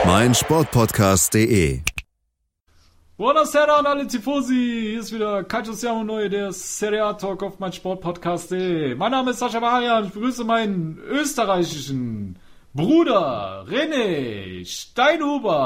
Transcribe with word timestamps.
Auf 0.00 0.06
meinsportpodcast.de. 0.06 1.80
Buonasera 3.18 3.76
an 3.78 3.86
alle 3.86 4.06
Tifosi, 4.06 4.88
hier 4.90 5.00
ist 5.00 5.12
wieder 5.12 5.44
Calcio 5.44 5.74
Siamo 5.74 6.04
Neu, 6.04 6.28
der 6.30 6.52
Serie 6.52 7.04
A 7.04 7.12
Talk 7.14 7.42
auf 7.42 7.58
meinsportpodcast.de. 7.58 8.94
Mein 8.94 9.10
Name 9.10 9.32
ist 9.32 9.40
Sascha 9.40 9.60
Marian, 9.60 10.06
ich 10.06 10.12
begrüße 10.12 10.44
meinen 10.44 10.98
österreichischen 11.06 12.38
Bruder 12.72 13.66
René 13.68 14.64
Steinhuber. 14.64 15.64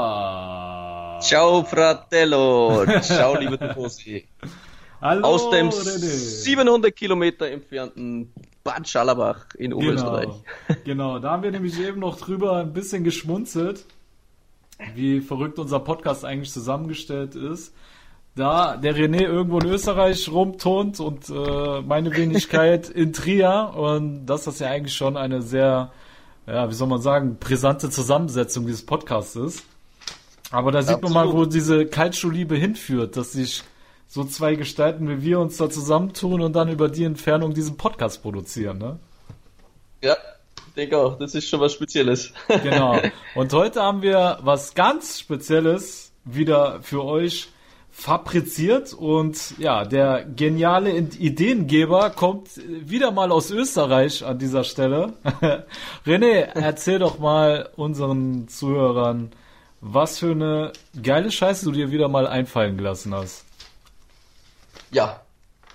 Ciao 1.21 1.63
Fratello, 1.63 2.85
ciao 3.01 3.37
liebe 3.37 3.57
Tifosi. 3.57 4.27
Hallo 5.01 5.25
Aus 5.27 5.49
dem 5.49 5.69
René. 5.69 5.97
700 5.99 6.93
Kilometer 6.95 7.47
entfernten 7.49 8.33
Bad 8.65 8.89
Schallerbach 8.89 9.45
in 9.57 9.73
Oberösterreich. 9.73 10.29
Genau, 10.67 10.79
genau, 10.83 11.19
da 11.19 11.31
haben 11.31 11.43
wir 11.43 11.51
nämlich 11.51 11.79
eben 11.79 11.99
noch 11.99 12.17
drüber 12.17 12.57
ein 12.57 12.73
bisschen 12.73 13.03
geschmunzelt, 13.03 13.85
wie 14.93 15.21
verrückt 15.21 15.59
unser 15.59 15.79
Podcast 15.79 16.25
eigentlich 16.25 16.51
zusammengestellt 16.51 17.35
ist. 17.35 17.73
Da 18.35 18.75
der 18.75 18.95
René 18.95 19.21
irgendwo 19.21 19.59
in 19.59 19.67
Österreich 19.67 20.29
rumturnt 20.29 20.99
und 20.99 21.29
äh, 21.29 21.81
meine 21.81 22.15
Wenigkeit 22.15 22.89
in 22.89 23.13
Trier 23.13 23.71
und 23.75 24.25
das 24.25 24.59
ja 24.59 24.67
eigentlich 24.67 24.95
schon 24.95 25.15
eine 25.15 25.41
sehr, 25.41 25.91
ja, 26.45 26.69
wie 26.69 26.73
soll 26.73 26.89
man 26.89 27.01
sagen, 27.01 27.37
brisante 27.39 27.89
Zusammensetzung 27.89 28.65
dieses 28.65 28.85
Podcasts 28.85 29.37
ist. 29.37 29.63
Aber 30.51 30.71
da 30.71 30.81
sieht 30.81 31.01
man 31.01 31.13
mal, 31.13 31.25
wo 31.25 31.29
Absolut. 31.29 31.53
diese 31.53 31.85
Kaltschuhliebe 31.85 32.55
hinführt, 32.55 33.15
dass 33.17 33.31
sich 33.31 33.63
so 34.07 34.23
zwei 34.23 34.55
Gestalten 34.55 35.07
wie 35.09 35.21
wir 35.21 35.39
uns 35.39 35.57
da 35.57 35.69
zusammentun 35.69 36.41
und 36.41 36.53
dann 36.53 36.69
über 36.69 36.89
die 36.89 37.03
Entfernung 37.03 37.53
diesen 37.53 37.77
Podcast 37.77 38.21
produzieren, 38.21 38.77
ne? 38.77 38.99
Ja, 40.03 40.15
denke 40.75 40.97
auch, 40.97 41.17
das 41.17 41.35
ist 41.35 41.47
schon 41.47 41.59
was 41.59 41.73
Spezielles. 41.73 42.33
Genau. 42.63 42.99
Und 43.33 43.53
heute 43.53 43.81
haben 43.81 44.01
wir 44.01 44.39
was 44.41 44.73
ganz 44.73 45.19
Spezielles 45.19 46.11
wieder 46.23 46.81
für 46.81 47.03
euch 47.03 47.49
fabriziert 47.91 48.93
und 48.93 49.57
ja, 49.57 49.85
der 49.85 50.25
geniale 50.25 50.91
Ideengeber 50.97 52.09
kommt 52.09 52.49
wieder 52.57 53.11
mal 53.11 53.31
aus 53.31 53.51
Österreich 53.51 54.25
an 54.25 54.37
dieser 54.37 54.65
Stelle. 54.65 55.13
René, 56.05 56.49
erzähl 56.55 56.99
doch 56.99 57.19
mal 57.19 57.69
unseren 57.77 58.49
Zuhörern, 58.49 59.31
was 59.79 60.19
für 60.19 60.31
eine 60.31 60.73
geile 61.01 61.31
Scheiße 61.31 61.65
du 61.65 61.71
dir 61.71 61.89
wieder 61.89 62.09
mal 62.09 62.27
einfallen 62.27 62.75
gelassen 62.75 63.15
hast. 63.15 63.45
Ja, 64.91 65.21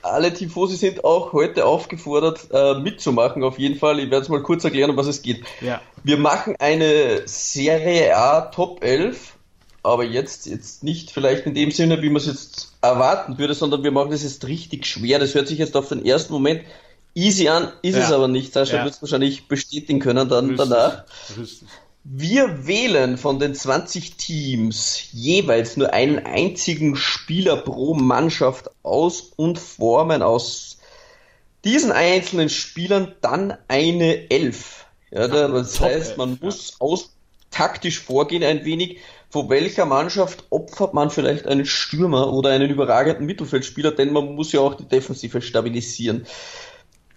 alle 0.03 0.33
Tifosi 0.33 0.77
sind 0.77 1.05
auch 1.05 1.33
heute 1.33 1.67
aufgefordert, 1.67 2.49
äh, 2.53 2.75
mitzumachen 2.75 3.43
auf 3.45 3.59
jeden 3.59 3.79
Fall. 3.79 3.99
Ich 4.01 4.11
werde 4.11 4.23
es 4.23 4.29
mal 4.29 4.43
kurz 4.43 4.65
erklären, 4.65 4.91
um 4.91 4.97
was 4.97 5.07
es 5.07 5.23
geht. 5.23 5.45
Ja. 5.61 5.81
Wir 6.05 6.17
machen 6.17 6.57
eine 6.59 7.23
Serie 7.27 8.17
A 8.17 8.43
Top 8.43 8.83
11, 8.83 9.35
aber 9.83 10.05
jetzt, 10.05 10.47
jetzt 10.47 10.83
nicht 10.85 11.11
vielleicht 11.11 11.47
in 11.47 11.55
dem 11.55 11.71
Sinne, 11.71 12.03
wie 12.03 12.09
man 12.09 12.17
es 12.17 12.27
jetzt 12.27 12.73
erwarten 12.83 13.39
würde, 13.39 13.55
sondern 13.55 13.83
wir 13.83 13.91
machen 13.93 14.11
das 14.11 14.23
jetzt 14.23 14.47
richtig 14.47 14.87
schwer. 14.87 15.19
Das 15.19 15.35
hört 15.35 15.49
sich 15.49 15.59
jetzt 15.59 15.77
auf 15.77 15.89
den 15.89 16.05
ersten 16.05 16.33
Moment 16.33 16.63
easy 17.15 17.49
an, 17.49 17.73
ist 17.83 17.97
Ja. 17.97 18.05
es 18.05 18.13
aber 18.13 18.29
nicht. 18.29 18.53
Sascha 18.53 18.77
Ja. 18.79 18.85
wird 18.85 18.95
es 18.95 19.03
wahrscheinlich 19.03 19.49
bestätigen 19.49 19.99
können 20.01 20.29
dann 20.29 20.57
danach. 20.57 21.05
Richtig. 21.39 21.69
Wir 22.03 22.67
wählen 22.67 23.19
von 23.19 23.39
den 23.39 23.55
20 23.55 24.17
Teams 24.17 25.09
jeweils 25.13 25.77
nur 25.77 25.93
einen 25.93 26.19
einzigen 26.19 26.97
Spieler 26.97 27.59
pro 27.59 27.95
Mannschaft 27.95 28.71
aus 28.83 29.33
und 29.37 29.59
formen 29.59 30.23
aus 30.23 30.79
diesen 31.65 31.93
einzelnen 31.93 32.49
Spielern 32.49 33.15
dann 33.21 33.55
eine 33.69 34.31
Elf. 34.31 34.87
Ja, 35.11 35.29
da- 35.29 35.49
das 35.49 35.75
Top 35.75 35.89
heißt, 35.89 36.09
Elf, 36.11 36.17
man 36.17 36.31
ja. 36.33 36.39
muss 36.47 36.77
aus 36.81 37.11
taktisch 37.51 38.01
vorgehen 38.01 38.43
ein 38.45 38.65
wenig. 38.65 38.99
Von 39.29 39.49
welcher 39.51 39.85
Mannschaft 39.85 40.45
opfert 40.51 40.95
man 40.95 41.11
vielleicht 41.11 41.47
einen 41.47 41.67
Stürmer 41.67 42.33
oder 42.33 42.51
einen 42.51 42.71
überragenden 42.71 43.27
Mittelfeldspieler, 43.27 43.93
denn 43.93 44.13
man 44.13 44.35
muss 44.35 44.53
ja 44.53 44.61
auch 44.61 44.75
die 44.75 44.89
Defensive 44.89 45.43
stabilisieren. 45.43 46.27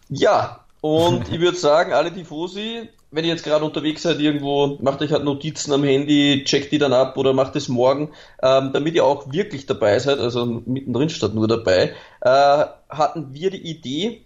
Ja, 0.09 0.65
und 0.81 1.27
ich 1.31 1.39
würde 1.39 1.57
sagen, 1.57 1.93
alle 1.93 2.13
Tifosi, 2.13 2.89
wenn 3.13 3.25
ihr 3.25 3.31
jetzt 3.31 3.43
gerade 3.43 3.63
unterwegs 3.63 4.01
seid 4.01 4.19
irgendwo, 4.19 4.77
macht 4.81 5.01
euch 5.01 5.11
halt 5.11 5.23
Notizen 5.23 5.71
am 5.71 5.83
Handy, 5.83 6.43
checkt 6.45 6.71
die 6.71 6.79
dann 6.79 6.93
ab 6.93 7.15
oder 7.15 7.33
macht 7.33 7.55
es 7.55 7.69
morgen, 7.69 8.09
ähm, 8.41 8.71
damit 8.73 8.95
ihr 8.95 9.05
auch 9.05 9.31
wirklich 9.31 9.67
dabei 9.67 9.99
seid, 9.99 10.19
also 10.19 10.45
mittendrin 10.45 11.09
statt 11.09 11.35
nur 11.35 11.47
dabei, 11.47 11.93
äh, 12.21 12.65
hatten 12.89 13.33
wir 13.33 13.51
die 13.51 13.61
Idee, 13.61 14.21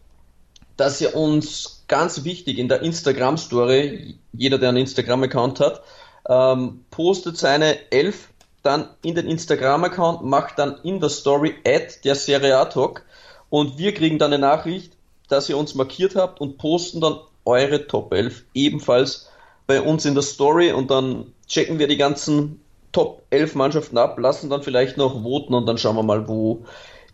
dass 0.78 1.02
ihr 1.02 1.16
uns 1.16 1.84
ganz 1.90 2.24
wichtig 2.24 2.60
in 2.60 2.70
der 2.70 2.82
Instagram-Story, 2.82 4.16
jeder, 4.32 4.58
der 4.58 4.70
einen 4.70 4.80
Instagram-Account 4.80 5.60
hat, 5.60 5.82
ähm, 6.30 6.86
postet 6.90 7.38
seine 7.38 7.92
elf 7.92 8.30
dann 8.64 8.88
in 9.04 9.16
den 9.16 9.28
Instagram-Account, 9.28 10.24
macht 10.24 10.60
dann 10.60 10.78
in 10.84 11.02
der 11.02 11.10
Story 11.10 11.56
Ad 11.66 11.88
der 12.06 12.16
Serie 12.16 12.58
A 12.58 12.66
Talk 12.66 13.04
und 13.50 13.78
wir 13.78 13.94
kriegen 13.94 14.18
dann 14.18 14.32
eine 14.32 14.42
Nachricht, 14.42 14.94
dass 15.28 15.50
ihr 15.50 15.58
uns 15.58 15.76
markiert 15.76 16.16
habt 16.16 16.40
und 16.40 16.58
posten 16.58 17.02
dann 17.02 17.20
eure 17.48 17.88
Top 17.88 18.14
11 18.14 18.44
ebenfalls 18.54 19.30
bei 19.66 19.82
uns 19.82 20.06
in 20.06 20.14
der 20.14 20.24
Story 20.24 20.72
und 20.72 20.92
dann 20.92 21.34
checken 21.48 21.80
wir 21.80 21.88
die 21.88 21.98
ganzen 21.98 22.62
Top 22.92 23.24
11 23.30 23.56
Mannschaften 23.56 23.98
ab, 23.98 24.18
lassen 24.20 24.50
dann 24.50 24.64
vielleicht 24.64 24.98
noch 24.98 25.24
voten 25.24 25.54
und 25.54 25.66
dann 25.66 25.78
schauen 25.78 25.96
wir 25.96 26.04
mal, 26.04 26.28
wo 26.28 26.66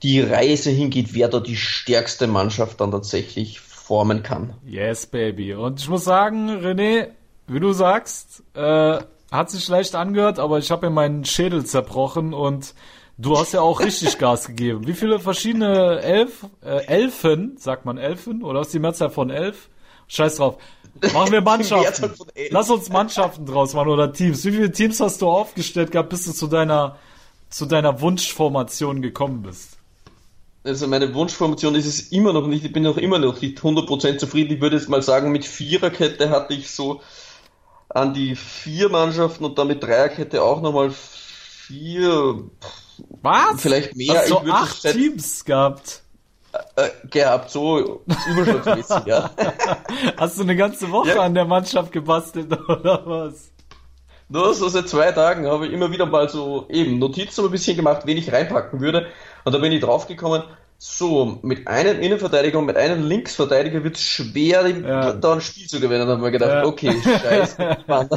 die 0.02 0.20
Reise 0.20 0.70
hingeht, 0.70 1.14
wer 1.14 1.30
da 1.30 1.40
die 1.40 1.56
stärkste 1.56 2.28
Mannschaft 2.28 2.82
dann 2.82 2.92
tatsächlich 2.92 3.60
formen 3.60 4.22
kann. 4.24 4.54
Yes, 4.66 5.06
baby. 5.06 5.54
Und 5.56 5.80
ich 5.80 5.90
muss 5.90 6.04
sagen, 6.04 6.50
René, 6.50 7.10
wie 7.48 7.60
du 7.60 7.74
sagst, 7.74 8.44
äh, 8.54 9.00
hat 9.32 9.50
sich 9.50 9.68
leicht 9.68 9.96
angehört, 9.96 10.40
aber 10.40 10.60
ich 10.60 10.72
habe 10.72 10.88
mir 10.88 10.94
meinen 10.94 11.26
Schädel 11.26 11.66
zerbrochen 11.66 12.34
und 12.34 12.76
du 13.18 13.38
hast 13.38 13.54
ja 13.54 13.62
auch 13.62 13.80
richtig 13.80 14.18
Gas 14.20 14.48
gegeben. 14.48 14.88
Wie 14.88 14.94
viele 14.94 15.20
verschiedene 15.20 16.02
Elf, 16.02 16.46
äh, 16.64 16.86
Elfen, 16.86 17.58
sagt 17.58 17.86
man 17.86 17.98
Elfen, 17.98 18.44
oder 18.44 18.62
ist 18.62 18.74
die 18.74 18.80
Mehrzahl 18.80 19.10
von 19.10 19.30
elf? 19.30 19.70
Scheiß 20.08 20.38
drauf. 20.38 20.58
Machen 21.14 21.32
wir 21.32 21.42
Mannschaften. 21.42 22.12
Lass 22.50 22.70
uns 22.70 22.90
Mannschaften 22.90 23.46
draus 23.46 23.74
machen 23.74 23.90
oder 23.90 24.12
Teams. 24.14 24.46
Wie 24.46 24.52
viele 24.52 24.72
Teams 24.72 25.00
hast 25.00 25.22
du 25.22 25.30
aufgestellt 25.30 25.92
gehabt, 25.92 26.10
bis 26.10 26.26
du 26.26 26.34
zu 26.34 26.48
deiner, 26.48 26.98
zu 27.50 27.66
deiner 27.66 28.02
Wunschformation 28.02 29.02
gekommen 29.02 29.42
bist? 29.42 29.78
Also 30.66 30.88
meine 30.88 31.14
Wunschformation 31.14 31.76
ist 31.76 31.86
es 31.86 32.12
immer 32.12 32.32
noch 32.32 32.48
nicht, 32.48 32.64
ich 32.64 32.72
bin 32.72 32.84
noch 32.84 32.98
immer 32.98 33.20
noch 33.20 33.42
nicht 33.42 33.60
100% 33.60 34.18
zufrieden. 34.18 34.54
Ich 34.54 34.62
würde 34.62 34.78
jetzt 34.78 34.88
mal 34.88 35.02
sagen, 35.02 35.32
mit 35.32 35.46
Viererkette 35.46 36.30
hatte 36.30 36.54
ich 36.54 36.72
so 36.72 37.02
an 37.90 38.14
die 38.14 38.36
vier 38.36 38.90
Mannschaften 38.90 39.44
und 39.44 39.58
dann 39.58 39.68
mit 39.68 39.84
Dreierkette 39.84 40.42
auch 40.42 40.62
nochmal 40.62 40.92
vier 40.92 42.50
Was? 43.22 43.62
Vielleicht 43.62 43.96
mehr, 43.96 44.20
Hast 44.20 44.30
du 44.32 44.40
das 44.40 44.54
acht 44.54 44.82
Teams 44.84 45.46
gehabt? 45.46 46.03
Äh, 46.76 46.90
gehabt, 47.10 47.50
so 47.50 48.02
überschlagsmäßig, 48.32 49.06
ja. 49.06 49.30
Hast 50.18 50.38
du 50.38 50.44
eine 50.44 50.56
ganze 50.56 50.92
Woche 50.92 51.10
Ja. 51.10 51.22
an 51.22 51.34
der 51.34 51.46
Mannschaft 51.46 51.92
gebastelt 51.92 52.52
oder 52.70 53.02
was? 53.06 53.52
Nur 54.30 54.54
so 54.54 54.68
seit 54.70 54.88
zwei 54.90 55.12
Tagen 55.12 55.46
habe 55.48 55.68
ich 55.68 55.74
immer 55.74 55.92
wieder 55.92 56.06
mal 56.06 56.30
so 56.30 56.66
eben 56.70 56.98
Notizen 57.00 57.46
ein 57.46 57.52
bisschen 57.52 57.76
gemacht, 57.76 58.04
wen 58.06 58.18
ich 58.18 58.32
reinpacken 58.32 58.80
würde. 58.80 59.08
Und 59.44 59.54
da 59.54 59.60
bin 59.60 59.72
ich 59.72 59.82
draufgekommen, 59.82 60.44
so, 60.78 61.38
mit 61.44 61.68
einem 61.68 62.00
Innenverteidiger 62.02 62.60
und 62.60 62.66
mit 62.66 62.76
einem 62.76 63.04
Linksverteidiger 63.08 63.84
wird 63.84 63.96
es 63.96 64.02
schwer, 64.02 64.68
Ja. 64.68 65.14
da 65.14 65.34
ein 65.34 65.42
Spiel 65.42 65.68
zu 65.68 65.80
gewinnen. 65.80 66.08
Da 66.08 66.14
haben 66.14 66.24
wir 66.24 66.32
gedacht, 66.32 66.52
Ja. 66.52 66.66
okay, 66.66 66.94
scheiße, 67.02 67.78
Mann, 67.88 68.10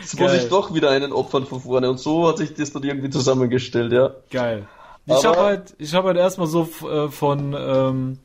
jetzt 0.00 0.18
muss 0.20 0.30
Geil. 0.30 0.40
ich 0.42 0.48
doch 0.50 0.72
wieder 0.74 0.90
einen 0.90 1.12
opfern 1.12 1.46
von 1.46 1.60
vorne. 1.60 1.88
Und 1.90 1.98
so 1.98 2.28
hat 2.28 2.38
sich 2.38 2.54
das 2.54 2.72
dann 2.72 2.82
irgendwie 2.84 3.10
zusammengestellt, 3.10 3.92
ja. 3.92 4.10
Geil. 4.30 4.66
Ich 5.18 5.24
habe 5.24 5.38
halt, 5.40 5.74
ich 5.78 5.94
habe 5.94 6.08
halt 6.08 6.16
erstmal 6.16 6.46
so 6.46 6.68
äh, 6.88 7.08
von 7.08 7.54
ähm, 7.58 8.18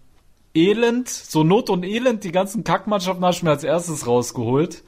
Elend, 0.54 1.10
so 1.10 1.44
Not 1.44 1.70
und 1.70 1.84
Elend, 1.84 2.24
die 2.24 2.32
ganzen 2.32 2.64
Kackmannschaften 2.64 3.24
habe 3.24 3.34
ich 3.34 3.44
mir 3.44 3.50
als 3.52 3.64
erstes 3.64 4.08
rausgeholt. 4.08 4.84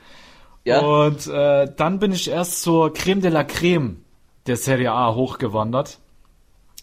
Ja, 0.64 0.80
Und 0.82 1.28
äh, 1.28 1.72
dann 1.76 2.00
bin 2.00 2.12
ich 2.12 2.30
erst 2.30 2.62
zur 2.62 2.94
Creme 2.94 3.22
de 3.22 3.32
la 3.32 3.44
Creme 3.44 4.02
der 4.48 4.58
Serie 4.58 4.92
A 4.92 5.14
hochgewandert. 5.16 6.00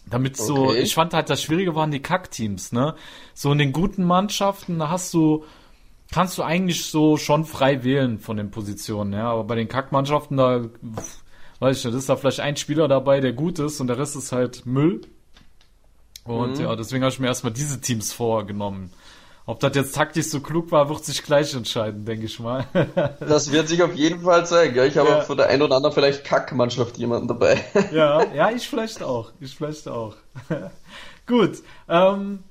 Damit 0.07 0.37
so, 0.37 0.67
Okay. 0.69 0.79
ich 0.81 0.93
fand 0.93 1.13
halt 1.15 1.29
das 1.31 1.41
Schwierige 1.41 1.73
waren 1.75 1.89
die 1.89 2.01
Kackteams, 2.01 2.71
ne? 2.71 2.93
So 3.33 3.51
in 3.51 3.57
den 3.57 3.71
guten 3.73 4.03
Mannschaften, 4.03 4.77
da 4.77 4.89
hast 4.89 5.13
du, 5.15 5.43
kannst 6.11 6.37
du 6.37 6.43
eigentlich 6.43 6.85
so 6.85 7.17
schon 7.17 7.43
frei 7.45 7.83
wählen 7.83 8.19
von 8.19 8.37
den 8.37 8.51
Positionen, 8.51 9.13
ja. 9.13 9.31
Aber 9.31 9.43
bei 9.45 9.55
den 9.55 9.67
Kackmannschaften, 9.67 10.37
da, 10.37 10.61
weiß 11.65 11.79
ich 11.79 11.85
nicht, 11.85 11.95
ist 11.95 12.09
da 12.09 12.15
vielleicht 12.15 12.41
ein 12.41 12.57
Spieler 12.57 12.87
dabei, 12.87 13.21
der 13.21 13.33
gut 13.33 13.57
ist 13.57 13.81
und 13.81 13.87
der 13.87 13.97
Rest 13.97 14.15
ist 14.15 14.31
halt 14.31 14.67
Müll. 14.67 15.01
Und 16.23 16.57
mhm. 16.57 16.61
ja, 16.63 16.75
deswegen 16.75 17.03
habe 17.03 17.11
ich 17.11 17.19
mir 17.19 17.27
erstmal 17.27 17.53
diese 17.53 17.81
Teams 17.81 18.13
vorgenommen. 18.13 18.91
Ob 19.47 19.59
das 19.59 19.75
jetzt 19.75 19.95
taktisch 19.95 20.27
so 20.27 20.41
klug 20.41 20.71
war, 20.71 20.89
wird 20.89 21.03
sich 21.03 21.23
gleich 21.23 21.55
entscheiden, 21.55 22.05
denke 22.05 22.25
ich 22.25 22.39
mal. 22.39 22.67
das 23.19 23.51
wird 23.51 23.67
sich 23.67 23.81
auf 23.81 23.95
jeden 23.95 24.21
Fall 24.21 24.45
zeigen. 24.45 24.75
Ja, 24.75 24.85
ich 24.85 24.97
habe 24.97 25.09
ja. 25.09 25.21
von 25.21 25.37
der 25.37 25.49
einen 25.49 25.63
oder 25.63 25.75
anderen 25.75 25.93
vielleicht 25.93 26.23
Kackmannschaft 26.23 26.97
jemanden 26.97 27.27
dabei. 27.27 27.63
ja, 27.91 28.23
ja, 28.35 28.51
ich 28.51 28.67
vielleicht 28.67 29.01
auch. 29.01 29.31
Ich 29.39 29.55
vielleicht 29.55 29.87
auch. 29.87 30.15
Gut. 31.25 31.63
Ähm, 31.89 32.43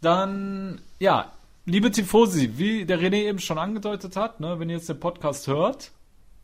dann, 0.00 0.80
ja, 1.00 1.32
liebe 1.64 1.90
Tifosi, 1.90 2.52
wie 2.58 2.86
der 2.86 3.00
René 3.00 3.24
eben 3.24 3.40
schon 3.40 3.58
angedeutet 3.58 4.14
hat, 4.14 4.38
ne, 4.38 4.60
wenn 4.60 4.68
ihr 4.70 4.76
jetzt 4.76 4.88
den 4.88 5.00
Podcast 5.00 5.48
hört, 5.48 5.90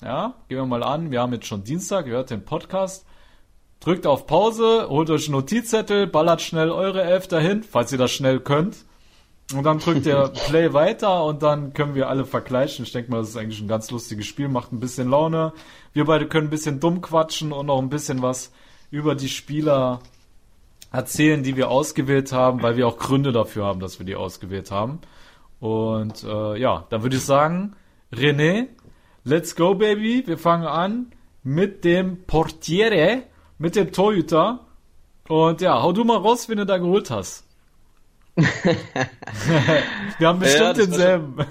ja, 0.02 0.34
gehen 0.48 0.58
wir 0.58 0.66
mal 0.66 0.82
an, 0.82 1.10
wir 1.10 1.20
haben 1.20 1.32
jetzt 1.32 1.46
schon 1.46 1.64
Dienstag, 1.64 2.06
ihr 2.06 2.12
hört 2.12 2.30
den 2.30 2.44
Podcast, 2.44 3.04
drückt 3.80 4.06
auf 4.06 4.26
Pause, 4.26 4.86
holt 4.88 5.10
euch 5.10 5.26
einen 5.26 5.36
Notizzettel, 5.36 6.06
ballert 6.06 6.40
schnell 6.40 6.70
eure 6.70 7.02
Elf 7.02 7.28
dahin, 7.28 7.62
falls 7.62 7.92
ihr 7.92 7.98
das 7.98 8.12
schnell 8.12 8.40
könnt. 8.40 8.76
Und 9.54 9.64
dann 9.64 9.78
drückt 9.78 10.04
ihr 10.06 10.28
Play 10.46 10.72
weiter 10.74 11.24
und 11.24 11.42
dann 11.42 11.72
können 11.72 11.94
wir 11.94 12.08
alle 12.08 12.26
vergleichen. 12.26 12.84
Ich 12.84 12.92
denke 12.92 13.10
mal, 13.10 13.18
das 13.18 13.30
ist 13.30 13.36
eigentlich 13.36 13.60
ein 13.60 13.68
ganz 13.68 13.90
lustiges 13.90 14.26
Spiel, 14.26 14.48
macht 14.48 14.72
ein 14.72 14.80
bisschen 14.80 15.08
Laune. 15.08 15.52
Wir 15.94 16.04
beide 16.04 16.28
können 16.28 16.48
ein 16.48 16.50
bisschen 16.50 16.80
dumm 16.80 17.00
quatschen 17.00 17.52
und 17.52 17.66
noch 17.66 17.78
ein 17.78 17.88
bisschen 17.88 18.20
was 18.20 18.52
über 18.90 19.14
die 19.14 19.28
Spieler 19.28 20.00
erzählen, 20.92 21.42
die 21.42 21.56
wir 21.56 21.70
ausgewählt 21.70 22.32
haben, 22.32 22.62
weil 22.62 22.76
wir 22.76 22.86
auch 22.86 22.98
Gründe 22.98 23.32
dafür 23.32 23.64
haben, 23.64 23.80
dass 23.80 23.98
wir 23.98 24.06
die 24.06 24.16
ausgewählt 24.16 24.70
haben. 24.70 25.00
Und 25.60 26.24
äh, 26.24 26.56
ja, 26.58 26.86
dann 26.90 27.02
würde 27.02 27.16
ich 27.16 27.24
sagen, 27.24 27.74
René, 28.12 28.68
let's 29.28 29.54
go, 29.54 29.74
Baby. 29.74 30.26
Wir 30.26 30.38
fangen 30.38 30.66
an 30.66 31.12
mit 31.42 31.84
dem 31.84 32.24
Portiere, 32.24 33.22
mit 33.58 33.76
dem 33.76 33.92
Torhüter. 33.92 34.66
Und 35.28 35.60
ja, 35.60 35.82
hau 35.82 35.92
du 35.92 36.04
mal 36.04 36.16
raus, 36.16 36.48
wen 36.48 36.58
du 36.58 36.66
da 36.66 36.78
geholt 36.78 37.10
hast. 37.10 37.44
Wir 38.36 40.28
haben 40.28 40.38
bestimmt 40.38 40.60
ja, 40.60 40.72
denselben. 40.72 41.36
War, 41.36 41.48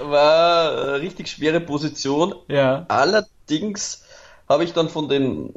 war 0.00 0.82
eine 0.82 1.00
richtig 1.00 1.28
schwere 1.28 1.60
Position. 1.60 2.34
Ja. 2.48 2.84
Allerdings 2.88 4.04
habe 4.48 4.62
ich 4.64 4.72
dann 4.72 4.88
von 4.88 5.08
den 5.08 5.52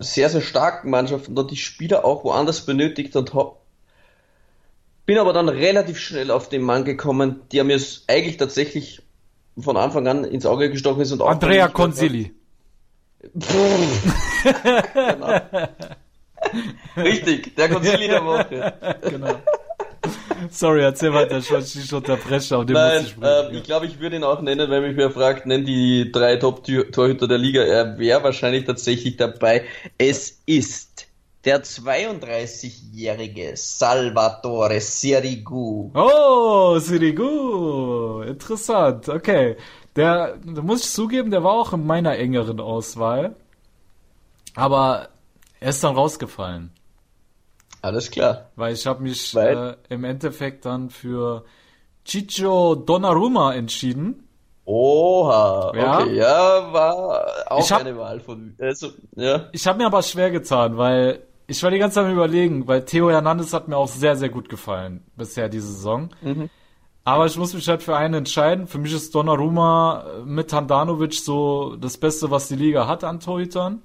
sehr, 0.00 0.30
sehr 0.30 0.40
starken 0.40 0.90
Mannschaften 0.90 1.34
dann 1.36 1.46
die 1.48 1.56
Spieler 1.56 2.04
auch 2.04 2.24
woanders 2.24 2.66
benötigt 2.66 3.14
und 3.14 3.34
hab, 3.34 3.60
bin 5.04 5.18
aber 5.18 5.32
dann 5.32 5.48
relativ 5.48 5.98
schnell 5.98 6.30
auf 6.30 6.48
den 6.48 6.62
Mann 6.62 6.84
gekommen, 6.84 7.42
der 7.52 7.62
mir 7.64 7.80
eigentlich 8.08 8.38
tatsächlich 8.38 9.05
von 9.58 9.76
Anfang 9.76 10.06
an 10.06 10.24
ins 10.24 10.46
Auge 10.46 10.70
gestochen 10.70 11.02
ist 11.02 11.12
und 11.12 11.22
auch 11.22 11.30
Andrea 11.30 11.68
Consili. 11.68 12.32
genau. 13.32 15.40
Richtig, 16.96 17.56
der 17.56 17.68
Konzili 17.68 18.08
der 18.08 18.24
Woche. 18.24 18.72
genau. 19.02 19.34
Sorry, 20.50 20.82
erzähl 20.82 21.12
weiter, 21.12 21.38
ich 21.38 21.50
wollte 21.50 21.78
dich 21.78 21.92
unterbrechen, 21.92 22.54
aber 22.54 22.64
den 22.64 22.74
Nein, 22.74 23.02
muss 23.02 23.12
ich 23.12 23.22
äh, 23.22 23.56
Ich 23.56 23.62
glaube, 23.64 23.86
ich 23.86 23.98
würde 23.98 24.16
ihn 24.16 24.24
auch 24.24 24.40
nennen, 24.40 24.70
wenn 24.70 24.82
mich 24.82 24.96
wer 24.96 25.10
fragt, 25.10 25.46
nenn 25.46 25.64
die 25.64 26.10
drei 26.12 26.36
Top-Torhüter 26.36 27.26
der 27.26 27.38
Liga. 27.38 27.62
Er 27.62 27.98
wäre 27.98 28.22
wahrscheinlich 28.22 28.64
tatsächlich 28.64 29.16
dabei. 29.16 29.64
Es 29.98 30.40
ist 30.46 31.05
der 31.46 31.62
32-jährige 31.62 33.52
Salvatore 33.56 34.80
Sirigu. 34.80 35.92
Oh, 35.94 36.76
Sirigu. 36.80 38.22
Interessant, 38.22 39.08
okay. 39.08 39.56
Der, 39.94 40.36
da 40.38 40.62
muss 40.62 40.84
ich 40.84 40.90
zugeben, 40.90 41.30
der 41.30 41.44
war 41.44 41.52
auch 41.52 41.72
in 41.72 41.86
meiner 41.86 42.18
engeren 42.18 42.58
Auswahl. 42.60 43.36
Aber 44.56 45.08
er 45.60 45.70
ist 45.70 45.84
dann 45.84 45.94
rausgefallen. 45.94 46.72
Alles 47.80 48.10
klar. 48.10 48.50
Weil 48.56 48.74
ich 48.74 48.84
habe 48.86 49.04
mich 49.04 49.34
äh, 49.36 49.76
im 49.88 50.02
Endeffekt 50.02 50.64
dann 50.64 50.90
für 50.90 51.44
Chicho 52.04 52.74
Donnarumma 52.74 53.54
entschieden. 53.54 54.26
Oha, 54.64 55.72
ja. 55.76 56.00
okay, 56.00 56.16
ja, 56.16 56.72
war 56.72 57.24
auch 57.52 57.70
hab, 57.70 57.82
eine 57.82 57.96
Wahl 57.96 58.18
von 58.18 58.56
also, 58.58 58.88
ja. 59.14 59.48
Ich 59.52 59.64
habe 59.64 59.78
mir 59.78 59.86
aber 59.86 60.02
schwer 60.02 60.32
getan, 60.32 60.76
weil 60.76 61.22
ich 61.46 61.62
war 61.62 61.70
die 61.70 61.78
ganze 61.78 61.96
Zeit 61.96 62.12
überlegen, 62.12 62.66
weil 62.66 62.84
Theo 62.84 63.10
Hernandez 63.10 63.52
hat 63.52 63.68
mir 63.68 63.76
auch 63.76 63.88
sehr, 63.88 64.16
sehr 64.16 64.28
gut 64.28 64.48
gefallen 64.48 65.04
bisher 65.16 65.48
diese 65.48 65.68
Saison. 65.68 66.10
Mhm. 66.22 66.50
Aber 67.04 67.26
ich 67.26 67.36
muss 67.36 67.54
mich 67.54 67.68
halt 67.68 67.84
für 67.84 67.96
einen 67.96 68.14
entscheiden. 68.14 68.66
Für 68.66 68.78
mich 68.78 68.92
ist 68.92 69.14
Donnarumma 69.14 70.22
mit 70.24 70.52
Handanovic 70.52 71.14
so 71.14 71.76
das 71.76 71.98
Beste, 71.98 72.32
was 72.32 72.48
die 72.48 72.56
Liga 72.56 72.88
hat 72.88 73.04
an 73.04 73.20
Torhütern. 73.20 73.80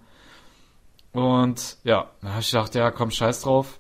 Und 1.12 1.78
ja, 1.84 2.10
da 2.22 2.30
habe 2.30 2.42
ich 2.42 2.50
gedacht, 2.50 2.74
ja, 2.74 2.90
komm, 2.90 3.12
scheiß 3.12 3.44
drauf. 3.44 3.80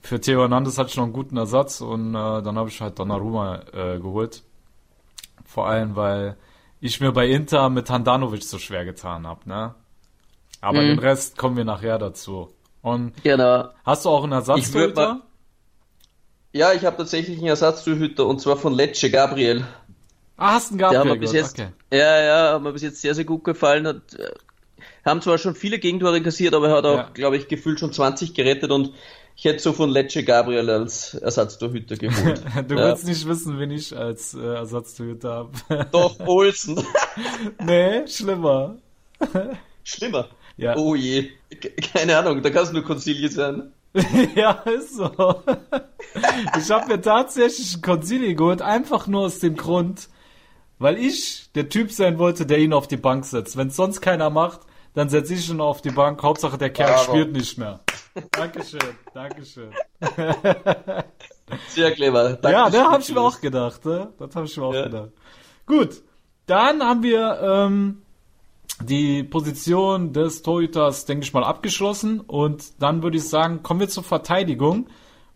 Für 0.00 0.20
Theo 0.20 0.40
Hernandez 0.40 0.78
hatte 0.78 0.90
ich 0.90 0.96
noch 0.96 1.04
einen 1.04 1.12
guten 1.12 1.36
Ersatz 1.36 1.80
und 1.80 2.14
äh, 2.14 2.42
dann 2.42 2.56
habe 2.56 2.68
ich 2.68 2.80
halt 2.80 2.98
Donnarumma 2.98 3.62
äh, 3.72 3.98
geholt. 3.98 4.44
Vor 5.44 5.66
allem, 5.66 5.96
weil 5.96 6.36
ich 6.80 7.00
mir 7.00 7.10
bei 7.10 7.26
Inter 7.28 7.68
mit 7.68 7.90
Handanovic 7.90 8.44
so 8.44 8.58
schwer 8.58 8.84
getan 8.84 9.26
habe, 9.26 9.48
ne? 9.48 9.74
Aber 10.60 10.82
mhm. 10.82 10.86
den 10.86 10.98
Rest 11.00 11.36
kommen 11.36 11.56
wir 11.56 11.64
nachher 11.64 11.98
dazu. 11.98 12.48
Und 12.82 13.22
genau. 13.22 13.70
hast 13.84 14.04
du 14.04 14.10
auch 14.10 14.24
einen 14.24 14.32
Ersatztorhüter? 14.32 15.22
Ja, 16.52 16.72
ich 16.72 16.84
habe 16.84 16.96
tatsächlich 16.96 17.38
einen 17.38 17.46
Ersatztorhüter 17.46 18.26
und 18.26 18.40
zwar 18.40 18.56
von 18.56 18.74
Lecce 18.74 19.10
Gabriel. 19.10 19.64
Ah, 20.36 20.54
hast 20.54 20.70
du 20.70 20.72
einen 20.72 20.78
Gabriel? 20.80 21.02
Der 21.04 21.12
hat 21.12 21.20
bis 21.20 21.32
jetzt, 21.32 21.58
okay. 21.58 21.68
Ja, 21.90 22.22
ja, 22.22 22.54
hat 22.54 22.62
mir 22.62 22.72
bis 22.72 22.82
jetzt 22.82 23.00
sehr, 23.00 23.14
sehr 23.14 23.24
gut 23.24 23.44
gefallen. 23.44 23.86
Hat 23.86 24.14
äh, 24.18 24.30
haben 25.04 25.22
zwar 25.22 25.38
schon 25.38 25.54
viele 25.54 25.78
Gegentore 25.78 26.20
kassiert, 26.22 26.54
aber 26.54 26.68
er 26.68 26.76
hat 26.76 26.84
auch, 26.84 26.96
ja. 26.96 27.10
glaube 27.14 27.36
ich, 27.36 27.48
gefühlt 27.48 27.80
schon 27.80 27.92
20 27.92 28.34
gerettet 28.34 28.70
und 28.70 28.92
ich 29.34 29.44
hätte 29.44 29.60
so 29.60 29.72
von 29.72 29.88
Lecce 29.90 30.24
Gabriel 30.24 30.68
als 30.68 31.14
Ersatztorhüter 31.14 31.96
geholt. 31.96 32.42
du 32.68 32.74
ja. 32.74 32.88
willst 32.88 33.06
nicht 33.06 33.26
wissen, 33.26 33.58
wen 33.58 33.70
ich 33.70 33.96
als 33.96 34.34
äh, 34.34 34.40
Ersatztorhüter 34.40 35.30
habe. 35.30 35.86
Doch, 35.90 36.20
Olsen. 36.26 36.84
nee, 37.64 38.06
schlimmer. 38.06 38.76
Schlimmer? 39.84 40.28
Ja. 40.62 40.76
Oh 40.76 40.94
je. 40.94 41.30
Keine 41.92 42.16
Ahnung, 42.16 42.40
da 42.40 42.50
kannst 42.50 42.70
du 42.70 42.76
nur 42.76 42.84
Consiglio 42.84 43.28
sein. 43.28 43.72
ja, 44.36 44.52
ist 44.52 44.94
so. 44.94 45.10
ich 46.56 46.70
habe 46.70 46.86
mir 46.86 47.00
tatsächlich 47.00 47.74
einen 47.74 47.82
Consiglio 47.82 48.34
geholt, 48.36 48.62
einfach 48.62 49.08
nur 49.08 49.22
aus 49.22 49.40
dem 49.40 49.56
Grund, 49.56 50.08
weil 50.78 50.98
ich 50.98 51.50
der 51.56 51.68
Typ 51.68 51.90
sein 51.90 52.18
wollte, 52.18 52.46
der 52.46 52.58
ihn 52.58 52.72
auf 52.72 52.86
die 52.86 52.96
Bank 52.96 53.24
setzt. 53.24 53.56
Wenn 53.56 53.68
es 53.68 53.76
sonst 53.76 54.00
keiner 54.00 54.30
macht, 54.30 54.60
dann 54.94 55.08
setze 55.08 55.34
ich 55.34 55.50
ihn 55.50 55.60
auf 55.60 55.82
die 55.82 55.90
Bank. 55.90 56.22
Hauptsache 56.22 56.58
der 56.58 56.70
Kerl 56.70 56.92
Bravo. 56.92 57.12
spielt 57.12 57.32
nicht 57.32 57.58
mehr. 57.58 57.80
Dankeschön, 58.30 58.80
Dankeschön. 59.12 59.72
Sehr 61.68 61.92
clever. 61.92 62.34
Dankeschön. 62.34 62.52
Ja, 62.52 62.70
da 62.70 62.90
habe 62.90 63.02
ich 63.02 63.12
mir 63.12 63.20
auch 63.20 63.40
gedacht. 63.40 63.84
Ne? 63.84 64.12
Das 64.18 64.36
habe 64.36 64.46
ich 64.46 64.56
mir 64.56 64.64
auch 64.64 64.74
ja. 64.74 64.84
gedacht. 64.84 65.10
Gut, 65.66 66.02
dann 66.46 66.82
haben 66.82 67.02
wir 67.02 67.40
ähm, 67.42 68.01
die 68.80 69.22
Position 69.22 70.12
des 70.12 70.42
Torhüters, 70.42 71.04
denke 71.04 71.24
ich 71.24 71.32
mal, 71.32 71.44
abgeschlossen. 71.44 72.20
Und 72.20 72.82
dann 72.82 73.02
würde 73.02 73.16
ich 73.16 73.28
sagen, 73.28 73.62
kommen 73.62 73.80
wir 73.80 73.88
zur 73.88 74.04
Verteidigung. 74.04 74.88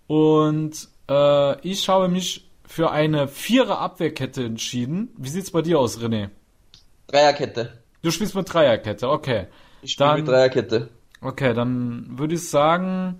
Und 0.07 0.89
äh, 1.09 1.61
ich 1.61 1.89
habe 1.89 2.09
mich 2.09 2.51
für 2.67 2.91
eine 2.91 3.29
Vierer 3.29 3.79
Abwehrkette 3.79 4.45
entschieden. 4.45 5.11
Wie 5.17 5.29
sieht's 5.29 5.51
bei 5.51 5.63
dir 5.63 5.79
aus, 5.79 6.01
René? 6.01 6.31
Dreierkette. 7.07 7.83
Du 8.03 8.11
spielst 8.11 8.35
mit 8.35 8.53
Dreierkette, 8.53 9.09
okay. 9.09 9.47
Ich 9.83 9.93
spiele 9.93 10.17
mit 10.17 10.29
Dreierkette. 10.29 10.91
Okay, 11.21 11.55
dann 11.55 12.19
würde 12.19 12.35
ich 12.35 12.49
sagen, 12.49 13.19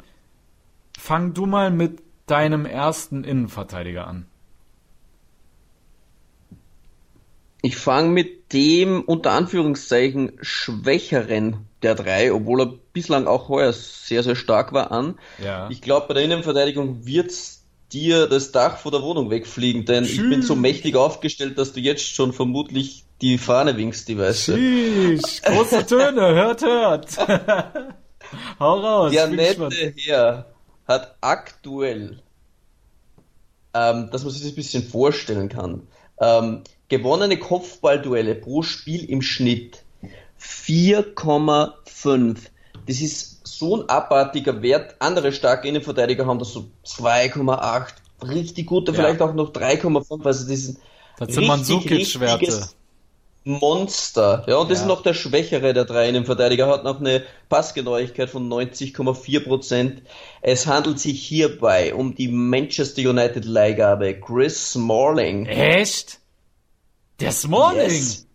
fang 0.99 1.35
du 1.35 1.47
mal 1.47 1.71
mit 1.71 2.03
deinem 2.27 2.67
ersten 2.67 3.25
Innenverteidiger 3.25 4.07
an. 4.07 4.27
Ich 7.67 7.77
fange 7.77 8.11
mit 8.11 8.53
dem 8.53 9.03
unter 9.03 9.33
Anführungszeichen 9.33 10.39
schwächeren 10.41 11.67
der 11.83 11.97
drei, 11.97 12.33
obwohl 12.33 12.61
er 12.61 12.73
bislang 12.93 13.27
auch 13.27 13.49
heuer 13.49 13.73
sehr, 13.73 14.23
sehr 14.23 14.37
stark 14.37 14.73
war, 14.73 14.93
an. 14.93 15.19
Ja. 15.43 15.69
Ich 15.69 15.83
glaube, 15.83 16.07
bei 16.07 16.15
der 16.15 16.23
Innenverteidigung 16.23 17.05
wird's 17.07 17.65
dir 17.93 18.29
das 18.29 18.53
Dach 18.53 18.79
vor 18.79 18.93
der 18.93 19.03
Wohnung 19.03 19.31
wegfliegen, 19.31 19.85
denn 19.85 20.05
Tschüss. 20.05 20.15
ich 20.15 20.31
bin 20.31 20.43
so 20.43 20.55
mächtig 20.55 20.95
aufgestellt, 20.95 21.59
dass 21.59 21.73
du 21.73 21.81
jetzt 21.81 22.07
schon 22.07 22.33
vermutlich 22.33 23.05
die 23.21 23.37
Fahne 23.37 23.77
winkst, 23.77 24.07
die 24.07 24.17
weißt 24.17 24.49
du. 24.49 25.19
große 25.43 25.87
Töne, 25.87 26.21
hört, 26.21 26.63
hört. 26.63 27.19
Hau 28.61 28.79
raus. 28.79 29.11
Der 29.11 29.27
nette 29.27 29.93
Herr 30.05 30.55
hat 30.87 31.17
aktuell, 31.21 32.23
ähm, 33.75 34.09
dass 34.13 34.23
man 34.23 34.33
sich 34.33 34.43
das 34.43 34.53
ein 34.53 34.55
bisschen 34.55 34.85
vorstellen 34.85 35.49
kann, 35.49 35.89
ähm, 36.21 36.63
gewonnene 36.89 37.39
Kopfballduelle 37.39 38.35
pro 38.35 38.63
Spiel 38.63 39.05
im 39.11 39.23
Schnitt 39.23 39.83
4,5. 40.41 42.37
Das 42.87 43.01
ist 43.01 43.47
so 43.47 43.77
ein 43.83 43.89
abartiger 43.89 44.63
Wert. 44.63 44.97
Andere 44.99 45.33
starke 45.33 45.67
Innenverteidiger 45.69 46.27
haben 46.27 46.39
das 46.39 46.53
so 46.53 46.67
2,8. 46.87 47.95
Richtig 48.29 48.67
gute, 48.67 48.93
ja. 48.93 48.97
vielleicht 48.99 49.21
auch 49.23 49.35
noch 49.35 49.53
3,5. 49.53 50.25
Also 50.25 50.49
das 50.49 50.61
sind 50.61 50.79
das 51.19 51.35
sind 51.35 51.47
Mandzukic-Werte. 51.47 52.69
Monster. 53.45 54.45
Ja, 54.49 54.57
und 54.57 54.71
das 54.71 54.79
Ja. 54.79 54.85
ist 54.85 54.89
noch 54.89 55.03
der 55.05 55.15
schwächere 55.15 55.73
der 55.73 55.85
drei 55.85 56.09
Innenverteidiger, 56.09 56.67
hat 56.67 56.83
noch 56.83 56.99
eine 56.99 57.23
Passgenauigkeit 57.49 58.29
von 58.29 58.49
90,4 58.49 59.45
Prozent. 59.45 60.03
Es 60.43 60.67
handelt 60.67 60.99
sich 60.99 61.23
hierbei 61.23 61.95
um 61.95 62.15
die 62.17 62.27
Manchester 62.29 63.03
United 63.09 63.45
Leihgabe 63.45 64.15
Chris 64.21 64.73
Smalling. 64.73 65.47
Echt? 65.47 66.19
Der 67.21 67.33
Smalling? 67.33 67.89
Yes. 67.91 68.27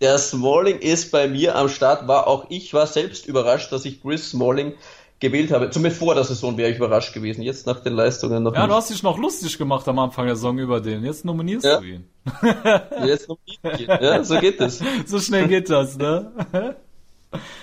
Der 0.00 0.18
Smalling 0.18 0.78
ist 0.78 1.10
bei 1.12 1.28
mir 1.28 1.56
am 1.56 1.68
Start, 1.68 2.08
war 2.08 2.26
auch 2.26 2.46
ich 2.48 2.72
war 2.74 2.86
selbst 2.86 3.26
überrascht, 3.26 3.70
dass 3.72 3.84
ich 3.84 4.00
Chris 4.02 4.30
Smalling 4.30 4.74
gewählt 5.20 5.50
habe. 5.52 5.68
Zumindest 5.70 5.98
vor 6.02 6.14
der 6.14 6.24
Saison 6.24 6.56
wäre 6.56 6.70
ich 6.70 6.78
überrascht 6.78 7.12
gewesen. 7.12 7.42
Jetzt 7.42 7.66
nach 7.66 7.80
den 7.80 7.92
Leistungen 7.92 8.42
noch 8.42 8.54
Ja, 8.54 8.62
du 8.62 8.68
nicht. 8.68 8.76
hast 8.76 8.90
dich 8.90 9.02
noch 9.02 9.18
lustig 9.18 9.58
gemacht 9.58 9.86
am 9.88 9.98
Anfang 9.98 10.24
der 10.26 10.36
Saison 10.36 10.56
über 10.58 10.80
den. 10.80 11.04
Jetzt 11.04 11.24
nominierst 11.26 11.66
Ja. 11.66 11.80
du 11.80 11.84
ihn. 11.86 12.06
Jetzt 13.06 13.28
noch 13.28 13.38
nicht. 13.46 13.60
Ja, 13.86 14.24
so 14.24 14.38
geht 14.38 14.58
es. 14.60 14.80
So 15.06 15.18
schnell 15.20 15.46
geht 15.48 15.68
das, 15.68 15.98
ne? 15.98 16.30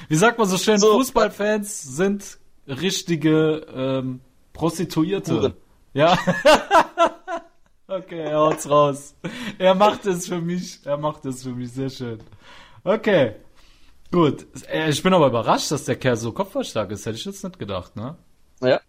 Wie 0.08 0.16
sagt 0.16 0.38
man 0.38 0.48
so 0.48 0.58
schön, 0.58 0.78
So. 0.78 0.94
Fußballfans 0.94 1.82
sind 1.96 2.38
richtige 2.68 3.66
ähm, 3.76 4.20
Prostituierte. 4.54 5.34
Huren. 5.34 5.54
Ja. 5.94 6.18
Okay, 7.88 8.20
er 8.22 8.38
haut's 8.38 8.70
raus. 8.70 9.16
Er 9.58 9.76
macht 9.76 10.06
es 10.06 10.28
für 10.28 10.42
mich. 10.42 10.80
Er 10.86 10.98
macht 10.98 11.26
es 11.26 11.44
für 11.44 11.50
mich 11.50 11.72
sehr 11.72 11.90
schön. 11.90 12.20
Okay. 12.84 13.36
Gut. 14.12 14.46
Äh, 14.70 14.90
Ich 14.90 15.04
bin 15.04 15.14
aber 15.14 15.28
überrascht, 15.28 15.72
dass 15.72 15.86
der 15.86 15.96
Kerl 15.98 16.16
so 16.18 16.32
kopfballstark 16.32 16.92
ist. 16.92 17.06
Hätte 17.06 17.18
ich 17.18 17.26
jetzt 17.26 17.44
nicht 17.44 17.60
gedacht, 17.60 17.96
ne? 17.96 18.16
Ja. 18.62 18.80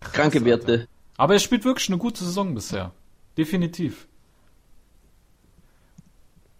Kranke 0.00 0.44
Werte. 0.44 0.86
Aber 1.16 1.34
er 1.34 1.40
spielt 1.40 1.64
wirklich 1.64 1.88
eine 1.88 1.98
gute 1.98 2.22
Saison 2.24 2.54
bisher. 2.54 2.92
Definitiv. 3.36 4.06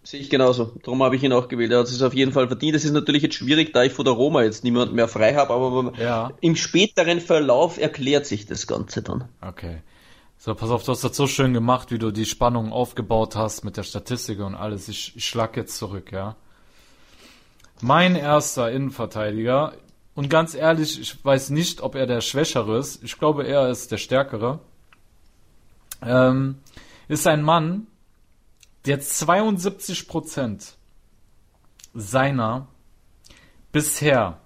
Sehe 0.03 0.21
ich 0.21 0.29
genauso. 0.29 0.71
Darum 0.83 1.03
habe 1.03 1.15
ich 1.17 1.23
ihn 1.23 1.33
auch 1.33 1.47
gewählt. 1.49 1.71
Er 1.71 1.79
hat 1.79 1.87
es 1.87 2.01
auf 2.01 2.13
jeden 2.13 2.31
Fall 2.31 2.47
verdient. 2.47 2.75
Es 2.75 2.85
ist 2.85 2.91
natürlich 2.93 3.23
jetzt 3.23 3.35
schwierig, 3.35 3.73
da 3.73 3.83
ich 3.83 3.91
vor 3.93 4.05
der 4.05 4.13
Roma 4.13 4.43
jetzt 4.43 4.63
niemand 4.63 4.93
mehr 4.93 5.07
frei 5.09 5.35
habe, 5.35 5.53
aber 5.53 5.93
Ja. 5.99 6.31
im 6.39 6.55
späteren 6.55 7.19
Verlauf 7.19 7.77
erklärt 7.77 8.25
sich 8.25 8.45
das 8.45 8.67
Ganze 8.67 9.01
dann. 9.01 9.27
Okay. 9.41 9.81
So, 10.47 10.55
pass 10.55 10.69
auf, 10.69 10.85
du 10.85 10.93
hast 10.93 11.03
das 11.03 11.17
so 11.17 11.27
schön 11.27 11.53
gemacht, 11.53 11.91
wie 11.91 11.97
du 11.97 12.09
die 12.09 12.25
Spannung 12.25 12.71
aufgebaut 12.71 13.35
hast 13.35 13.65
mit 13.65 13.75
der 13.75 13.83
Statistik 13.83 14.39
und 14.39 14.55
alles. 14.55 14.87
Ich, 14.87 15.13
ich 15.17 15.25
schlag 15.25 15.57
jetzt 15.57 15.75
zurück, 15.75 16.13
ja. 16.13 16.37
Mein 17.81 18.15
erster 18.15 18.71
Innenverteidiger, 18.71 19.73
und 20.15 20.29
ganz 20.29 20.53
ehrlich, 20.53 21.01
ich 21.01 21.25
weiß 21.25 21.49
nicht, 21.49 21.81
ob 21.81 21.95
er 21.95 22.07
der 22.07 22.21
Schwächere 22.21 22.77
ist. 22.77 23.03
Ich 23.03 23.19
glaube, 23.19 23.45
er 23.45 23.69
ist 23.69 23.91
der 23.91 23.97
Stärkere. 23.97 24.61
Ähm, 26.01 26.59
ist 27.09 27.27
ein 27.27 27.41
Mann, 27.41 27.87
der 28.85 29.01
72% 29.01 30.75
seiner 31.93 32.69
bisher 33.73 34.39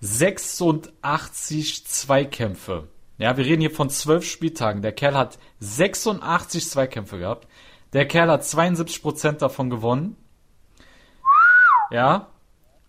86 0.00 1.86
Zweikämpfe. 1.86 2.88
Ja, 3.18 3.36
wir 3.36 3.44
reden 3.44 3.62
hier 3.62 3.70
von 3.70 3.88
12 3.88 4.24
Spieltagen. 4.24 4.82
Der 4.82 4.92
Kerl 4.92 5.16
hat 5.16 5.38
86 5.60 6.68
Zweikämpfe 6.68 7.18
gehabt. 7.18 7.48
Der 7.92 8.06
Kerl 8.06 8.30
hat 8.30 8.42
72% 8.42 9.38
davon 9.38 9.70
gewonnen. 9.70 10.16
Ja. 11.90 12.28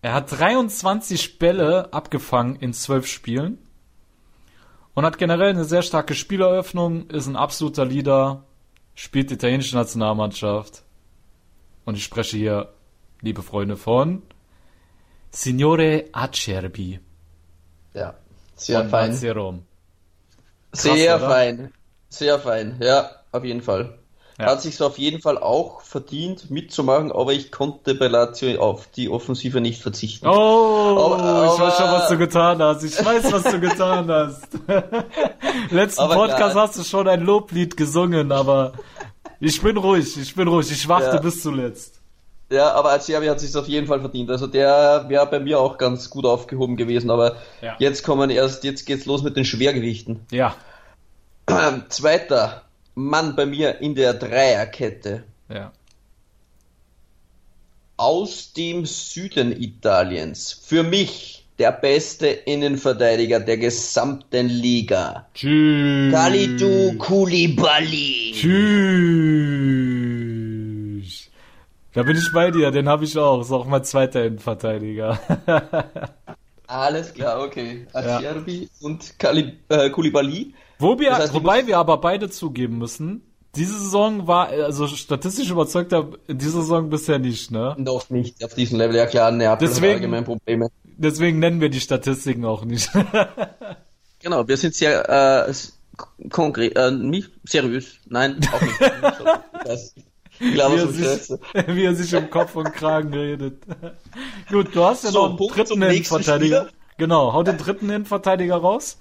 Er 0.02 0.12
hat 0.12 0.30
23 0.30 1.38
Bälle 1.38 1.92
abgefangen 1.92 2.56
in 2.56 2.72
12 2.72 3.06
Spielen. 3.06 3.58
Und 4.94 5.04
hat 5.04 5.18
generell 5.18 5.50
eine 5.50 5.64
sehr 5.64 5.82
starke 5.82 6.14
Spieleröffnung, 6.14 7.08
ist 7.08 7.26
ein 7.26 7.36
absoluter 7.36 7.84
Leader, 7.84 8.44
spielt 8.94 9.30
die 9.30 9.34
italienische 9.34 9.76
Nationalmannschaft. 9.76 10.82
Und 11.84 11.96
ich 11.96 12.04
spreche 12.04 12.36
hier, 12.36 12.74
liebe 13.20 13.42
Freunde, 13.42 13.76
von 13.76 14.22
Signore 15.30 16.06
Acerbi. 16.12 17.00
Ja. 17.94 18.14
Sehr 18.56 18.80
von 18.80 18.90
fein. 18.90 19.10
Lazio 19.12 19.62
Rom. 20.72 20.96
Sehr 20.96 21.16
oder? 21.16 21.28
fein. 21.28 21.72
Sehr 22.10 22.38
fein. 22.38 22.76
Ja, 22.82 23.10
auf 23.32 23.44
jeden 23.44 23.62
Fall. 23.62 23.98
Ja. 24.38 24.46
Hat 24.46 24.62
sich 24.62 24.80
auf 24.80 24.98
jeden 24.98 25.20
Fall 25.20 25.36
auch 25.36 25.80
verdient 25.80 26.48
mitzumachen, 26.48 27.10
aber 27.10 27.32
ich 27.32 27.50
konnte 27.50 27.96
bei 27.96 28.06
Lazio 28.06 28.60
auf 28.62 28.86
die 28.86 29.08
Offensive 29.08 29.60
nicht 29.60 29.82
verzichten. 29.82 30.28
Oh, 30.28 30.32
Aber- 31.12 31.52
ich 31.54 31.60
weiß 31.60 31.76
schon, 31.76 31.86
aber- 31.86 31.98
was 31.98 32.08
du 32.08 32.18
getan 32.18 32.62
hast. 32.62 32.82
Ich 32.84 33.04
weiß, 33.04 33.32
was 33.32 33.42
du 33.42 33.58
getan 33.60 34.08
hast. 34.08 34.46
Letzten 35.70 36.00
Aber 36.00 36.14
Podcast 36.14 36.52
klar. 36.52 36.68
hast 36.68 36.78
du 36.78 36.84
schon 36.84 37.08
ein 37.08 37.22
Loblied 37.22 37.76
gesungen, 37.76 38.30
aber 38.30 38.74
ich 39.40 39.60
bin 39.60 39.76
ruhig, 39.76 40.16
ich 40.16 40.34
bin 40.34 40.46
ruhig. 40.48 40.70
Ich 40.70 40.88
warte 40.88 41.16
Ja. 41.16 41.20
bis 41.20 41.42
zuletzt. 41.42 41.97
Ja, 42.50 42.72
aber 42.72 42.92
Acerbi 42.92 43.26
hat 43.26 43.40
sich 43.40 43.54
auf 43.56 43.68
jeden 43.68 43.86
Fall 43.86 44.00
verdient. 44.00 44.30
Also 44.30 44.46
der 44.46 45.04
wäre 45.08 45.26
bei 45.26 45.38
mir 45.38 45.60
auch 45.60 45.76
ganz 45.76 46.08
gut 46.08 46.24
aufgehoben 46.24 46.76
gewesen, 46.76 47.10
aber 47.10 47.36
Ja. 47.60 47.76
jetzt 47.78 48.02
kommen 48.04 48.30
erst, 48.30 48.64
jetzt 48.64 48.86
geht's 48.86 49.04
los 49.04 49.22
mit 49.22 49.36
den 49.36 49.44
Schwergewichten. 49.44 50.20
Ja, 50.30 50.56
Zweiter 51.88 52.62
Mann 52.94 53.36
bei 53.36 53.46
mir 53.46 53.80
in 53.80 53.94
der 53.94 54.14
Dreierkette. 54.14 55.24
ja. 55.48 55.72
Aus 58.00 58.52
dem 58.52 58.86
Süden 58.86 59.50
Italiens. 59.60 60.52
Für 60.64 60.84
mich 60.84 61.44
der 61.58 61.72
beste 61.72 62.28
Innenverteidiger 62.28 63.40
der 63.40 63.58
gesamten 63.58 64.48
Liga. 64.48 65.26
Tschüss. 65.34 66.12
Kalidou 66.12 66.92
Koulibaly. 66.96 68.34
Tschüss. 68.36 70.37
Da 71.98 72.04
bin 72.04 72.16
ich 72.16 72.30
bei 72.32 72.52
dir, 72.52 72.70
den 72.70 72.88
habe 72.88 73.02
ich 73.02 73.18
auch. 73.18 73.40
Ist 73.40 73.50
auch 73.50 73.66
mein 73.66 73.82
zweiter 73.82 74.24
Innenverteidiger. 74.24 75.18
Alles 76.68 77.12
klar, 77.12 77.42
okay. 77.42 77.88
Acerbi 77.92 78.70
und 78.82 79.18
Kali, 79.18 79.58
äh, 79.68 79.90
Koulibaly. 79.90 80.54
Wo 80.78 80.96
wir, 81.00 81.10
Das 81.10 81.18
heißt, 81.18 81.34
wobei 81.34 81.66
wir 81.66 81.76
aber 81.76 81.96
beide 81.96 82.30
zugeben 82.30 82.78
müssen, 82.78 83.22
diese 83.56 83.76
Saison 83.76 84.28
war, 84.28 84.46
also 84.46 84.86
statistisch 84.86 85.50
überzeugt 85.50 85.92
habe, 85.92 86.20
dieser 86.28 86.60
Saison 86.60 86.88
bisher 86.88 87.18
nicht, 87.18 87.50
ne? 87.50 87.74
Noch 87.78 88.08
nicht 88.10 88.44
auf 88.44 88.54
diesem 88.54 88.78
Level. 88.78 88.94
Ja 88.94 89.06
klar, 89.06 89.32
Neapel 89.32 89.66
Deswegen- 89.66 89.94
allgemein 89.94 90.24
Probleme. 90.24 90.68
Deswegen 90.84 91.40
nennen 91.40 91.60
wir 91.60 91.68
die 91.68 91.80
Statistiken 91.80 92.44
auch 92.44 92.64
nicht. 92.64 92.90
Genau, 94.20 94.46
wir 94.46 94.56
sind 94.56 94.74
sehr 94.74 95.48
äh, 95.48 95.52
konkret, 96.28 96.76
äh, 96.76 96.90
nicht 96.92 97.30
seriös. 97.44 97.98
Nein, 98.08 98.38
auch 98.52 98.60
nicht. 98.60 98.80
ich 99.96 100.07
glaube, 100.38 100.76
wie, 100.96 101.04
er 101.04 101.18
sich, 101.18 101.38
wie 101.66 101.84
er 101.84 101.94
sich 101.94 102.14
um 102.14 102.30
Kopf 102.30 102.54
und 102.56 102.72
Kragen 102.72 103.12
redet. 103.14 103.62
Gut, 104.50 104.74
du 104.74 104.84
hast 104.84 105.04
ja 105.04 105.10
So, 105.10 105.20
noch 105.20 105.28
einen 105.30 105.36
Punkt 105.36 105.56
dritten 105.56 105.82
Innenverteidiger. 105.82 106.68
Genau, 106.96 107.32
hau 107.32 107.42
den 107.42 107.58
dritten 107.58 107.86
Innenverteidiger 107.90 108.56
raus. 108.56 108.98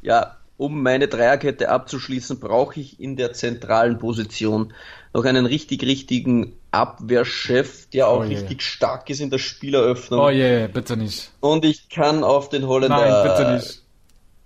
Ja, 0.00 0.36
um 0.56 0.82
meine 0.82 1.08
Dreierkette 1.08 1.68
abzuschließen, 1.68 2.40
brauche 2.40 2.80
ich 2.80 2.98
in 3.00 3.16
der 3.16 3.32
zentralen 3.34 3.98
Position 3.98 4.72
noch 5.12 5.24
einen 5.24 5.46
richtig, 5.46 5.82
richtigen 5.82 6.58
Abwehrchef, 6.70 7.88
der 7.90 8.08
auch 8.08 8.20
Oh 8.20 8.24
je. 8.24 8.36
richtig 8.36 8.62
stark 8.62 9.08
ist 9.10 9.20
in 9.20 9.30
der 9.30 9.38
Spieleröffnung. 9.38 10.20
Oh 10.20 10.30
je, 10.30 10.68
bitte 10.68 10.96
nicht. 10.96 11.32
Und 11.40 11.64
ich 11.64 11.88
kann 11.88 12.24
auf 12.24 12.48
den 12.48 12.66
Holländer 12.66 12.96
Nein, 12.96 13.22
bitte 13.22 13.52
nicht. 13.54 13.85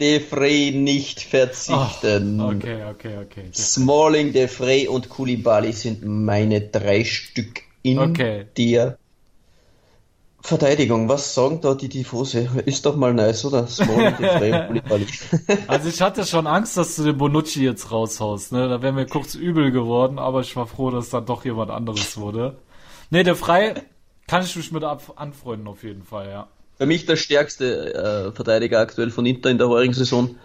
De 0.00 0.20
Frey 0.20 0.72
nicht 0.72 1.20
verzichten. 1.20 2.40
Oh, 2.40 2.48
okay, 2.50 2.84
okay, 2.90 3.18
okay. 3.18 3.50
Smalling, 3.52 4.32
De 4.32 4.48
Frey 4.48 4.88
und 4.88 5.08
Koulibaly 5.08 5.72
sind 5.72 6.04
meine 6.04 6.60
drei 6.60 7.04
Stück 7.04 7.62
in 7.82 7.98
Okay. 7.98 8.46
der 8.56 8.98
Verteidigung. 10.42 11.08
Was 11.08 11.34
sagen 11.34 11.60
da 11.60 11.74
die 11.74 11.88
Tifose? 11.90 12.48
Ist 12.64 12.86
doch 12.86 12.96
mal 12.96 13.12
nice, 13.12 13.44
oder? 13.44 13.66
Smalling, 13.66 14.16
De 14.16 14.26
Frey 14.26 14.52
und 14.54 14.64
Koulibaly. 14.66 15.06
Also 15.66 15.88
ich 15.88 16.00
hatte 16.00 16.24
schon 16.24 16.46
Angst, 16.46 16.76
dass 16.76 16.96
du 16.96 17.04
den 17.04 17.18
Bonucci 17.18 17.62
jetzt 17.62 17.90
raushaust, 17.92 18.52
ne? 18.52 18.68
Da 18.68 18.80
wäre 18.82 18.92
mir 18.92 19.06
kurz 19.06 19.34
übel 19.34 19.70
geworden, 19.70 20.18
aber 20.18 20.40
ich 20.40 20.56
war 20.56 20.66
froh, 20.66 20.90
dass 20.90 21.10
dann 21.10 21.26
doch 21.26 21.44
jemand 21.44 21.70
anderes 21.70 22.16
wurde. 22.16 22.58
Ne, 23.10 23.22
der 23.24 23.36
Frei 23.36 23.82
kann 24.26 24.44
ich 24.44 24.56
mich 24.56 24.72
mit 24.72 24.84
anfreunden 24.84 25.68
auf 25.68 25.82
jeden 25.82 26.04
Fall, 26.04 26.28
ja. 26.30 26.48
Für 26.80 26.86
mich 26.86 27.04
der 27.04 27.16
stärkste 27.16 27.92
äh, 28.30 28.32
Verteidiger 28.32 28.78
aktuell 28.80 29.10
von 29.10 29.26
Inter 29.26 29.50
in 29.50 29.58
der 29.58 29.68
heurigen 29.68 29.92
Saison 29.92 30.36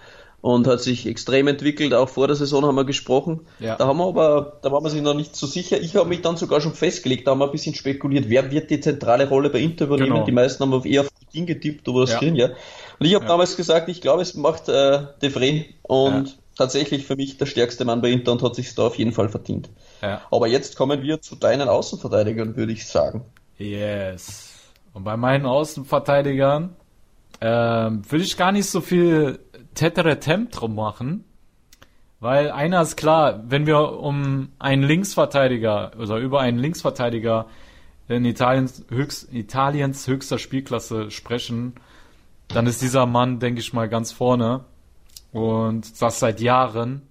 und 0.41 0.67
hat 0.67 0.81
sich 0.81 1.07
extrem 1.07 1.47
entwickelt. 1.47 1.93
Auch 1.93 2.09
vor 2.09 2.27
der 2.27 2.35
Saison 2.35 2.65
haben 2.65 2.75
wir 2.75 2.83
gesprochen. 2.83 3.47
Ja. 3.59 3.77
Da 3.77 3.87
haben 3.87 3.97
wir 3.99 4.05
aber, 4.05 4.59
da 4.61 4.69
war 4.69 4.81
man 4.81 4.91
sich 4.91 5.01
noch 5.01 5.13
nicht 5.13 5.33
so 5.33 5.47
sicher. 5.47 5.79
Ich 5.79 5.95
habe 5.95 6.09
mich 6.09 6.21
dann 6.23 6.35
sogar 6.35 6.59
schon 6.59 6.73
festgelegt, 6.73 7.25
da 7.25 7.31
haben 7.31 7.39
wir 7.39 7.45
ein 7.45 7.53
bisschen 7.53 7.73
spekuliert, 7.73 8.25
wer 8.27 8.51
wird 8.51 8.69
die 8.69 8.81
zentrale 8.81 9.29
Rolle 9.29 9.49
bei 9.49 9.59
Inter 9.59 9.85
übernehmen. 9.85 10.09
Genau. 10.11 10.25
Die 10.25 10.33
meisten 10.33 10.61
haben 10.61 10.73
auf 10.73 10.85
eher 10.85 11.03
auf 11.03 11.09
Putin 11.17 11.45
getippt 11.45 11.87
oder 11.87 12.05
Ja. 12.11 12.17
Skriniar. 12.17 12.49
Und 12.99 13.05
ich 13.05 13.15
habe 13.15 13.23
Ja. 13.23 13.29
damals 13.29 13.55
gesagt, 13.55 13.87
ich 13.87 14.01
glaube, 14.01 14.21
es 14.21 14.33
macht 14.33 14.67
äh, 14.67 15.03
De 15.21 15.29
Vrij 15.29 15.73
und 15.83 16.27
Ja. 16.27 16.33
tatsächlich 16.57 17.05
für 17.05 17.15
mich 17.15 17.37
der 17.37 17.45
stärkste 17.45 17.85
Mann 17.85 18.01
bei 18.01 18.09
Inter 18.09 18.33
und 18.33 18.43
hat 18.43 18.55
sich 18.55 18.75
da 18.75 18.87
auf 18.87 18.97
jeden 18.97 19.13
Fall 19.13 19.29
verdient. 19.29 19.69
Ja. 20.01 20.21
Aber 20.31 20.47
jetzt 20.47 20.75
kommen 20.75 21.01
wir 21.01 21.21
zu 21.21 21.37
deinen 21.37 21.69
Außenverteidigern, 21.69 22.57
würde 22.57 22.73
ich 22.73 22.85
sagen. 22.87 23.23
Yes. 23.57 24.51
Und 24.95 25.03
bei 25.03 25.17
meinen 25.17 25.45
Außenverteidigern 25.45 26.73
ähm, 27.41 28.01
will 28.09 28.21
ich 28.21 28.37
gar 28.37 28.53
nicht 28.53 28.69
so 28.69 28.79
viel 28.79 29.39
Tetere 29.73 30.21
Temp 30.21 30.51
drum 30.51 30.73
machen, 30.73 31.25
Weil 32.21 32.49
einer 32.49 32.81
ist 32.81 32.95
klar, 32.95 33.43
wenn 33.45 33.67
wir 33.67 33.99
um 33.99 34.53
einen 34.57 34.83
Linksverteidiger 34.83 35.91
oder 35.99 36.17
über 36.17 36.39
einen 36.39 36.57
Linksverteidiger 36.57 37.47
in 38.07 38.23
Italiens, 38.23 38.85
höchst, 38.89 39.33
Italiens 39.33 40.07
höchster 40.07 40.39
Spielklasse 40.39 41.11
sprechen, 41.11 41.73
dann 42.47 42.65
ist 42.65 42.81
dieser 42.81 43.05
Mann, 43.05 43.39
denke 43.39 43.59
ich 43.59 43.73
mal, 43.73 43.89
ganz 43.89 44.13
vorne. 44.13 44.63
Und 45.33 46.01
das 46.01 46.19
seit 46.19 46.39
Jahren. 46.39 47.01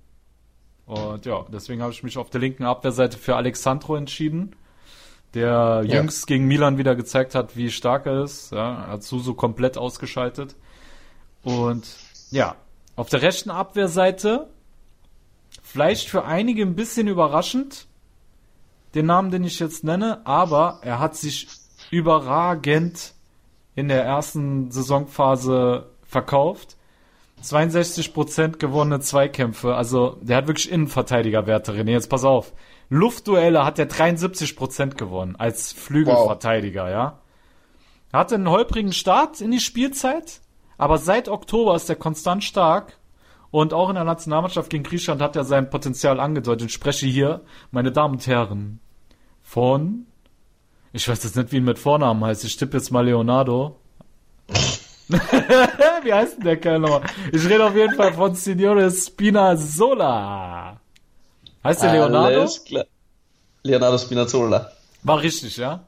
Und 0.87 1.27
ja, 1.27 1.45
deswegen 1.53 1.83
habe 1.83 1.93
ich 1.93 2.03
mich 2.03 2.17
auf 2.17 2.31
der 2.31 2.41
linken 2.41 2.65
Abwehrseite 2.65 3.19
für 3.19 3.37
Alexandro 3.37 3.97
entschieden, 3.97 4.57
der 5.35 5.83
ja. 5.85 5.97
jüngst 5.97 6.27
gegen 6.27 6.47
Milan 6.47 6.79
wieder 6.79 6.95
gezeigt 6.95 7.35
hat, 7.35 7.57
wie 7.57 7.71
stark 7.71 8.07
er 8.07 8.23
ist. 8.25 8.53
Ja, 8.53 8.87
hat 8.89 9.03
Suso 9.03 9.35
komplett 9.35 9.77
ausgeschaltet. 9.77 10.57
Und 11.43 11.87
ja, 12.31 12.57
auf 12.97 13.09
der 13.09 13.23
rechten 13.23 13.51
Abwehrseite, 13.51 14.49
vielleicht 15.63 16.09
für 16.09 16.25
einige 16.25 16.63
ein 16.63 16.75
bisschen 16.75 17.09
überraschend, 17.09 17.87
den 18.95 19.07
Namen, 19.07 19.31
den 19.31 19.45
ich 19.45 19.59
jetzt 19.59 19.85
nenne, 19.85 20.25
aber 20.25 20.79
er 20.83 21.01
hat 21.01 21.17
sich 21.17 21.49
überragend 21.91 23.15
in 23.75 23.89
der 23.89 24.05
ersten 24.05 24.71
Saisonphase 24.71 25.91
verkauft. 26.05 26.77
62% 27.43 28.59
gewonnene 28.59 29.01
Zweikämpfe. 29.01 29.75
Also, 29.75 30.17
der 30.23 30.39
hat 30.39 30.47
wirklich 30.47 30.71
Innenverteidigerwerte, 30.71 31.73
René. 31.73 31.91
Jetzt 31.91 32.09
pass 32.09 32.25
auf. 32.25 32.53
Luftduelle 32.89 33.65
hat 33.65 33.79
er 33.79 33.89
73% 33.89 34.97
gewonnen 34.97 35.37
als 35.37 35.73
Flügelverteidiger, 35.73 36.85
wow. 36.85 36.91
ja. 36.91 37.19
Er 38.13 38.19
hatte 38.21 38.37
einen 38.37 38.49
holprigen 38.49 38.93
Start 38.93 39.41
in 39.41 39.51
die 39.51 39.61
Spielzeit, 39.61 40.41
aber 40.79 40.99
seit 40.99 41.29
Oktober 41.29 41.75
ist 41.75 41.89
er 41.89 41.97
konstant 41.97 42.45
stark. 42.45 42.99
Und 43.51 43.73
auch 43.73 43.89
in 43.89 43.95
der 43.95 44.05
Nationalmannschaft 44.05 44.69
gegen 44.69 44.83
Griechenland 44.83 45.23
hat 45.23 45.37
er 45.37 45.45
sein 45.45 45.71
Potenzial 45.71 46.19
angedeutet. 46.19 46.69
Ich 46.69 46.75
spreche 46.75 47.07
hier, 47.07 47.43
meine 47.71 47.93
Damen 47.93 48.15
und 48.15 48.27
Herren, 48.27 48.81
von, 49.43 50.07
ich 50.93 51.09
weiß 51.09 51.23
jetzt 51.23 51.37
nicht, 51.37 51.53
wie 51.53 51.59
ihn 51.59 51.65
mit 51.65 51.79
Vornamen 51.79 52.25
heißt. 52.25 52.45
Ich 52.45 52.57
tippe 52.57 52.77
jetzt 52.77 52.91
mal 52.91 53.05
Leonardo. 53.05 53.77
Wie 56.03 56.13
heißt 56.13 56.39
denn 56.39 56.45
der 56.45 56.57
Kerl 56.57 56.79
nochmal? 56.81 57.03
Ich 57.33 57.49
rede 57.49 57.65
auf 57.65 57.75
jeden 57.75 57.95
Fall 57.95 58.13
von 58.13 58.35
Signore 58.35 58.91
Spinazzola. 58.91 60.81
Heißt 61.65 61.83
der 61.83 61.93
Leonardo? 61.93 62.41
Alles 62.41 62.65
klar. 62.65 62.85
Leonardo 63.63 63.99
Spinazzola. 63.99 64.71
War 65.03 65.23
richtig, 65.23 65.57
ja? 65.57 65.81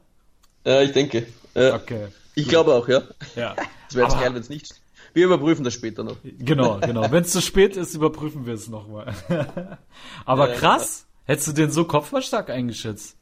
Ja, 0.65 0.81
ich 0.81 0.91
denke. 0.91 1.27
Äh, 1.53 1.71
okay. 1.71 2.07
Ich 2.35 2.45
gut. 2.45 2.49
glaube 2.49 2.73
auch, 2.73 2.87
ja. 2.87 3.03
Ja. 3.35 3.55
Es 3.89 3.95
wäre 3.95 4.09
jetzt 4.09 4.19
geil, 4.19 4.33
wenn 4.33 4.41
es 4.41 4.49
nicht. 4.49 4.81
Wir 5.13 5.23
überprüfen 5.23 5.63
das 5.63 5.73
später 5.73 6.03
noch. 6.03 6.17
Genau, 6.21 6.77
genau. 6.81 7.09
Wenn 7.09 7.23
es 7.23 7.31
zu 7.31 7.41
spät 7.41 7.77
ist, 7.77 7.95
überprüfen 7.95 8.45
wir 8.45 8.53
es 8.53 8.67
nochmal. 8.67 9.13
Aber 10.25 10.49
krass. 10.49 11.05
Hättest 11.23 11.47
du 11.47 11.51
den 11.53 11.71
so 11.71 11.85
kopfballstark 11.85 12.49
eingeschätzt? 12.49 13.15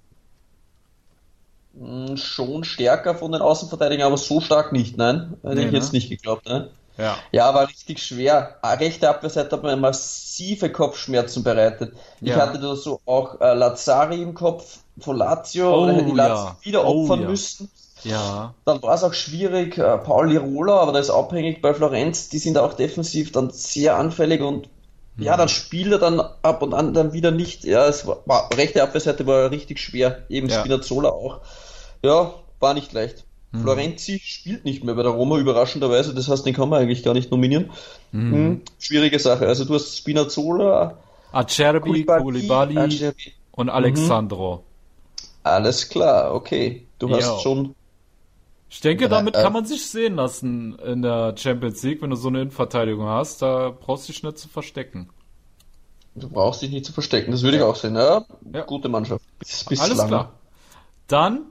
Hm, 1.78 2.18
schon 2.18 2.64
stärker 2.64 3.14
von 3.14 3.32
den 3.32 3.42
Außenverteidigern, 3.42 4.08
aber 4.08 4.18
so 4.18 4.42
stark 4.42 4.72
nicht, 4.72 4.98
nein. 4.98 5.38
Hätte 5.44 5.56
nee, 5.56 5.66
ich 5.66 5.72
jetzt 5.72 5.92
ne? 5.92 5.98
nicht 5.98 6.10
geglaubt, 6.10 6.48
ne? 6.48 6.70
Ja. 6.98 7.18
ja, 7.32 7.54
war 7.54 7.68
richtig 7.68 8.02
schwer. 8.02 8.56
Rechte 8.64 9.10
Abwehrseite 9.10 9.56
hat 9.56 9.64
mir 9.64 9.75
massive 9.75 10.72
Kopfschmerzen 10.72 11.44
bereitet. 11.44 11.94
Ich 12.22 12.30
ja. 12.30 12.38
hatte 12.38 12.60
da 12.60 12.75
so 12.75 13.02
auch 13.06 13.42
äh, 13.42 13.54
Lazzari 13.54 14.22
im 14.22 14.34
Kopf 14.34 14.80
von 15.00 15.18
Lazio, 15.18 15.74
oh, 15.74 15.84
oder 15.84 15.94
hätte 15.94 16.06
die 16.06 16.12
Lazio 16.12 16.46
ja. 16.46 16.58
wieder 16.62 16.86
oh, 16.86 17.04
opfern 17.04 17.25
oh, 17.25 17.30
müssen. 17.30 17.70
Ja. 18.04 18.54
Dann 18.66 18.82
war 18.84 18.94
es 18.94 19.04
auch 19.04 19.14
schwierig, 19.14 19.78
äh, 19.78 19.98
Paul 19.98 20.30
Lirola, 20.30 20.80
aber 20.80 20.94
das 20.94 21.08
ist 21.08 21.14
abhängig 21.14 21.62
bei 21.62 21.74
Florenz, 21.74 22.30
die 22.30 22.38
sind 22.38 22.58
auch 22.58 22.74
defensiv 22.74 23.32
dann 23.32 23.50
sehr 23.50 23.98
anfällig 23.98 24.42
und 24.42 24.70
ja, 25.18 25.34
hm. 25.34 25.40
dann 25.40 25.50
spielt 25.50 25.92
er 25.92 26.00
dann 26.00 26.20
ab 26.20 26.62
und 26.62 26.74
an 26.74 26.94
dann 26.94 27.14
wieder 27.14 27.32
nicht. 27.32 27.64
Ja, 27.64 27.88
es 27.88 28.06
war, 28.06 28.18
war 28.25 28.50
rechte 28.56 28.84
Abwehrseite 28.84 29.25
war 29.25 29.50
richtig 29.50 29.80
schwer, 29.80 30.24
eben 30.30 30.50
ja. 30.50 30.60
Spinazzola 30.60 31.10
auch. 31.10 31.42
Ja, 32.04 32.34
war 32.60 32.74
nicht 32.74 32.94
leicht. 32.94 33.25
Mhm. 33.56 33.62
Florenzi 33.62 34.20
spielt 34.24 34.66
nicht 34.66 34.84
mehr 34.84 34.96
bei 34.96 35.04
der 35.04 35.12
Roma, 35.12 35.38
überraschenderweise. 35.38 36.14
Das 36.14 36.28
heißt, 36.28 36.46
den 36.46 36.54
kann 36.54 36.70
man 36.70 36.82
eigentlich 36.82 37.04
gar 37.04 37.14
nicht 37.14 37.32
nominieren. 37.32 37.72
Mhm. 38.12 38.34
Hm, 38.34 38.62
schwierige 38.80 39.20
Sache. 39.20 39.48
Also 39.48 39.65
du 39.65 39.76
hast 39.76 39.98
Spinazzola, 39.98 40.98
Acerbi, 41.32 42.06
Koulibaly, 42.06 42.78
Acerbi. 42.78 43.34
und 43.52 43.70
Alexandro. 43.70 44.58
Mhm. 44.58 44.62
Alles 45.44 45.89
klar, 45.89 46.34
okay. 46.34 46.88
Du 47.00 47.10
hast 47.10 47.28
ja. 47.28 47.39
schon. 47.39 47.76
Ich 48.70 48.82
denke, 48.82 49.08
damit 49.08 49.36
kann 49.36 49.54
man 49.54 49.65
sich 49.65 49.86
sehen 49.86 50.15
lassen 50.15 50.78
in 50.80 51.02
der 51.02 51.36
Champions 51.38 51.84
League, 51.84 52.02
wenn 52.02 52.10
du 52.10 52.15
so 52.15 52.30
eine 52.30 52.41
Innenverteidigung 52.41 53.06
hast. 53.06 53.41
Da 53.41 53.70
brauchst 53.70 54.10
du 54.10 54.13
dich 54.13 54.24
nicht 54.24 54.38
zu 54.38 54.50
verstecken. 54.50 55.10
Du 56.15 56.30
brauchst 56.30 56.62
dich 56.62 56.72
nicht 56.72 56.86
zu 56.86 56.94
verstecken, 56.94 57.32
das 57.32 57.44
würde 57.44 57.58
ich 57.58 57.63
auch 57.63 57.76
sehen. 57.76 57.96
Ja, 57.96 58.26
ja. 58.54 58.62
Gute 58.63 58.89
Mannschaft. 58.89 59.24
Bis, 59.38 59.65
bis 59.65 59.80
Alles 59.82 60.06
klar. 60.06 60.34
Dann 61.08 61.46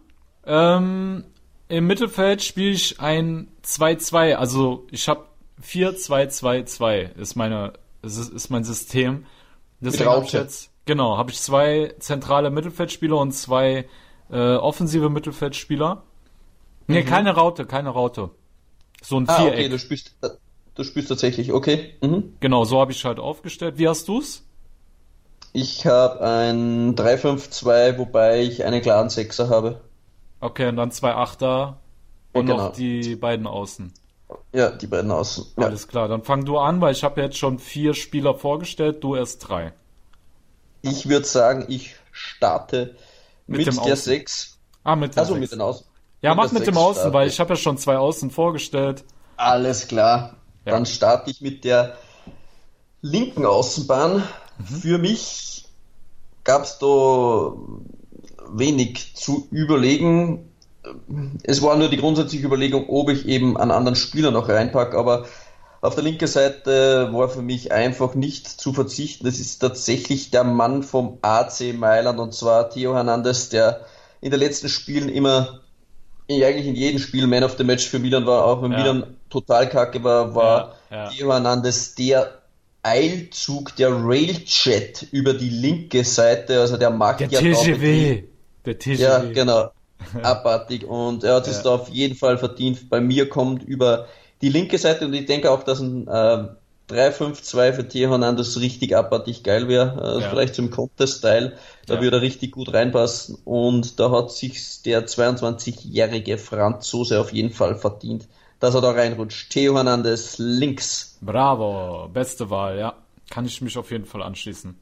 ähm, 0.47 1.25
Im 1.69 1.87
Mittelfeld 1.87 2.43
spiele 2.43 2.71
ich 2.71 3.01
ein 3.01 3.49
2-2. 3.65 4.35
Also 4.35 4.87
ich 4.91 5.09
habe 5.09 5.27
4-2-2-2 5.63 7.15
ist 7.15 7.37
meine 7.37 7.73
ist, 8.03 8.51
mein 8.51 8.65
System. 8.65 9.27
Deswegen 9.81 10.11
habe 10.11 10.25
ich 10.25 10.33
jetzt 10.33 10.71
genau 10.85 11.17
habe 11.17 11.31
ich 11.31 11.41
zwei 11.41 11.95
zentrale 11.99 12.51
Mittelfeldspieler 12.51 13.17
und 13.17 13.33
zwei 13.33 13.87
äh, 14.31 14.57
offensive 14.57 15.09
Mittelfeldspieler. 15.09 16.03
Nee, 16.87 17.03
mhm. 17.03 17.07
keine 17.07 17.35
Raute, 17.35 17.65
keine 17.65 17.91
Raute. 17.91 18.31
So 19.03 19.19
ein 19.19 19.29
ah, 19.29 19.37
Viereck. 19.37 19.55
Okay, 19.55 19.69
du 19.69 19.79
spielst, 19.79 20.15
du 20.75 20.85
spielst 20.85 21.09
tatsächlich, 21.09 21.53
okay. 21.53 21.95
Mhm. 22.03 22.35
Genau, 22.41 22.65
so 22.65 22.81
habe 22.81 22.93
ich 22.93 23.05
halt 23.05 23.19
aufgestellt. 23.19 23.79
Wie 23.79 23.89
hast 23.89 24.09
du's? 24.09 24.45
Ich 25.53 25.87
habe 25.87 26.21
ein 26.21 26.97
3-5-2, 26.97 27.99
wobei 27.99 28.43
ich 28.43 28.65
einen 28.65 28.83
klaren 28.83 29.09
Sechser 29.09 29.49
habe. 29.49 29.81
Okay, 30.45 30.69
und 30.69 30.77
dann 30.77 30.91
zwei 30.91 31.15
Achter 31.15 31.79
und 32.35 32.45
genau. 32.45 32.65
noch 32.65 32.73
die 32.75 33.17
beiden 33.17 33.47
Außen. 33.47 33.95
Ja, 34.53 34.69
die 34.69 34.87
beiden 34.87 35.11
Außen. 35.11 35.47
Ja. 35.57 35.65
Alles 35.65 35.89
klar, 35.89 36.07
dann 36.07 36.23
fang 36.23 36.45
du 36.45 36.59
an, 36.59 36.83
weil 36.83 36.93
ich 36.93 37.03
habe 37.03 37.23
jetzt 37.23 37.39
schon 37.39 37.59
vier 37.59 37.95
Spieler 37.95 38.35
vorgestellt, 38.35 39.03
du 39.03 39.17
erst 39.17 39.49
drei. 39.49 39.73
Ich 40.83 41.09
würde 41.09 41.25
sagen, 41.25 41.65
ich 41.69 41.97
starte 42.13 42.95
mit, 43.47 43.65
mit 43.65 43.87
der 43.87 43.97
6. 43.97 44.59
Ah, 44.83 44.97
mit 44.97 45.15
dem 45.15 45.21
Also 45.21 45.35
mit 45.35 45.51
den 45.51 45.63
Außen. 45.63 45.87
Ja, 46.21 46.35
mach 46.35 46.53
mit 46.53 46.67
dem 46.67 46.77
Außen, 46.77 47.01
starte. 47.01 47.15
weil 47.15 47.29
ich 47.29 47.41
habe 47.41 47.55
ja 47.55 47.57
schon 47.57 47.79
zwei 47.79 47.97
Außen 47.97 48.31
vorgestellt. 48.31 49.03
Alles 49.39 49.89
klar. 49.89 50.37
Ja. 50.67 50.73
Dann 50.73 50.85
starte 50.85 51.31
ich 51.31 51.41
mit 51.41 51.65
der 51.65 51.97
linken 53.01 53.47
Außenbahn. 53.47 54.17
Mhm. 54.59 54.65
Für 54.67 54.99
mich 54.99 55.65
gab 56.45 56.65
es 56.65 56.79
da 56.79 57.55
wenig 58.53 59.15
zu 59.15 59.49
überlegen. 59.51 60.51
Es 61.43 61.63
war 61.63 61.77
nur 61.77 61.89
die 61.89 61.97
grundsätzliche 61.97 62.47
Überlegung, 62.47 62.89
ob 62.89 63.11
ich 63.11 63.27
eben 63.27 63.57
einen 63.57 63.71
anderen 63.71 63.97
Spieler 63.97 64.31
noch 64.31 64.49
reinpacke, 64.49 64.99
aber 64.99 65.25
auf 65.85 65.95
der 65.95 66.05
linken 66.05 66.27
Seite 66.27 67.11
war 67.13 67.29
für 67.29 67.43
mich 67.43 67.71
einfach 67.71 68.15
nicht 68.15 68.49
zu 68.49 68.73
verzichten. 68.73 69.27
Das 69.27 69.39
ist 69.39 69.59
tatsächlich 69.59 70.31
der 70.31 70.43
Mann 70.43 70.83
vom 70.83 71.19
AC 71.21 71.75
Mailand 71.75 72.19
und 72.19 72.33
zwar 72.33 72.71
Theo 72.71 72.95
Hernandez, 72.95 73.51
der 73.51 73.85
in 74.23 74.31
den 74.31 74.41
letzten 74.41 74.71
Spielen 74.71 75.11
immer, 75.11 75.61
eigentlich 76.31 76.67
in 76.67 76.75
jedem 76.75 76.99
Spiel 76.99 77.27
Man 77.27 77.45
of 77.45 77.57
the 77.59 77.65
Match 77.65 77.87
für 77.87 77.99
Milan 77.99 78.25
war, 78.25 78.47
auch 78.47 78.63
wenn 78.63 78.73
ja. 78.73 78.79
Milan 78.79 79.17
total 79.29 79.69
kacke 79.69 80.03
war, 80.03 80.35
war 80.35 80.77
ja, 80.91 81.05
ja. 81.05 81.11
Theo 81.11 81.33
Hernandez 81.33 81.95
der 81.95 82.31
Eilzug, 82.83 83.77
der 83.77 83.91
Railjet 83.91 85.07
über 85.11 85.35
die 85.35 85.51
linke 85.51 86.05
Seite, 86.05 86.61
also 86.61 86.79
der 86.79 86.91
macht 86.91 87.21
der 87.21 87.29
ja 87.29 87.41
TGW. 87.41 88.25
Der 88.67 88.79
TGW. 88.79 89.03
Ja, 89.03 89.19
genau. 89.19 89.71
Abartig. 90.23 90.85
Und 90.85 91.25
er 91.25 91.37
hat 91.37 91.47
es 91.47 91.59
ja. 91.59 91.63
da 91.65 91.75
auf 91.75 91.89
jeden 91.89 92.17
Fall 92.17 92.39
verdient. 92.39 92.89
Bei 92.89 93.01
mir 93.01 93.29
kommt 93.29 93.63
über 93.63 94.07
die 94.43 94.49
linke 94.49 94.79
Seite 94.79 95.07
und 95.07 95.15
ich 95.15 95.27
denke 95.27 95.51
auch, 95.51 95.63
dass 95.63 95.81
ein 95.81 96.07
äh, 96.07 96.49
3-5-2 96.91 97.73
für 97.73 97.89
Theo 97.89 98.11
Hernandez 98.11 98.59
richtig 98.59 98.95
abartig 98.95 99.43
geil 99.43 99.69
wäre. 99.69 100.19
Äh, 100.19 100.23
ja. 100.23 100.31
Vielleicht 100.31 100.55
zum 100.55 100.71
Contest-Style. 100.71 101.57
Da 101.87 101.95
ja. 101.95 102.03
würde 102.03 102.19
er 102.19 102.23
richtig 102.23 102.53
gut 102.53 102.73
reinpassen. 102.73 103.39
Und 103.45 103.99
da 103.99 104.11
hat 104.11 104.31
sich 104.31 104.83
der 104.83 105.07
22-jährige 105.07 106.37
Franzose 106.37 107.21
auf 107.21 107.33
jeden 107.33 107.51
Fall 107.51 107.77
verdient, 107.77 108.29
dass 108.61 108.75
er 108.75 108.83
da 108.83 108.91
reinrutscht. 108.91 109.51
Theo 109.51 109.77
Hernandez 109.77 110.37
links. 110.39 111.17
Bravo. 111.23 112.09
Beste 112.13 112.51
Wahl, 112.51 112.79
ja. 112.79 112.95
Kann 113.31 113.47
ich 113.47 113.63
mich 113.63 113.79
auf 113.79 113.91
jeden 113.91 114.05
Fall 114.05 114.23
anschließen. 114.23 114.77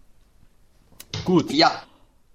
Gut. 1.25 1.53
Ja. 1.53 1.71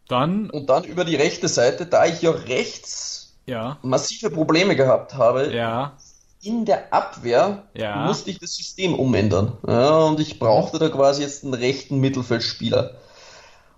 Dann. 0.08 0.50
Und 0.50 0.70
dann 0.70 0.84
über 0.84 1.06
die 1.06 1.15
rechte 1.15 1.48
Seite, 1.48 1.86
da 1.86 2.06
ich 2.06 2.22
ja 2.22 2.32
rechts 2.32 3.38
ja. 3.46 3.78
massive 3.82 4.30
Probleme 4.30 4.76
gehabt 4.76 5.15
habe, 5.15 5.54
ja. 5.54 5.98
in 6.41 6.65
der 6.65 6.93
Abwehr 6.93 7.63
ja. 7.74 8.06
musste 8.06 8.30
ich 8.30 8.39
das 8.39 8.56
System 8.56 8.93
umändern. 8.93 9.58
Ja, 9.67 10.00
und 10.00 10.20
ich 10.20 10.39
brauchte 10.39 10.80
da 10.80 10.89
quasi 10.89 11.22
jetzt 11.22 11.43
einen 11.43 11.54
rechten 11.54 12.00
Mittelfeldspieler. 12.00 12.96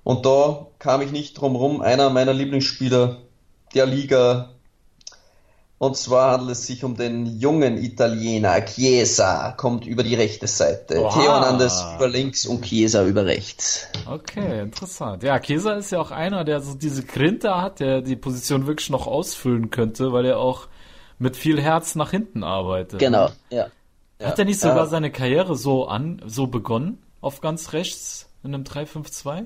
Und 0.04 0.26
da 0.26 0.68
kam 0.80 1.02
ich 1.02 1.12
nicht 1.12 1.34
drum 1.34 1.56
rum, 1.56 1.82
einer 1.82 2.10
meiner 2.10 2.34
Lieblingsspieler 2.34 3.18
der 3.74 3.86
Liga, 3.86 4.50
Und 5.80 5.96
zwar 5.96 6.34
handelt 6.34 6.52
es 6.52 6.68
sich 6.68 6.84
um 6.84 6.98
den 6.98 7.39
jungen 7.39 7.78
Italiener 7.78 8.60
Chiesa, 8.65 9.54
kommt 9.54 9.88
über 9.88 10.04
die 10.04 10.13
rechte 10.13 10.46
Seite. 10.46 11.02
Oha. 11.02 11.13
Theo 11.13 11.32
Hernandez 11.32 11.86
über 11.96 12.10
links 12.10 12.46
und 12.46 12.65
Chiesa 12.65 13.06
über 13.06 13.26
rechts. 13.26 13.88
Okay, 14.06 14.60
interessant. 14.60 15.24
Ja, 15.24 15.39
Kesa 15.39 15.76
ist 15.76 15.92
ja 15.92 16.02
auch 16.02 16.12
einer, 16.12 16.44
der 16.44 16.60
so 16.60 16.76
diese 16.76 17.04
Grinte 17.04 17.62
hat, 17.62 17.80
der 17.80 18.02
die 18.02 18.18
Position 18.18 18.68
wirklich 18.68 18.89
noch 18.89 19.08
ausfüllen 19.08 19.70
könnte, 19.70 20.12
weil 20.12 20.26
er 20.26 20.39
auch 20.39 20.68
mit 21.18 21.38
viel 21.38 21.62
Herz 21.62 21.96
nach 21.96 22.12
hinten 22.12 22.44
arbeitet. 22.44 23.00
Genau, 23.00 23.30
ja. 23.50 23.68
Hat 24.22 24.38
er 24.38 24.44
nicht 24.44 24.60
sogar 24.60 24.84
äh, 24.84 24.89
seine 24.89 25.12
Karriere 25.12 25.56
so 25.56 25.88
an, 25.88 26.22
so 26.26 26.48
begonnen? 26.48 26.98
Auf 27.22 27.39
ganz 27.39 27.72
rechts 27.72 28.30
in 28.44 28.54
einem 28.54 28.63
3-5-2? 28.65 29.46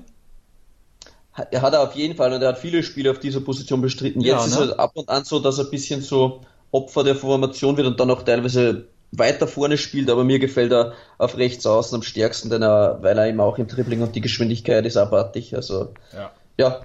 Er 1.50 1.62
hat 1.62 1.74
er 1.74 1.82
auf 1.82 1.94
jeden 1.94 2.16
Fall 2.16 2.32
und 2.32 2.42
er 2.42 2.48
hat 2.48 2.58
viele 2.58 2.82
Spiele 2.82 3.10
auf 3.10 3.18
dieser 3.18 3.40
Position 3.40 3.80
bestritten. 3.80 4.20
Ja, 4.20 4.36
Jetzt 4.36 4.48
ist 4.48 4.58
ne? 4.58 4.66
es 4.66 4.78
ab 4.78 4.92
und 4.94 5.08
an 5.08 5.24
so, 5.24 5.40
dass 5.40 5.58
er 5.58 5.64
ein 5.64 5.70
bisschen 5.70 6.00
so 6.00 6.42
Opfer 6.70 7.02
der 7.04 7.16
Formation 7.16 7.76
wird 7.76 7.86
und 7.86 7.98
dann 7.98 8.10
auch 8.10 8.22
teilweise 8.22 8.86
weiter 9.12 9.46
vorne 9.46 9.78
spielt, 9.78 10.10
aber 10.10 10.24
mir 10.24 10.38
gefällt 10.38 10.72
er 10.72 10.92
auf 11.18 11.36
rechts 11.36 11.66
außen 11.66 11.94
am 11.96 12.02
stärksten, 12.02 12.50
denn 12.50 12.62
er, 12.62 12.98
weil 13.00 13.16
er 13.18 13.28
eben 13.28 13.40
auch 13.40 13.58
im 13.58 13.66
Dribbling 13.66 14.02
und 14.02 14.14
die 14.14 14.20
Geschwindigkeit 14.20 14.84
ist 14.86 14.96
abartig. 14.96 15.54
Also 15.54 15.92
Ja. 16.12 16.32
ja, 16.58 16.82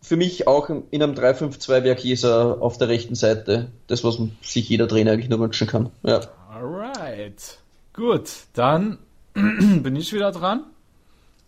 für 0.00 0.16
mich 0.16 0.46
auch 0.48 0.68
in 0.68 1.02
einem 1.02 1.14
3-5-2 1.14 1.84
wäre 1.84 1.96
Chiesa 1.96 2.52
auf 2.54 2.78
der 2.78 2.88
rechten 2.88 3.14
Seite. 3.14 3.68
Das, 3.86 4.02
was 4.04 4.18
sich 4.42 4.68
jeder 4.68 4.88
Trainer 4.88 5.12
eigentlich 5.12 5.28
nur 5.30 5.40
wünschen 5.40 5.68
kann. 5.68 5.90
Ja. 6.02 6.20
Alright. 6.52 7.58
Gut, 7.92 8.30
dann 8.54 8.98
bin 9.34 9.96
ich 9.96 10.12
wieder 10.12 10.32
dran. 10.32 10.64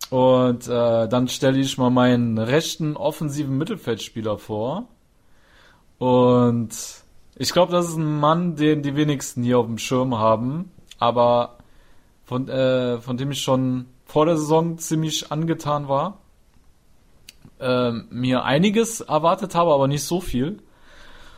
Und 0.09 0.67
äh, 0.67 1.07
dann 1.07 1.27
stelle 1.27 1.59
ich 1.59 1.77
mal 1.77 1.89
meinen 1.89 2.37
rechten 2.37 2.95
offensiven 2.95 3.57
Mittelfeldspieler 3.57 4.37
vor. 4.37 4.87
Und 5.97 6.69
ich 7.35 7.51
glaube, 7.51 7.71
das 7.71 7.89
ist 7.89 7.97
ein 7.97 8.19
Mann, 8.19 8.55
den 8.55 8.81
die 8.81 8.95
wenigsten 8.95 9.43
hier 9.43 9.59
auf 9.59 9.65
dem 9.65 9.77
Schirm 9.77 10.17
haben, 10.17 10.71
aber 10.99 11.57
von, 12.23 12.47
äh, 12.47 12.99
von 12.99 13.17
dem 13.17 13.31
ich 13.31 13.41
schon 13.41 13.87
vor 14.05 14.25
der 14.25 14.37
Saison 14.37 14.77
ziemlich 14.77 15.31
angetan 15.31 15.87
war. 15.87 16.19
Ähm, 17.59 18.07
mir 18.09 18.43
einiges 18.43 19.01
erwartet 19.01 19.55
habe, 19.55 19.73
aber 19.73 19.87
nicht 19.87 20.03
so 20.03 20.21
viel. 20.21 20.59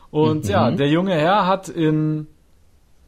Und 0.09 0.47
ja, 0.47 0.71
der 0.71 0.89
junge 0.89 1.13
Herr 1.13 1.45
hat 1.45 1.69
in 1.69 2.27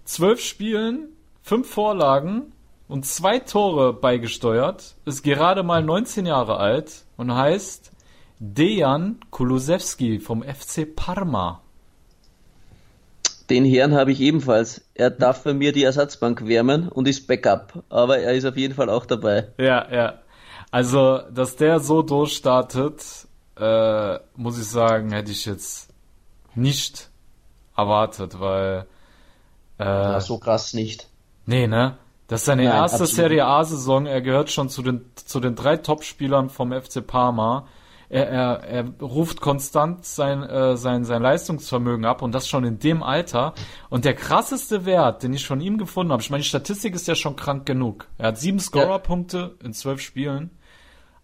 zwölf 0.03 0.41
Spielen 0.41 1.09
fünf 1.41 1.69
Vorlagen 1.69 2.53
und 2.89 3.05
zwei 3.05 3.39
Tore 3.39 3.93
beigesteuert, 3.93 4.95
ist 5.05 5.23
gerade 5.23 5.63
mal 5.63 5.81
19 5.81 6.25
Jahre 6.25 6.57
alt 6.57 7.05
und 7.15 7.33
heißt 7.33 7.91
Dejan 8.39 9.19
Kulusewski 9.29 10.19
vom 10.19 10.43
FC 10.43 10.93
Parma. 10.95 11.61
Den 13.49 13.63
Herrn 13.63 13.93
habe 13.93 14.11
ich 14.11 14.19
ebenfalls. 14.21 14.81
Er 14.95 15.11
darf 15.11 15.43
bei 15.43 15.53
mir 15.53 15.71
die 15.71 15.83
Ersatzbank 15.83 16.47
wärmen 16.47 16.89
und 16.89 17.07
ist 17.07 17.27
Backup. 17.27 17.83
Aber 17.89 18.19
er 18.19 18.33
ist 18.33 18.45
auf 18.45 18.57
jeden 18.57 18.73
Fall 18.73 18.89
auch 18.89 19.05
dabei. 19.05 19.47
Ja, 19.57 19.91
ja. 19.91 20.19
Also, 20.71 21.19
dass 21.31 21.55
der 21.55 21.79
so 21.79 22.01
durchstartet, 22.01 23.27
äh, 23.57 24.19
muss 24.35 24.59
ich 24.59 24.67
sagen, 24.67 25.11
hätte 25.11 25.31
ich 25.31 25.45
jetzt 25.45 25.89
nicht 26.53 27.09
erwartet, 27.75 28.39
weil 28.39 28.85
äh, 29.79 29.83
Ja, 29.83 30.21
so 30.21 30.37
krass 30.37 30.73
nicht. 30.73 31.07
Nee, 31.45 31.67
ne? 31.67 31.97
Das 32.29 32.41
ist 32.41 32.45
seine 32.45 32.63
Nein, 32.63 32.73
erste 32.73 33.01
absolut 33.01 33.15
Serie 33.15 33.45
A-Saison. 33.45 34.05
Er 34.05 34.21
gehört 34.21 34.51
schon 34.51 34.69
zu 34.69 34.83
den, 34.83 35.01
zu 35.15 35.39
den 35.39 35.55
drei 35.55 35.77
Topspielern 35.77 36.49
vom 36.49 36.71
FC 36.71 37.05
Parma. 37.05 37.65
Er, 38.07 38.29
er, 38.29 38.63
er 38.65 38.85
ruft 39.01 39.41
konstant 39.41 40.05
sein, 40.05 40.43
äh, 40.43 40.77
sein, 40.77 41.05
sein 41.05 41.23
Leistungsvermögen 41.23 42.05
ab 42.05 42.21
und 42.21 42.31
das 42.31 42.47
schon 42.47 42.65
in 42.65 42.77
dem 42.77 43.01
Alter. 43.01 43.55
Und 43.89 44.05
der 44.05 44.13
krasseste 44.13 44.85
Wert, 44.85 45.23
den 45.23 45.33
ich 45.33 45.47
von 45.47 45.59
ihm 45.59 45.79
gefunden 45.79 46.11
habe, 46.11 46.21
ich 46.21 46.29
meine, 46.29 46.43
die 46.43 46.49
Statistik 46.49 46.93
ist 46.93 47.07
ja 47.07 47.15
schon 47.15 47.35
krank 47.35 47.65
genug. 47.65 48.07
Er 48.19 48.27
hat 48.27 48.37
sieben 48.37 48.59
Scorerpunkte 48.59 49.55
in 49.63 49.73
zwölf 49.73 49.99
Spielen. 49.99 50.51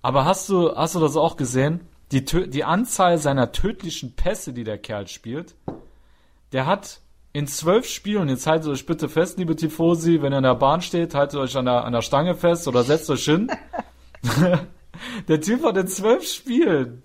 Aber 0.02 0.26
hast 0.26 0.50
du, 0.50 0.76
hast 0.76 0.96
du 0.96 1.00
das 1.00 1.16
auch 1.16 1.38
gesehen? 1.38 1.82
Die, 2.12 2.26
die 2.26 2.64
Anzahl 2.64 3.20
seiner 3.20 3.52
tödlichen 3.52 4.16
Pässe, 4.16 4.54
die 4.54 4.64
der 4.64 4.80
Kerl 4.80 5.08
spielt, 5.08 5.54
der 6.52 6.66
hat 6.66 7.02
in 7.36 7.48
zwölf 7.48 7.86
Spielen, 7.86 8.30
jetzt 8.30 8.48
haltet 8.48 8.70
euch 8.70 8.86
bitte 8.86 9.10
fest, 9.10 9.38
liebe 9.38 9.58
Tifosi, 9.58 10.22
wenn 10.22 10.32
ihr 10.32 10.38
in 10.38 10.44
der 10.44 10.56
Bahn 10.56 10.82
steht, 10.82 11.14
haltet 11.14 11.38
euch 11.38 11.58
an 11.58 11.66
der, 11.66 11.84
an 11.84 11.92
der 11.92 12.02
Stange 12.02 12.34
fest 12.34 12.66
oder 12.66 12.86
setzt 12.86 13.10
euch 13.10 13.26
hin. 13.26 13.52
der 15.28 15.42
Typ 15.42 15.66
hat 15.66 15.76
in 15.76 15.90
zwölf 15.90 16.26
Spielen 16.26 17.04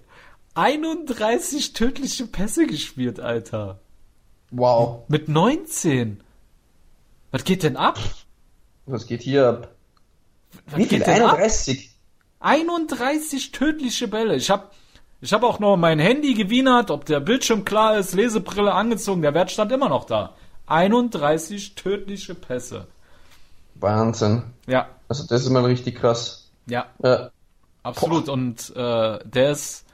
31 0.55 1.73
tödliche 1.73 2.29
Pässe 2.29 2.69
gespielt, 2.69 3.19
Alter. 3.19 3.81
Wow. 4.53 5.03
Mit 5.09 5.29
19. 5.29 6.23
Was 7.33 7.43
geht 7.43 7.64
denn 7.64 7.77
ab? 7.77 7.99
Was 8.87 9.09
geht 9.09 9.23
hier 9.23 9.49
ab? 9.49 9.75
Was 10.66 10.77
Wie 10.77 10.85
viel? 10.85 10.99
geht 10.99 11.09
denn 11.09 11.23
ab? 11.23 11.38
31? 11.38 11.90
31 12.38 13.51
tödliche 13.51 14.07
Bälle. 14.07 14.37
Ich 14.37 14.49
habe 14.49 14.71
ich 15.20 15.33
hab 15.33 15.42
auch 15.42 15.59
noch 15.59 15.76
mein 15.76 15.98
Handy 15.98 16.35
gewienert, 16.35 16.90
ob 16.90 17.04
der 17.04 17.20
Bildschirm 17.20 17.64
klar 17.64 17.96
ist, 17.98 18.14
Lesebrille 18.14 18.72
angezogen, 18.72 19.22
der 19.22 19.35
Wert 19.35 19.50
stand 19.50 19.72
immer 19.72 19.88
noch 19.88 20.04
da. 20.04 20.35
31 20.66 21.74
tödliche 21.74 22.35
Pässe. 22.35 22.87
Wahnsinn. 23.74 24.42
Ja, 24.66 24.88
Also 25.09 25.26
das 25.26 25.42
ist 25.42 25.50
mal 25.50 25.64
richtig 25.64 25.96
krass. 25.96 26.50
ja, 26.66 26.87
Ja. 27.02 27.30
absolut. 27.83 28.28
Und 28.28 28.74
äh, 28.76 29.18
der 29.24 29.50
ist, 29.50 29.87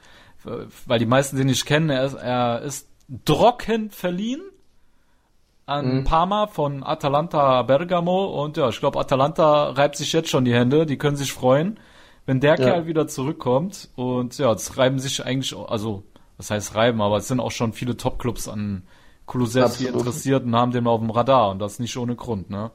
weil 0.85 0.99
die 0.99 1.05
meisten 1.05 1.37
den 1.37 1.47
nicht 1.47 1.65
kennen, 1.65 1.89
er 1.89 2.05
ist, 2.05 2.13
er 2.15 2.61
ist 2.61 2.87
Drocken 3.25 3.89
verliehen 3.89 4.41
an 5.65 6.03
Parma 6.03 6.47
von 6.47 6.83
Atalanta 6.83 7.61
Bergamo. 7.63 8.43
Und 8.43 8.57
ja, 8.57 8.69
ich 8.69 8.79
glaube, 8.79 8.99
Atalanta 8.99 9.71
reibt 9.71 9.95
sich 9.97 10.13
jetzt 10.13 10.29
schon 10.29 10.45
die 10.45 10.53
Hände. 10.53 10.85
Die 10.85 10.97
können 10.97 11.17
sich 11.17 11.33
freuen, 11.33 11.79
wenn 12.27 12.39
der 12.39 12.51
Ja. 12.51 12.55
Kerl 12.57 12.85
wieder 12.85 13.07
zurückkommt. 13.07 13.89
Und 13.95 14.37
ja, 14.37 14.51
es 14.53 14.77
reiben 14.77 14.99
sich 14.99 15.25
eigentlich, 15.25 15.55
also, 15.57 16.03
was 16.37 16.51
heißt 16.51 16.75
reiben, 16.75 17.01
aber 17.01 17.17
es 17.17 17.27
sind 17.27 17.39
auch 17.39 17.51
schon 17.51 17.73
viele 17.73 17.97
Topclubs 17.97 18.47
an 18.47 18.83
Kulusewski 19.25 19.87
interessiert 19.87 20.43
und 20.43 20.55
haben 20.55 20.71
den 20.71 20.85
auf 20.85 20.99
dem 20.99 21.09
Radar. 21.09 21.49
Und 21.49 21.59
das 21.59 21.79
nicht 21.79 21.97
ohne 21.97 22.15
Grund, 22.15 22.51
ne? 22.51 22.69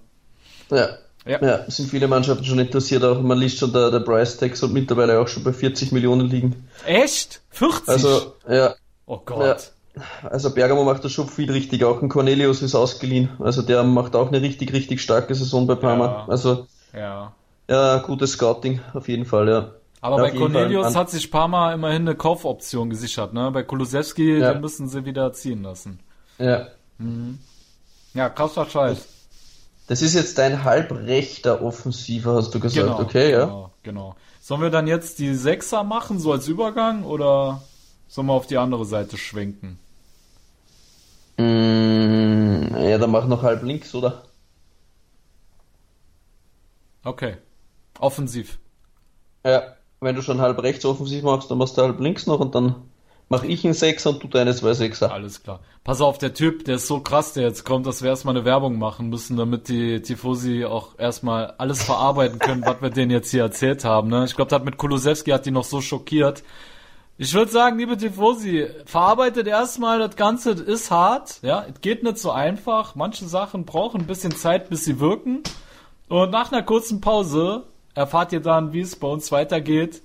Ja. 0.70 0.88
Ja. 1.24 1.40
Ja, 1.40 1.70
sind 1.70 1.88
viele 1.88 2.08
Mannschaften 2.08 2.44
schon 2.44 2.58
interessiert, 2.58 3.04
auch 3.04 3.20
man 3.20 3.38
liest 3.38 3.58
schon, 3.58 3.72
der, 3.72 3.92
der 3.92 4.00
Price 4.00 4.38
Tag 4.38 4.56
soll 4.56 4.70
mittlerweile 4.70 5.20
auch 5.20 5.28
schon 5.28 5.44
bei 5.44 5.52
40 5.52 5.92
Millionen 5.92 6.28
liegen. 6.28 6.68
Echt? 6.84 7.42
40? 7.50 7.88
Also, 7.88 8.32
ja, 8.50 8.74
oh 9.06 9.20
Gott. 9.24 9.70
also 10.24 10.52
Bergamo 10.52 10.82
macht 10.82 11.04
das 11.04 11.12
schon 11.12 11.28
viel 11.28 11.48
richtig, 11.52 11.84
auch 11.84 12.02
ein 12.02 12.08
Cornelius 12.08 12.60
ist 12.62 12.74
ausgeliehen, 12.74 13.28
also 13.38 13.62
der 13.62 13.84
macht 13.84 14.16
auch 14.16 14.28
eine 14.28 14.42
richtig, 14.42 14.72
richtig 14.72 15.00
starke 15.00 15.32
Saison 15.36 15.68
bei 15.68 15.76
Parma. 15.76 16.06
Ja. 16.06 16.26
Also, 16.28 16.66
Ja. 16.92 17.32
Ja, 17.72 17.98
gutes 17.98 18.32
Scouting, 18.32 18.80
auf 18.94 19.08
jeden 19.08 19.24
Fall, 19.24 19.48
ja. 19.48 19.70
Aber 20.00 20.16
Ja, 20.16 20.22
bei 20.22 20.30
Cornelius 20.37 20.96
hat 20.96 21.11
sich 21.11 21.30
Parma 21.30 21.72
immerhin 21.72 22.02
eine 22.02 22.16
Kaufoption 22.16 22.90
gesichert, 22.90 23.32
ne? 23.32 23.50
Bei 23.52 23.62
Kulusewski, 23.62 24.38
Ja. 24.38 24.52
den 24.52 24.61
müssen 24.61 24.88
sie 24.88 25.04
wieder 25.04 25.32
ziehen 25.32 25.62
lassen. 25.62 26.00
Ja. 26.38 26.66
Ja, 28.14 28.28
krasser 28.28 28.66
Scheiß. 28.66 29.06
Das 29.87 30.02
ist 30.02 30.14
jetzt 30.14 30.38
dein 30.38 30.64
halbrechter 30.64 31.62
Offensiver, 31.62 32.35
hast 32.35 32.54
du 32.54 32.61
gesagt, 32.61 32.87
Genau, 32.87 33.00
okay, 33.00 33.30
ja. 33.30 33.44
genau, 33.44 33.70
genau. 33.82 34.16
Sollen 34.40 34.61
wir 34.61 34.70
dann 34.70 34.87
jetzt 34.87 35.18
die 35.18 35.35
Sechser 35.35 35.85
machen, 35.85 36.18
so 36.18 36.32
als 36.32 36.48
Übergang, 36.48 37.04
oder 37.04 37.62
sollen 38.08 38.26
wir 38.26 38.32
auf 38.35 38.46
die 38.46 38.58
andere 38.58 38.85
Seite 38.85 39.16
schwenken? 39.16 39.78
Mm, 41.37 42.74
ja, 42.76 42.98
dann 42.98 43.11
mach 43.11 43.26
noch 43.26 43.42
halb 43.42 43.62
links, 43.62 43.94
oder? 43.94 44.22
Okay. 47.04 47.37
Offensiv. 48.02 48.58
Ja, 49.44 49.62
wenn 50.00 50.16
du 50.16 50.22
schon 50.22 50.40
halb 50.40 50.62
rechts 50.62 50.84
offensiv 50.84 51.22
machst, 51.22 51.50
dann 51.50 51.58
machst 51.58 51.78
du 51.78 51.82
halb 51.82 52.00
links 52.00 52.26
noch 52.26 52.40
und 52.40 52.54
dann 52.54 52.74
mach 53.28 53.44
ich 53.44 53.64
einen 53.64 53.74
Sechser 53.74 54.10
und 54.10 54.22
du 54.22 54.28
deine 54.28 54.54
zwei 54.54 54.74
Sechser. 54.74 55.12
Alles 55.12 55.42
klar. 55.42 55.60
Pass 55.84 56.00
auf, 56.00 56.18
der 56.18 56.34
Typ, 56.34 56.64
der 56.64 56.76
ist 56.76 56.86
so 56.86 57.00
krass, 57.00 57.32
der 57.32 57.44
jetzt 57.44 57.64
kommt, 57.64 57.86
dass 57.86 58.02
wir 58.02 58.10
erstmal 58.10 58.36
eine 58.36 58.44
Werbung 58.44 58.78
machen 58.78 59.08
müssen, 59.08 59.36
damit 59.36 59.68
die 59.68 60.02
Tifosi 60.02 60.64
auch 60.64 60.98
erstmal 60.98 61.54
alles 61.58 61.82
verarbeiten 61.82 62.38
können, 62.38 62.62
was 62.64 62.82
wir 62.82 62.90
denen 62.90 63.10
jetzt 63.10 63.30
hier 63.30 63.42
erzählt 63.42 63.84
haben. 63.84 64.08
Ne? 64.08 64.24
Ich 64.24 64.36
glaube, 64.36 64.50
das 64.50 64.58
hat 64.58 64.64
mit 64.64 64.76
Kulusewski 64.76 65.30
hat 65.30 65.46
die 65.46 65.50
noch 65.50 65.64
so 65.64 65.80
schockiert. 65.80 66.42
Ich 67.18 67.32
würde 67.34 67.50
sagen, 67.50 67.78
liebe 67.78 67.96
Tifosi, 67.96 68.68
verarbeitet 68.84 69.46
erstmal 69.46 69.98
das 69.98 70.16
Ganze, 70.16 70.54
das 70.54 70.66
ist 70.66 70.90
hart, 70.90 71.38
ja, 71.42 71.64
es 71.72 71.80
geht 71.80 72.02
nicht 72.02 72.18
so 72.18 72.32
einfach. 72.32 72.96
Manche 72.96 73.26
Sachen 73.26 73.64
brauchen 73.64 74.02
ein 74.02 74.06
bisschen 74.06 74.34
Zeit, 74.34 74.68
bis 74.68 74.84
sie 74.84 74.98
wirken. 74.98 75.42
Und 76.08 76.30
nach 76.30 76.52
einer 76.52 76.62
kurzen 76.62 77.00
Pause 77.00 77.64
erfahrt 77.94 78.33
ihr 78.33 78.40
dann, 78.40 78.72
wie 78.72 78.81
es 78.81 78.96
bei 78.96 79.09
uns 79.09 79.31
weitergeht. 79.33 80.02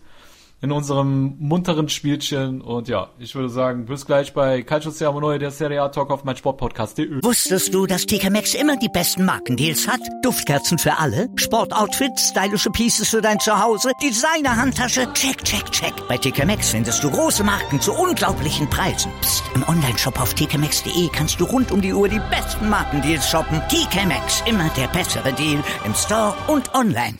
in 0.59 0.71
unserem 0.71 1.35
munteren 1.37 1.87
Spielchen. 1.87 2.61
Und 2.61 2.87
ja, 2.87 3.09
ich 3.19 3.35
würde 3.35 3.49
sagen, 3.49 3.85
bis 3.85 4.07
gleich 4.07 4.33
bei 4.33 4.63
Calcio 4.63 4.89
Siamo 4.89 5.19
Neue, 5.19 5.37
der 5.37 5.51
Serie 5.51 5.83
A 5.83 5.89
Talk 5.89 6.09
auf 6.09 6.23
mein 6.23 6.35
Sportpodcast.de. 6.35 7.23
Wusstest 7.23 7.73
du, 7.75 7.85
dass 7.85 8.07
TK 8.07 8.31
Maxx 8.31 8.55
immer 8.55 8.75
die 8.75 8.89
besten 8.89 9.23
Markendeals 9.23 9.87
hat? 9.87 9.99
Duftkerzen 10.23 10.79
für 10.79 10.97
alle, 10.97 11.29
Sportoutfits, 11.35 12.29
stylische 12.29 12.71
Pieces 12.71 13.09
für 13.09 13.21
dein 13.21 13.39
Zuhause, 13.39 13.91
Designer-Handtasche, 14.01 15.13
check, 15.13 15.43
check, 15.43 15.71
check. 15.71 15.93
Bei 16.07 16.17
TK 16.17 16.45
Maxx 16.47 16.69
findest 16.71 17.03
du 17.03 17.11
große 17.11 17.43
Marken 17.43 17.79
zu 17.79 17.93
unglaublichen 17.93 18.67
Preisen. 18.67 19.11
Psst. 19.21 19.43
im 19.53 19.61
Onlineshop 19.67 20.19
auf 20.19 20.33
tkmaxx.de 20.33 21.09
kannst 21.13 21.39
du 21.39 21.45
rund 21.45 21.71
um 21.71 21.81
die 21.81 21.93
Uhr 21.93 22.09
die 22.09 22.21
besten 22.31 22.67
Markendeals 22.67 23.29
shoppen. 23.29 23.61
TK 23.69 24.07
Maxx, 24.07 24.41
immer 24.47 24.69
der 24.75 24.87
bessere 24.87 25.31
Deal 25.33 25.63
im 25.85 25.93
Store 25.93 26.33
und 26.47 26.73
online. 26.73 27.19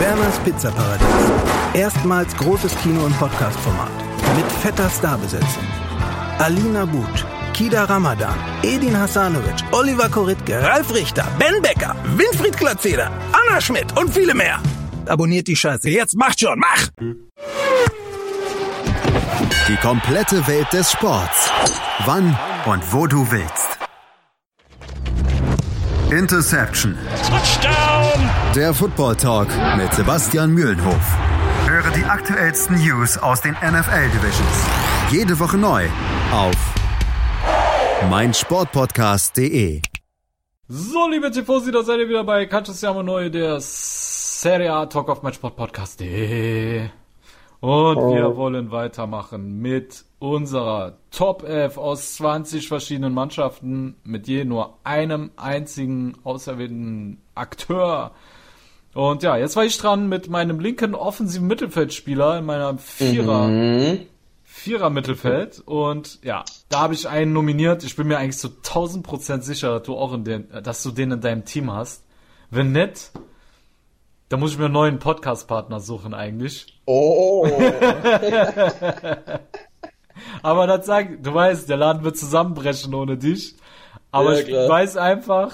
Werners 0.00 0.38
Pizzaparadies. 0.44 1.06
Erstmals 1.74 2.34
großes 2.36 2.76
Kino- 2.82 3.04
und 3.04 3.16
Podcast-Format. 3.18 3.90
Mit 4.36 4.50
fetter 4.62 4.90
Starbesetzung. 4.90 5.66
Alina 6.38 6.84
But, 6.84 7.24
Kida 7.52 7.84
Ramadan, 7.84 8.34
Edin 8.62 8.96
Hasanovic, 8.98 9.62
Oliver 9.72 10.08
Koritke, 10.08 10.60
Ralf 10.62 10.92
Richter, 10.92 11.24
Ben 11.38 11.60
Becker, 11.62 11.94
Winfried 12.16 12.56
Glatzeder, 12.56 13.10
Anna 13.32 13.60
Schmidt 13.60 13.96
und 13.98 14.12
viele 14.12 14.34
mehr. 14.34 14.58
Abonniert 15.06 15.46
die 15.46 15.56
Scheiße. 15.56 15.88
Jetzt 15.90 16.16
macht 16.16 16.40
schon, 16.40 16.58
mach! 16.58 16.88
Die 19.68 19.76
komplette 19.76 20.46
Welt 20.48 20.72
des 20.72 20.90
Sports. 20.90 21.50
Wann 22.06 22.36
und 22.66 22.92
wo 22.92 23.06
du 23.06 23.30
willst. 23.30 23.71
Interception. 26.12 26.94
Touchdown! 27.26 28.28
Der 28.54 28.74
Football 28.74 29.16
Talk 29.16 29.48
mit 29.78 29.94
Sebastian 29.94 30.50
Mühlenhof. 30.52 31.16
Höre 31.66 31.90
die 31.92 32.04
aktuellsten 32.04 32.76
News 32.76 33.16
aus 33.16 33.40
den 33.40 33.52
NFL 33.52 34.10
Divisions. 34.10 34.66
Jede 35.10 35.38
Woche 35.40 35.56
neu 35.56 35.86
auf 36.30 36.54
meinsportpodcast.de. 38.10 39.80
So, 40.68 41.08
liebe 41.08 41.30
Tifosi, 41.30 41.72
da 41.72 41.82
seid 41.82 42.00
ihr 42.00 42.08
wieder 42.10 42.24
bei 42.24 42.44
Calcio 42.44 42.74
Siamo 42.74 43.02
Neue, 43.02 43.30
der 43.30 43.56
Serie 43.60 44.70
A 44.70 44.84
Talk 44.84 45.08
auf 45.08 45.22
mein 45.22 45.32
Sportpodcast.de. 45.32 46.90
Und 47.60 47.96
wir 48.14 48.36
wollen 48.36 48.70
weitermachen 48.70 49.62
mit 49.62 50.04
unserer 50.22 50.98
Top 51.10 51.42
11 51.42 51.76
aus 51.78 52.14
20 52.14 52.68
verschiedenen 52.68 53.12
Mannschaften 53.12 53.96
mit 54.04 54.28
je 54.28 54.44
nur 54.44 54.78
einem 54.84 55.32
einzigen 55.36 56.16
auserwählten 56.22 57.20
Akteur. 57.34 58.12
Und 58.94 59.24
ja, 59.24 59.36
jetzt 59.36 59.56
war 59.56 59.64
ich 59.64 59.76
dran 59.78 60.08
mit 60.08 60.30
meinem 60.30 60.60
linken 60.60 60.94
offensiven 60.94 61.48
Mittelfeldspieler 61.48 62.38
in 62.38 62.44
meiner 62.44 62.78
Vierer, 62.78 63.98
Vierer 64.44 64.90
Mittelfeld. 64.90 65.60
Und 65.64 66.20
ja, 66.22 66.44
da 66.68 66.82
habe 66.82 66.94
ich 66.94 67.08
einen 67.08 67.32
nominiert. 67.32 67.82
Ich 67.82 67.96
bin 67.96 68.06
mir 68.06 68.18
eigentlich 68.18 68.38
zu 68.38 68.48
1000 68.48 69.04
Prozent 69.04 69.42
sicher, 69.42 69.78
dass 69.78 69.82
du 69.82 69.96
auch 69.96 70.12
in 70.12 70.22
den, 70.22 70.46
dass 70.62 70.84
du 70.84 70.92
den 70.92 71.10
in 71.10 71.20
deinem 71.20 71.44
Team 71.44 71.72
hast. 71.72 72.04
Wenn 72.48 72.70
nicht, 72.70 73.10
da 74.28 74.36
muss 74.36 74.52
ich 74.52 74.58
mir 74.58 74.66
einen 74.66 74.74
neuen 74.74 74.98
Podcast-Partner 75.00 75.80
suchen 75.80 76.14
eigentlich. 76.14 76.80
Oh, 76.84 77.44
Aber 80.42 80.66
das 80.66 80.86
sag, 80.86 81.22
du 81.22 81.34
weißt, 81.34 81.68
der 81.68 81.76
Laden 81.76 82.04
wird 82.04 82.16
zusammenbrechen 82.16 82.94
ohne 82.94 83.16
dich. 83.16 83.54
Aber 84.10 84.40
Ja, 84.40 84.64
ich 84.64 84.68
weiß 84.70 84.96
einfach, 84.96 85.52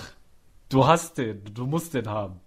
du 0.69 0.87
hast 0.87 1.19
den, 1.19 1.43
du 1.55 1.67
musst 1.67 1.95
den 1.95 2.09
haben. 2.09 2.41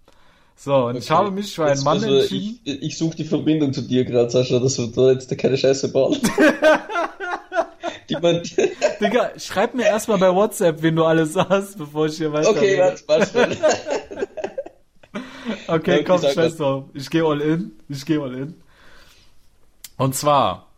So, 0.56 0.86
und 0.86 0.96
ich 0.96 1.10
habe 1.10 1.30
mich 1.30 1.54
für 1.54 1.64
einen 1.64 1.74
Jetzt 1.74 1.84
Mann 1.84 2.00
wir- 2.02 2.20
entschieden. 2.20 2.60
Ich, 2.64 2.82
ich 2.82 2.98
suche 2.98 3.16
die 3.16 3.24
Verbindung 3.24 3.72
zu 3.72 3.82
dir 3.82 4.04
gerade, 4.04 4.30
Sascha, 4.30 4.58
dass 4.60 4.78
wir 4.78 4.86
da 4.88 5.10
jetzt 5.12 5.36
keine 5.38 5.56
Scheiße 5.56 5.92
die 8.08 8.16
man, 8.16 8.42
Digga, 9.00 9.30
schreib 9.38 9.74
mir 9.74 9.86
erstmal 9.86 10.18
bei 10.18 10.34
WhatsApp, 10.34 10.82
wen 10.82 10.96
du 10.96 11.04
alles 11.04 11.36
hast, 11.36 11.78
bevor 11.78 12.06
ich 12.06 12.16
hier 12.16 12.32
weiter. 12.32 12.50
okay, 12.50 12.78
warte, 12.78 13.02
warte. 13.06 13.56
Okay, 15.66 15.98
Okay, 15.98 16.04
komm, 16.04 16.20
scheiß 16.22 16.56
drauf. 16.56 16.84
Ich 16.94 17.10
gehe 17.10 17.24
all 17.24 17.40
in. 17.40 17.72
Ich 17.88 18.06
gehe 18.06 18.20
all 18.20 18.34
in. 18.34 18.54
Und 19.96 20.14
zwar 20.14 20.68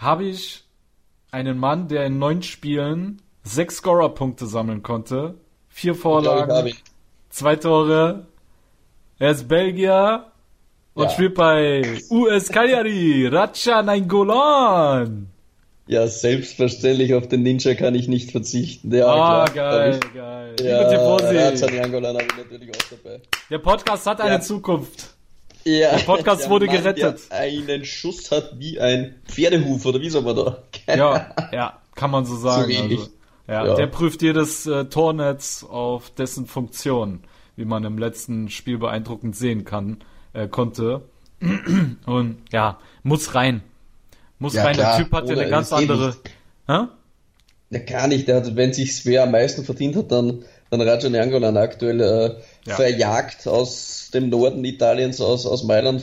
habe 0.00 0.24
ich 0.24 0.64
einen 1.30 1.58
Mann, 1.58 1.88
der 1.88 2.06
in 2.06 2.18
neun 2.18 2.42
Spielen 2.42 3.22
sechs 3.42 3.76
Scorer-Punkte 3.76 4.46
sammeln 4.46 4.82
konnte, 4.82 5.34
vier 5.68 5.94
Vorlagen, 5.94 6.72
zwei 7.30 7.56
Tore. 7.56 8.26
Er 9.18 9.30
ist 9.30 9.46
Belgier 9.48 10.26
und 10.94 11.04
Ja. 11.04 11.10
spielt 11.10 11.34
bei 11.34 11.98
US 12.10 12.48
Cagliari, 12.48 13.26
Racha 13.28 13.82
Nainggolan. 13.82 15.28
Ja, 15.86 16.06
selbstverständlich 16.06 17.14
auf 17.14 17.26
den 17.28 17.42
Ninja 17.42 17.74
kann 17.74 17.94
ich 17.96 18.06
nicht 18.08 18.30
verzichten. 18.30 18.94
Ja, 18.94 19.06
Ah, 19.08 19.44
klar, 19.46 19.70
geil, 19.70 20.00
ich. 20.02 20.14
geil. 20.14 20.56
Ja, 20.62 20.82
Razan 21.48 21.74
Jangolan 21.74 22.14
habe 22.16 22.26
ich 22.30 22.36
natürlich 22.36 22.70
auch 22.70 22.96
dabei. 23.02 23.20
der 23.50 23.58
Podcast 23.58 24.06
hat 24.06 24.20
eine 24.20 24.34
Ja. 24.34 24.40
Zukunft. 24.40 25.14
Ja, 25.64 25.90
Der 25.96 26.04
Podcast 26.04 26.48
wurde 26.48 26.66
Mann, 26.66 26.76
gerettet. 26.76 27.30
Der 27.30 27.38
einen 27.38 27.84
Schuss 27.84 28.30
hat 28.30 28.58
wie 28.58 28.80
ein 28.80 29.16
Pferdehuf, 29.26 29.84
oder 29.84 30.00
wie 30.00 30.10
soll 30.10 30.22
man 30.22 30.36
da? 30.36 30.62
Ja, 30.88 31.34
ja, 31.52 31.78
kann 31.94 32.10
man 32.10 32.24
so 32.24 32.36
sagen. 32.36 32.72
So 32.72 32.82
also, 32.82 33.08
ja, 33.48 33.66
Ja. 33.66 33.74
Der 33.74 33.86
prüft 33.86 34.22
jedes 34.22 34.66
äh, 34.66 34.86
Tornetz 34.86 35.64
auf 35.68 36.10
dessen 36.10 36.46
Funktion, 36.46 37.20
wie 37.56 37.64
man 37.64 37.84
im 37.84 37.98
letzten 37.98 38.48
Spiel 38.48 38.78
beeindruckend 38.78 39.36
sehen 39.36 39.64
kann, 39.64 39.98
äh, 40.32 40.48
konnte. 40.48 41.02
Und 42.06 42.38
ja, 42.52 42.78
muss 43.02 43.34
rein. 43.34 43.62
Muss 44.38 44.54
Ja, 44.54 44.64
rein. 44.64 44.74
klar. 44.74 44.96
Der 44.96 45.04
Typ 45.04 45.12
hat 45.14 45.28
ja 45.28 45.36
eine 45.36 45.48
ganz 45.50 45.70
geht 45.70 45.78
andere. 45.78 46.16
Hä? 46.66 46.86
Ja, 47.70 47.78
gar 47.86 48.08
nicht. 48.08 48.26
Der 48.26 48.36
hat, 48.36 48.56
wenn 48.56 48.72
sich's 48.72 49.04
wer 49.04 49.22
am 49.24 49.30
meisten 49.32 49.64
verdient 49.64 49.96
hat, 49.96 50.10
dann, 50.10 50.44
dann 50.70 50.80
Rajan 50.80 51.14
Jangolan 51.14 51.56
aktuell 51.56 52.00
äh, 52.00 52.30
Ja. 52.66 52.76
verjagt 52.76 53.46
aus 53.48 54.10
dem 54.14 54.28
Norden 54.28 54.64
Italiens, 54.64 55.20
aus, 55.20 55.46
aus 55.46 55.64
Mailand, 55.64 56.02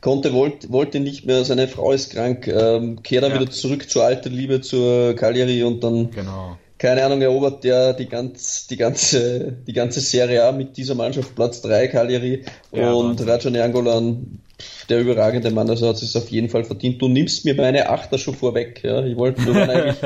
konnte, 0.00 0.32
wollte, 0.32 0.70
wollte 0.70 1.00
nicht 1.00 1.26
mehr, 1.26 1.44
seine 1.44 1.68
Frau 1.68 1.92
ist 1.92 2.12
krank, 2.12 2.46
ähm, 2.48 3.02
kehrt 3.02 3.24
dann 3.24 3.32
Ja. 3.32 3.40
wieder 3.40 3.50
zurück 3.50 3.88
zur 3.88 4.04
alten 4.04 4.32
Liebe, 4.32 4.60
zur 4.60 5.14
Cagliari 5.16 5.62
und 5.62 5.82
dann, 5.82 6.10
Genau. 6.10 6.58
keine 6.78 7.04
Ahnung, 7.04 7.22
erobert 7.22 7.64
der 7.64 7.94
die, 7.94 8.06
ganz, 8.06 8.66
die, 8.66 8.76
ganze, 8.76 9.52
die 9.66 9.72
ganze 9.72 10.00
Serie 10.00 10.44
A 10.44 10.52
mit 10.52 10.76
dieser 10.76 10.94
Mannschaft 10.94 11.34
Platz 11.34 11.60
3 11.62 11.88
Cagliari 11.88 12.44
Ja, 12.72 12.92
und. 12.92 13.20
Rajan 13.26 13.54
Jangolan, 13.54 14.40
der 14.88 15.00
überragende 15.00 15.50
Mann, 15.50 15.70
also 15.70 15.88
hat 15.88 16.02
es 16.02 16.14
auf 16.16 16.28
jeden 16.30 16.48
Fall 16.50 16.64
verdient. 16.64 17.00
Du 17.00 17.08
nimmst 17.08 17.44
mir 17.44 17.54
meine 17.54 17.88
Achter 17.88 18.18
schon 18.18 18.34
vorweg, 18.34 18.82
ja, 18.84 19.04
ich 19.04 19.16
wollte 19.16 19.40
nur 19.42 19.56
eigentlich, 19.68 19.96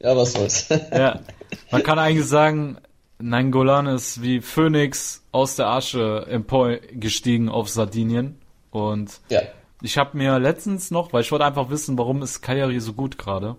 ja, 0.00 0.16
was 0.16 0.32
soll's. 0.32 0.66
Ja. 0.90 1.20
Man 1.70 1.82
kann 1.82 1.98
eigentlich 1.98 2.26
sagen, 2.26 2.78
Nangolan 3.22 3.86
ist 3.86 4.22
wie 4.22 4.40
Phoenix 4.40 5.24
aus 5.32 5.56
der 5.56 5.68
Asche 5.68 6.26
emporgestiegen 6.28 7.48
auf 7.48 7.68
Sardinien. 7.68 8.38
Und 8.70 9.20
ja. 9.28 9.42
Ich 9.84 9.98
habe 9.98 10.16
mir 10.16 10.38
letztens 10.38 10.90
noch, 10.92 11.12
weil 11.12 11.22
ich 11.22 11.32
wollte 11.32 11.44
einfach 11.44 11.68
wissen, 11.70 11.98
warum 11.98 12.22
ist 12.22 12.40
Cagliari 12.40 12.78
so 12.80 12.92
gut 12.92 13.18
gerade. 13.18 13.56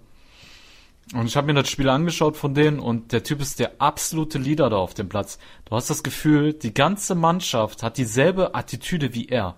Und 1.13 1.25
ich 1.25 1.35
habe 1.35 1.47
mir 1.47 1.53
das 1.61 1.69
Spiel 1.69 1.89
angeschaut 1.89 2.37
von 2.37 2.53
denen 2.53 2.79
und 2.79 3.11
der 3.11 3.23
Typ 3.23 3.41
ist 3.41 3.59
der 3.59 3.73
absolute 3.79 4.37
Leader 4.37 4.69
da 4.69 4.77
auf 4.77 4.93
dem 4.93 5.09
Platz. 5.09 5.37
Du 5.65 5.75
hast 5.75 5.89
das 5.89 6.01
Gefühl, 6.01 6.53
die 6.53 6.73
ganze 6.73 7.13
Mannschaft 7.13 7.83
hat 7.83 7.97
dieselbe 7.97 8.55
Attitüde 8.55 9.13
wie 9.13 9.27
er. 9.27 9.55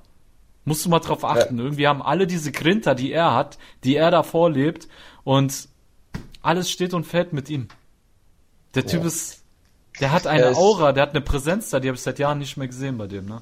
Musst 0.66 0.84
du 0.84 0.90
mal 0.90 1.00
drauf 1.00 1.24
achten. 1.24 1.60
Irgendwie 1.60 1.88
haben 1.88 2.02
alle 2.02 2.26
diese 2.26 2.52
Grinter, 2.52 2.96
die 2.96 3.12
er 3.12 3.36
hat, 3.36 3.60
die 3.84 3.96
er 3.96 4.10
da 4.10 4.24
vorlebt 4.24 4.88
und 5.24 5.70
alles 6.42 6.72
steht 6.72 6.96
und 6.96 7.06
fällt 7.06 7.32
mit 7.32 7.52
ihm. 7.52 7.68
Der 8.74 8.88
Typ 8.88 9.02
Ja. 9.02 9.08
ist, 9.08 9.44
der 10.00 10.12
hat 10.12 10.28
eine 10.28 10.48
ist- 10.48 10.58
Aura, 10.58 10.92
der 10.92 11.04
hat 11.04 11.12
eine 11.12 11.22
Präsenz 11.22 11.70
da, 11.70 11.80
die 11.80 11.88
habe 11.88 11.96
ich 11.96 12.02
seit 12.02 12.20
Jahren 12.20 12.40
nicht 12.40 12.58
mehr 12.58 12.68
gesehen 12.68 12.98
bei 12.98 13.08
dem, 13.08 13.26
ne? 13.26 13.42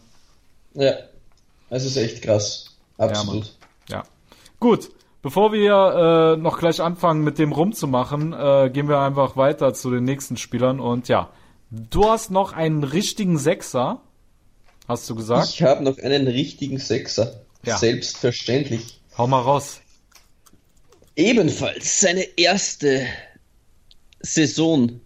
Ja, 0.76 0.94
es 1.70 1.86
ist 1.86 1.98
echt 1.98 2.22
krass. 2.24 2.66
Absolut. 2.98 3.54
Ja. 3.90 4.04
Gut, 4.60 4.90
bevor 5.22 5.52
wir 5.52 6.36
äh, 6.36 6.38
noch 6.42 6.60
gleich 6.60 6.82
anfangen 6.82 7.24
mit 7.24 7.38
dem 7.40 7.52
rumzumachen, 7.52 8.34
äh, 8.34 8.70
gehen 8.72 8.88
wir 8.88 9.00
einfach 9.00 9.36
weiter 9.36 9.74
zu 9.74 9.92
den 9.92 10.04
nächsten 10.04 10.38
Spielern. 10.38 10.80
Und 10.80 11.08
ja, 11.10 11.30
du 11.70 12.10
hast 12.10 12.32
noch 12.32 12.54
einen 12.54 12.84
richtigen 12.84 13.38
Sechser, 13.38 14.02
hast 14.88 15.10
du 15.10 15.16
gesagt. 15.16 15.50
ich 15.50 15.64
habe 15.64 15.84
noch 15.84 15.98
einen 15.98 16.28
richtigen 16.28 16.78
Sechser. 16.80 17.42
Ja. 17.66 17.78
Selbstverständlich. 17.78 19.00
Hau 19.18 19.28
mal 19.28 19.42
raus. 19.42 19.80
Ebenfalls 21.16 22.00
seine 22.00 22.24
erste 22.38 23.06
Saison 24.22 25.00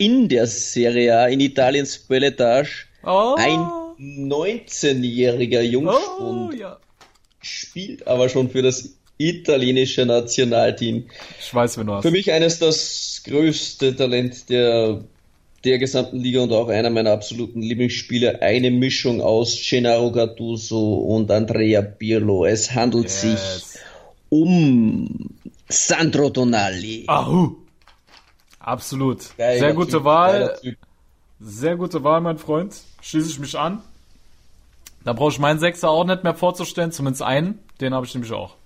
in 0.00 0.28
der 0.28 0.46
Serie 0.46 1.14
A 1.18 1.26
in 1.28 1.40
Italiens 1.40 1.98
Beletage. 1.98 2.86
Oh. 3.04 3.34
Ein 3.38 3.60
19-jähriger 4.30 5.60
Oh, 5.60 5.72
Jungspund 5.74 6.58
ja. 6.58 6.78
spielt 7.42 8.06
aber 8.06 8.28
schon 8.30 8.48
für 8.50 8.62
das 8.62 8.94
italienische 9.18 10.06
Nationalteam. 10.06 11.04
Ich 11.38 11.54
weiß, 11.54 11.76
wenn 11.78 11.86
du 11.86 11.92
hast. 11.94 12.02
Für 12.02 12.10
mich 12.10 12.32
eines 12.32 12.58
das 12.58 13.22
größte 13.26 13.94
Talent 13.94 14.48
der, 14.48 15.04
der 15.64 15.78
gesamten 15.78 16.20
Liga 16.20 16.40
und 16.40 16.52
auch 16.52 16.68
einer 16.68 16.88
meiner 16.88 17.10
absoluten 17.12 17.60
Lieblingsspieler. 17.60 18.40
Eine 18.40 18.70
Mischung 18.70 19.20
aus 19.20 19.60
Gennaro 19.68 20.10
Gattuso 20.12 20.94
und 20.94 21.30
Andrea 21.30 21.82
Pirlo. 21.82 22.46
Es 22.46 22.74
handelt 22.74 23.10
sich 23.10 23.32
Yes. 23.32 23.78
um 24.30 25.28
Sandro 25.68 26.30
Tonali. 26.30 27.04
Ahu. 27.06 27.56
Absolut. 28.60 29.36
Geiler 29.36 29.58
Sehr 29.58 29.72
gute 29.74 29.90
Typ, 29.92 30.04
Wahl. 30.04 30.58
Sehr 31.40 31.76
gute 31.76 32.04
Wahl, 32.04 32.20
mein 32.20 32.38
Freund. 32.38 32.74
Schließe 33.00 33.30
ich 33.30 33.38
mich 33.38 33.58
an. 33.58 33.82
Da 35.02 35.14
brauche 35.14 35.30
ich 35.32 35.38
meinen 35.38 35.58
Sechser 35.58 35.88
auch 35.88 36.04
nicht 36.04 36.22
mehr 36.22 36.34
vorzustellen, 36.34 36.92
zumindest 36.92 37.22
einen. 37.22 37.58
Den 37.80 37.94
habe 37.94 38.04
ich 38.04 38.14
nämlich 38.14 38.32
auch. 38.32 38.56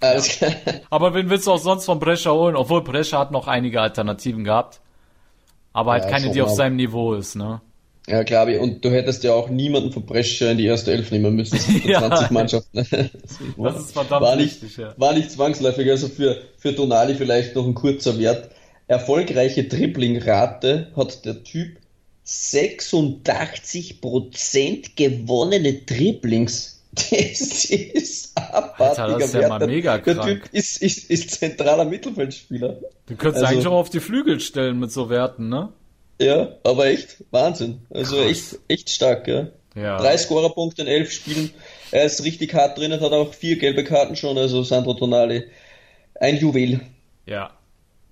Alles 0.00 0.28
klar. 0.28 0.52
Aber 0.90 1.14
wen 1.14 1.28
willst 1.28 1.46
du 1.46 1.52
auch 1.52 1.58
sonst 1.58 1.84
von 1.84 1.98
Brescia 2.00 2.32
holen? 2.32 2.56
Obwohl 2.56 2.82
Brescia 2.82 3.18
hat 3.18 3.30
noch 3.30 3.46
einige 3.46 3.80
Alternativen 3.80 4.42
gehabt. 4.44 4.80
Aber 5.74 5.92
halt 5.92 6.04
Ja, 6.04 6.10
keine, 6.10 6.30
die 6.32 6.40
auf 6.40 6.48
mal. 6.48 6.54
seinem 6.54 6.76
Niveau 6.76 7.14
ist, 7.14 7.34
ne? 7.36 7.60
Ja, 8.06 8.22
klar, 8.22 8.46
und 8.60 8.84
du 8.84 8.90
hättest 8.90 9.24
ja 9.24 9.32
auch 9.32 9.48
niemanden 9.48 9.90
von 9.90 10.04
Brescia 10.04 10.50
in 10.50 10.58
die 10.58 10.66
erste 10.66 10.92
Elf 10.92 11.10
nehmen 11.10 11.36
müssen. 11.36 11.58
Ja. 11.84 12.00
20 12.00 12.30
Mannschaften. 12.30 12.86
Das 13.58 13.76
ist 13.80 13.92
verdammt 13.92 14.22
war 14.22 14.36
nicht, 14.36 14.62
wichtig, 14.62 14.78
ja. 14.78 14.94
War 14.96 15.12
nicht 15.14 15.30
zwangsläufig, 15.30 15.90
also 15.90 16.08
für, 16.08 16.38
für 16.58 16.74
Tonali 16.74 17.14
vielleicht 17.14 17.54
noch 17.54 17.66
ein 17.66 17.74
kurzer 17.74 18.18
Wert. 18.18 18.50
Erfolgreiche 18.94 19.64
Dribblingrate 19.64 20.90
hat 20.96 21.24
der 21.24 21.44
Typ 21.44 21.76
86% 22.26 24.90
gewonnene 24.96 25.74
Dribblings. 25.74 26.72
Das 27.10 27.64
ist 27.64 28.38
abartiger 28.38 29.02
Alter, 29.04 29.18
das 29.18 29.26
ist 29.26 29.34
ja 29.34 29.48
mal 29.48 29.58
Der- 29.58 29.66
mega 29.66 29.98
Der 29.98 30.14
krank. 30.14 30.42
Typ 30.44 30.48
ist, 30.52 30.80
ist, 30.80 31.10
ist 31.10 31.28
zentraler 31.32 31.84
Mittelfeldspieler. 31.84 32.76
Du 33.06 33.16
könntest 33.16 33.42
Also- 33.44 33.52
eigentlich 33.56 33.66
auch 33.66 33.80
auf 33.80 33.90
die 33.90 33.98
Flügel 33.98 34.38
stellen 34.38 34.78
mit 34.78 34.92
so 34.92 35.10
Werten, 35.10 35.48
ne? 35.48 35.70
Ja, 36.20 36.50
aber 36.62 36.86
echt 36.86 37.16
Wahnsinn. 37.32 37.80
Also 37.90 38.14
Krass. 38.14 38.26
echt, 38.30 38.58
echt 38.68 38.90
stark, 38.90 39.26
ja. 39.26 39.48
Ja. 39.74 39.98
Drei 39.98 40.16
Scorerpunkte 40.16 40.82
in 40.82 40.88
elf 40.88 41.10
Spielen. 41.10 41.50
Er 41.90 42.04
ist 42.04 42.22
richtig 42.22 42.54
hart 42.54 42.78
drin 42.78 42.92
und 42.92 43.00
hat 43.00 43.10
auch 43.10 43.34
vier 43.34 43.56
gelbe 43.58 43.82
Karten 43.82 44.14
schon. 44.14 44.38
Also 44.38 44.62
Sandro 44.62 44.94
Tonali, 44.94 45.42
ein 46.20 46.36
Juwel. 46.36 46.78
Ja, 47.26 47.50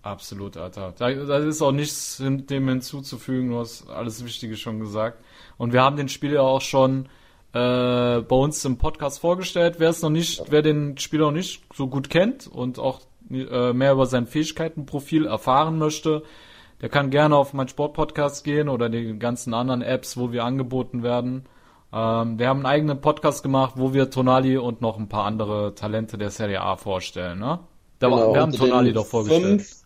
absolut, 0.03 0.57
Alter. 0.57 0.95
Da, 0.99 1.11
da 1.13 1.39
ist 1.39 1.63
auch 1.63 1.73
nichts 1.73 2.19
dem 2.19 2.69
hinzuzufügen. 2.69 3.51
Du 3.51 3.59
hast 3.59 3.89
alles 3.89 4.25
Wichtige 4.25 4.57
schon 4.57 4.81
gesagt. 4.81 5.23
Und 5.59 5.73
wir 5.73 5.83
haben 5.83 5.97
den 5.97 6.09
Spieler 6.09 6.43
auch 6.43 6.61
schon 6.61 7.07
äh, 7.53 8.21
bei 8.21 8.37
uns 8.37 8.65
im 8.65 8.79
Podcast 8.79 9.21
vorgestellt. 9.21 9.77
Wer 9.79 9.91
es 9.91 10.03
noch 10.03 10.11
nicht, 10.11 10.43
wer 10.51 10.63
den 10.63 10.99
Spieler 10.99 11.27
noch 11.27 11.33
nicht 11.33 11.63
so 11.75 11.87
gut 11.87 12.11
kennt 12.11 12.47
und 12.47 12.79
auch 12.79 13.01
äh, 13.31 13.73
mehr 13.73 13.93
über 13.93 14.07
sein 14.07 14.27
Fähigkeitenprofil 14.27 15.27
erfahren 15.27 15.79
möchte, 15.79 16.23
der 16.81 16.89
kann 16.89 17.11
gerne 17.11 17.37
auf 17.37 17.53
mein 17.53 17.69
Sportpodcast 17.69 18.45
gehen 18.45 18.69
oder 18.69 18.89
die 18.89 19.19
ganzen 19.19 19.55
anderen 19.55 19.83
Apps, 19.83 20.17
wo 20.17 20.33
wir 20.33 20.45
angeboten 20.45 21.03
werden. 21.03 21.45
Ähm, 21.93 22.39
wir 22.39 22.49
haben 22.49 22.59
einen 22.59 22.67
eigenen 22.67 23.01
Podcast 23.01 23.43
gemacht, 23.43 23.75
wo 23.77 23.93
wir 23.93 24.11
Tonali 24.11 24.57
und 24.57 24.81
noch 24.81 24.99
ein 24.99 25.09
paar 25.09 25.25
andere 25.25 25.75
Talente 25.75 26.19
der 26.19 26.31
Serie 26.31 26.61
A 26.61 26.77
vorstellen. 26.77 27.39
Ne? 27.39 27.61
Da, 27.99 28.09
Genau, 28.09 28.35
wir 28.35 28.41
haben 28.41 28.53
Tonali 28.53 28.93
doch 28.93 29.07
vorgestellt. 29.07 29.45
Fünf 29.45 29.82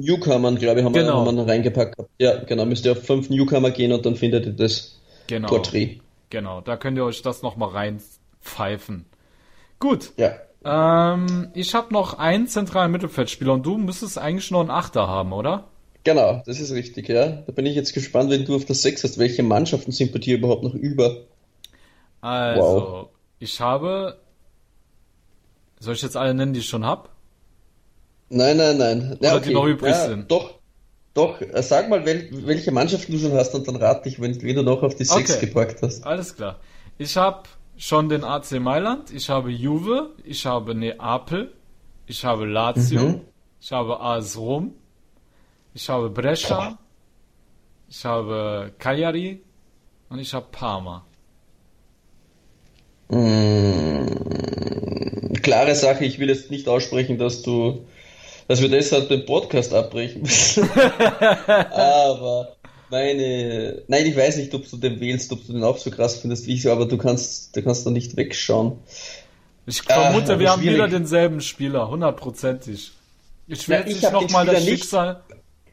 Newcomern, 0.00 0.56
glaube 0.56 0.80
ich, 0.80 0.84
haben, 0.86 0.92
Genau. 0.92 1.22
wir, 1.24 1.26
haben 1.28 1.36
wir 1.36 1.46
reingepackt. 1.48 1.96
Ja, 2.18 2.42
genau. 2.44 2.64
Müsst 2.64 2.84
ihr 2.84 2.92
auf 2.92 3.02
fünf 3.04 3.30
Newcomer 3.30 3.70
gehen 3.70 3.92
und 3.92 4.04
dann 4.06 4.16
findet 4.16 4.46
ihr 4.46 4.52
das 4.52 5.00
Genau. 5.26 5.48
Porträt. 5.48 6.00
Genau, 6.30 6.60
da 6.60 6.76
könnt 6.76 6.96
ihr 6.98 7.04
euch 7.04 7.22
das 7.22 7.42
nochmal 7.42 7.70
reinpfeifen. 7.70 9.06
Gut. 9.78 10.12
Ja. 10.16 10.32
Ähm, 10.64 11.48
ich 11.54 11.74
habe 11.74 11.92
noch 11.92 12.18
einen 12.18 12.48
zentralen 12.48 12.90
Mittelfeldspieler 12.92 13.52
und 13.52 13.64
du 13.64 13.76
müsstest 13.78 14.18
eigentlich 14.18 14.50
noch 14.50 14.60
einen 14.60 14.70
Achter 14.70 15.06
haben, 15.06 15.32
oder? 15.32 15.64
Genau, 16.04 16.42
das 16.46 16.60
ist 16.60 16.72
richtig, 16.72 17.08
ja. 17.08 17.26
Da 17.28 17.52
bin 17.52 17.66
ich 17.66 17.74
jetzt 17.74 17.92
gespannt, 17.92 18.30
wenn 18.30 18.44
du 18.44 18.54
auf 18.56 18.64
das 18.64 18.82
Sechs 18.82 19.02
hast. 19.04 19.18
Welche 19.18 19.42
Mannschaften 19.42 19.92
sind 19.92 20.12
bei 20.12 20.18
dir 20.20 20.36
überhaupt 20.38 20.62
noch 20.62 20.74
über? 20.74 21.16
Also, 22.20 22.60
Wow. 22.62 23.08
ich 23.38 23.60
habe. 23.60 24.18
Soll 25.78 25.94
ich 25.94 26.02
jetzt 26.02 26.16
alle 26.16 26.32
nennen, 26.34 26.52
die 26.52 26.60
ich 26.60 26.68
schon 26.68 26.86
hab? 26.86 27.10
Nein, 28.28 28.56
nein, 28.56 28.76
nein. 28.78 29.16
Oder 29.20 29.40
die 29.40 29.54
noch 29.54 29.66
übrig 29.66 29.90
ja. 29.92 30.16
Doch, 30.16 30.54
doch. 31.14 31.40
Äh, 31.40 31.62
Sag 31.62 31.88
mal, 31.88 32.04
wel, 32.04 32.28
welche 32.46 32.72
Mannschaften 32.72 33.12
du 33.12 33.18
schon 33.18 33.32
hast 33.32 33.54
und 33.54 33.66
dann 33.68 33.76
rate 33.76 34.08
ich, 34.08 34.20
wenn, 34.20 34.40
wenn 34.42 34.56
du 34.56 34.62
noch 34.62 34.82
auf 34.82 34.94
die 34.96 35.04
Sechs 35.04 35.36
Okay. 35.36 35.46
gepackt 35.46 35.82
hast. 35.82 36.04
Alles 36.04 36.34
klar. 36.34 36.58
Ich 36.98 37.16
habe 37.16 37.42
schon 37.76 38.08
den 38.08 38.24
AC 38.24 38.58
Mailand, 38.58 39.12
ich 39.12 39.28
habe 39.28 39.50
Juve, 39.50 40.10
ich 40.24 40.44
habe 40.46 40.74
Neapel, 40.74 41.52
ich 42.06 42.24
habe 42.24 42.46
Lazio, 42.46 43.00
Mhm. 43.02 43.20
ich 43.60 43.70
habe 43.72 44.00
AS 44.00 44.36
Rom, 44.36 44.72
ich 45.74 45.88
habe 45.88 46.10
Brescia, 46.10 46.78
ich 47.88 48.04
habe 48.04 48.72
Cagliari 48.78 49.42
und 50.08 50.18
ich 50.18 50.32
habe 50.34 50.46
Parma. 50.50 51.04
Klare 55.42 55.74
Sache, 55.74 56.04
ich 56.04 56.18
will 56.18 56.28
jetzt 56.28 56.50
nicht 56.50 56.68
aussprechen, 56.68 57.18
dass 57.18 57.42
du, 57.42 57.86
dass 58.48 58.60
wir 58.60 58.68
deshalb 58.68 59.08
den 59.08 59.26
Podcast 59.26 59.74
abbrechen 59.74 60.22
müssen. 60.22 60.68
aber 61.70 62.56
meine, 62.90 63.82
nein, 63.88 64.06
ich 64.06 64.16
weiß 64.16 64.36
nicht, 64.36 64.54
ob 64.54 64.68
du 64.68 64.76
den 64.76 65.00
wählst, 65.00 65.32
ob 65.32 65.44
du 65.46 65.52
den 65.52 65.64
auch 65.64 65.78
so 65.78 65.90
krass 65.90 66.16
findest 66.18 66.46
wie 66.46 66.54
ich, 66.54 66.68
aber 66.70 66.86
du 66.86 66.96
kannst, 66.96 67.56
du 67.56 67.62
kannst 67.62 67.86
da 67.86 67.90
nicht 67.90 68.16
wegschauen. 68.16 68.78
Ich 69.66 69.82
vermute, 69.82 70.32
aber 70.32 70.40
wir 70.40 70.50
haben 70.50 70.60
schwierig. 70.62 70.76
wieder 70.76 70.88
denselben 70.88 71.40
Spieler, 71.40 71.88
hundertprozentig. 71.88 72.92
Ich 73.48 73.68
will 73.68 73.78
Na, 73.78 73.86
jetzt 73.86 73.96
ich 73.96 74.02
nicht 74.02 74.04
hab 74.04 74.18
den 74.20 74.26
nochmal 74.26 74.46
das 74.46 74.56
Spieler 74.56 74.70
nicht. 74.70 74.82
Schicksal. 74.82 75.22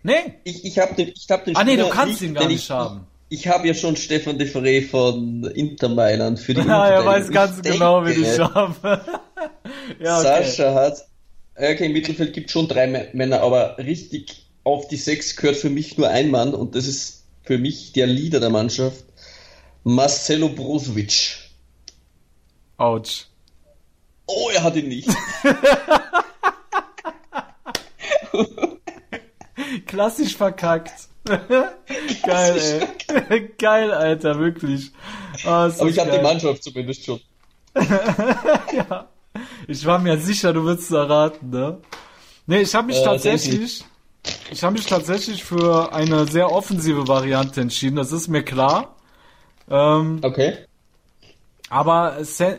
Nee, 0.03 0.33
Ich, 0.43 0.65
ich 0.65 0.79
habe 0.79 0.95
den, 0.95 1.13
ich 1.15 1.27
hab 1.29 1.45
den 1.45 1.55
Ah, 1.55 1.63
nee, 1.63 1.75
du 1.75 1.83
Spieler 1.83 1.95
kannst 1.95 2.21
ihn 2.21 2.33
gar 2.33 2.47
nicht 2.47 2.63
ich, 2.63 2.69
haben. 2.71 3.07
Ich, 3.29 3.39
ich 3.41 3.47
habe 3.47 3.67
ja 3.67 3.73
schon 3.73 3.95
Stefan 3.95 4.37
de 4.37 4.47
Frey 4.47 4.81
von 4.81 5.45
Inter 5.55 5.89
Mailand 5.89 6.39
für 6.39 6.53
die 6.53 6.61
ja, 6.67 6.87
er 6.87 7.05
weiß 7.05 7.29
ganz 7.29 7.57
Ich 7.57 7.71
genau, 7.71 8.03
wie 8.05 8.13
denke, 8.13 8.33
ich 8.33 8.39
habe. 8.39 8.75
ja, 9.99 10.19
okay. 10.19 10.43
Sascha 10.43 10.73
hat, 10.73 11.05
okay, 11.55 11.85
im 11.85 11.93
Mittelfeld 11.93 12.33
gibt 12.33 12.51
schon 12.51 12.67
drei 12.67 12.85
Mä- 12.85 13.07
Männer, 13.13 13.41
aber 13.41 13.77
richtig 13.77 14.45
auf 14.63 14.87
die 14.87 14.97
Sechs 14.97 15.35
gehört 15.35 15.57
für 15.57 15.69
mich 15.69 15.97
nur 15.97 16.09
ein 16.09 16.31
Mann 16.31 16.53
und 16.53 16.75
das 16.75 16.87
ist 16.87 17.23
für 17.43 17.57
mich 17.57 17.91
der 17.93 18.07
Leader 18.07 18.39
der 18.39 18.49
Mannschaft, 18.49 19.03
Marcelo 19.83 20.49
Brozovic. 20.49 21.37
Autsch. 22.77 23.25
Oh, 24.25 24.49
er 24.53 24.63
hat 24.63 24.75
ihn 24.77 24.87
nicht. 24.87 25.09
Klassisch 29.85 30.35
verkackt. 30.35 30.91
Geil, 31.25 32.87
ey. 33.27 33.49
Geil, 33.57 33.91
Alter, 33.91 34.39
wirklich. 34.39 34.91
Ist 35.35 35.45
Aber 35.45 35.87
ich 35.89 35.99
habe 35.99 36.11
die. 36.11 36.19
Mannschaft 36.21 36.63
zumindest 36.63 37.05
schon. 37.05 37.19
Ich 39.67 39.85
war 39.85 39.99
mir 39.99 40.17
sicher, 40.17 40.53
du 40.53 40.63
würdest 40.63 40.91
erraten, 40.91 41.49
ne? 41.49 41.77
Nee, 42.47 42.61
ich 42.61 42.75
habe 42.75 42.87
mich 42.87 42.99
Äh, 42.99 43.03
tatsächlich, 43.03 43.85
ich 44.51 44.63
habe 44.63 44.73
mich 44.73 44.85
tatsächlich 44.85 45.43
für 45.43 45.93
eine 45.93 46.25
sehr 46.27 46.51
offensive 46.51 47.07
Variante 47.07 47.61
entschieden. 47.61 47.95
Das 47.95 48.11
ist 48.11 48.27
mir 48.27 48.43
klar. 48.43 48.95
Ähm, 49.69 50.19
Okay. 50.21 50.57
aber 51.69 52.17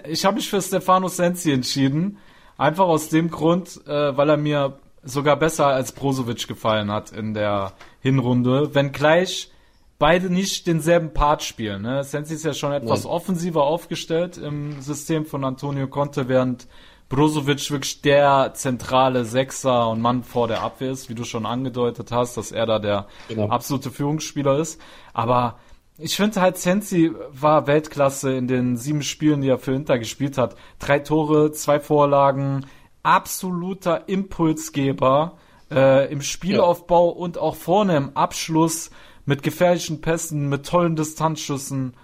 ich 0.08 0.24
habe 0.24 0.36
mich 0.36 0.48
für 0.48 0.60
Stefano 0.62 1.08
Sensi 1.08 1.52
entschieden. 1.52 2.18
Einfach 2.56 2.86
aus 2.86 3.08
dem 3.08 3.30
Grund, 3.30 3.80
äh, 3.86 4.16
weil 4.16 4.30
er 4.30 4.36
mir 4.36 4.78
sogar 5.02 5.36
besser 5.36 5.66
als 5.66 5.92
Brozovic 5.92 6.48
gefallen 6.48 6.90
hat 6.90 7.12
in 7.12 7.34
der 7.34 7.72
Hinrunde. 8.00 8.74
Wenngleich 8.74 9.50
beide 9.98 10.30
nicht 10.30 10.66
denselben 10.66 11.12
Part 11.12 11.42
spielen. 11.42 11.82
Ne? 11.82 12.02
Sensi 12.04 12.34
ist 12.34 12.44
ja 12.44 12.54
schon 12.54 12.72
etwas 12.72 13.04
Ja. 13.04 13.10
offensiver 13.10 13.64
aufgestellt 13.64 14.38
im 14.38 14.80
System 14.80 15.26
von 15.26 15.44
Antonio 15.44 15.86
Conte, 15.88 16.28
während 16.28 16.66
Brozovic 17.08 17.70
wirklich 17.70 18.00
der 18.02 18.52
zentrale 18.54 19.24
Sechser 19.24 19.88
und 19.90 20.00
Mann 20.00 20.22
vor 20.22 20.48
der 20.48 20.62
Abwehr 20.62 20.90
ist, 20.90 21.08
wie 21.08 21.14
du 21.14 21.24
schon 21.24 21.46
angedeutet 21.46 22.10
hast, 22.12 22.36
dass 22.36 22.50
er 22.52 22.66
da 22.66 22.78
der 22.78 23.06
Genau. 23.28 23.48
absolute 23.48 23.90
Führungsspieler 23.90 24.58
ist. 24.58 24.80
Aber 25.12 25.58
ich 25.98 26.16
finde 26.16 26.40
halt, 26.40 26.56
Sensi 26.58 27.12
war 27.30 27.66
Weltklasse 27.66 28.32
in 28.34 28.48
den 28.48 28.76
sieben 28.76 29.02
Spielen, 29.02 29.42
die 29.42 29.48
er 29.48 29.58
für 29.58 29.74
Inter 29.74 29.98
gespielt 29.98 30.38
hat. 30.38 30.56
Drei 30.80 30.98
Tore, 30.98 31.52
zwei 31.52 31.78
Vorlagen, 31.78 32.66
absoluter 33.04 34.08
Impulsgeber 34.08 35.36
äh, 35.70 36.10
im 36.12 36.20
Spielaufbau 36.20 37.10
und 37.10 37.38
auch 37.38 37.54
vorne 37.54 37.96
im 37.96 38.16
Abschluss 38.16 38.90
mit 39.24 39.42
gefährlichen 39.42 40.00
Pässen, 40.00 40.48
mit 40.48 40.66
tollen 40.66 40.96
Distanzschüssen. 40.96 41.94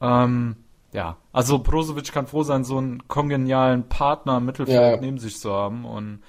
Ähm, 0.00 0.56
ja, 0.92 1.16
also 1.32 1.58
Brozovic 1.58 2.12
kann 2.12 2.26
froh 2.26 2.42
sein, 2.42 2.64
so 2.64 2.78
einen 2.78 3.06
kongenialen 3.08 3.88
Partner 3.88 4.38
im 4.38 4.46
Mittelfeld 4.46 4.76
Ja. 4.94 5.00
neben 5.00 5.18
sich 5.18 5.38
zu 5.38 5.52
haben 5.52 5.84
und 5.84 6.20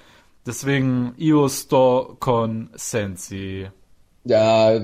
deswegen 0.46 1.14
Io 1.18 1.48
sto 1.48 2.16
con 2.20 2.70
Sensi. 2.74 3.66
Ja, 4.24 4.80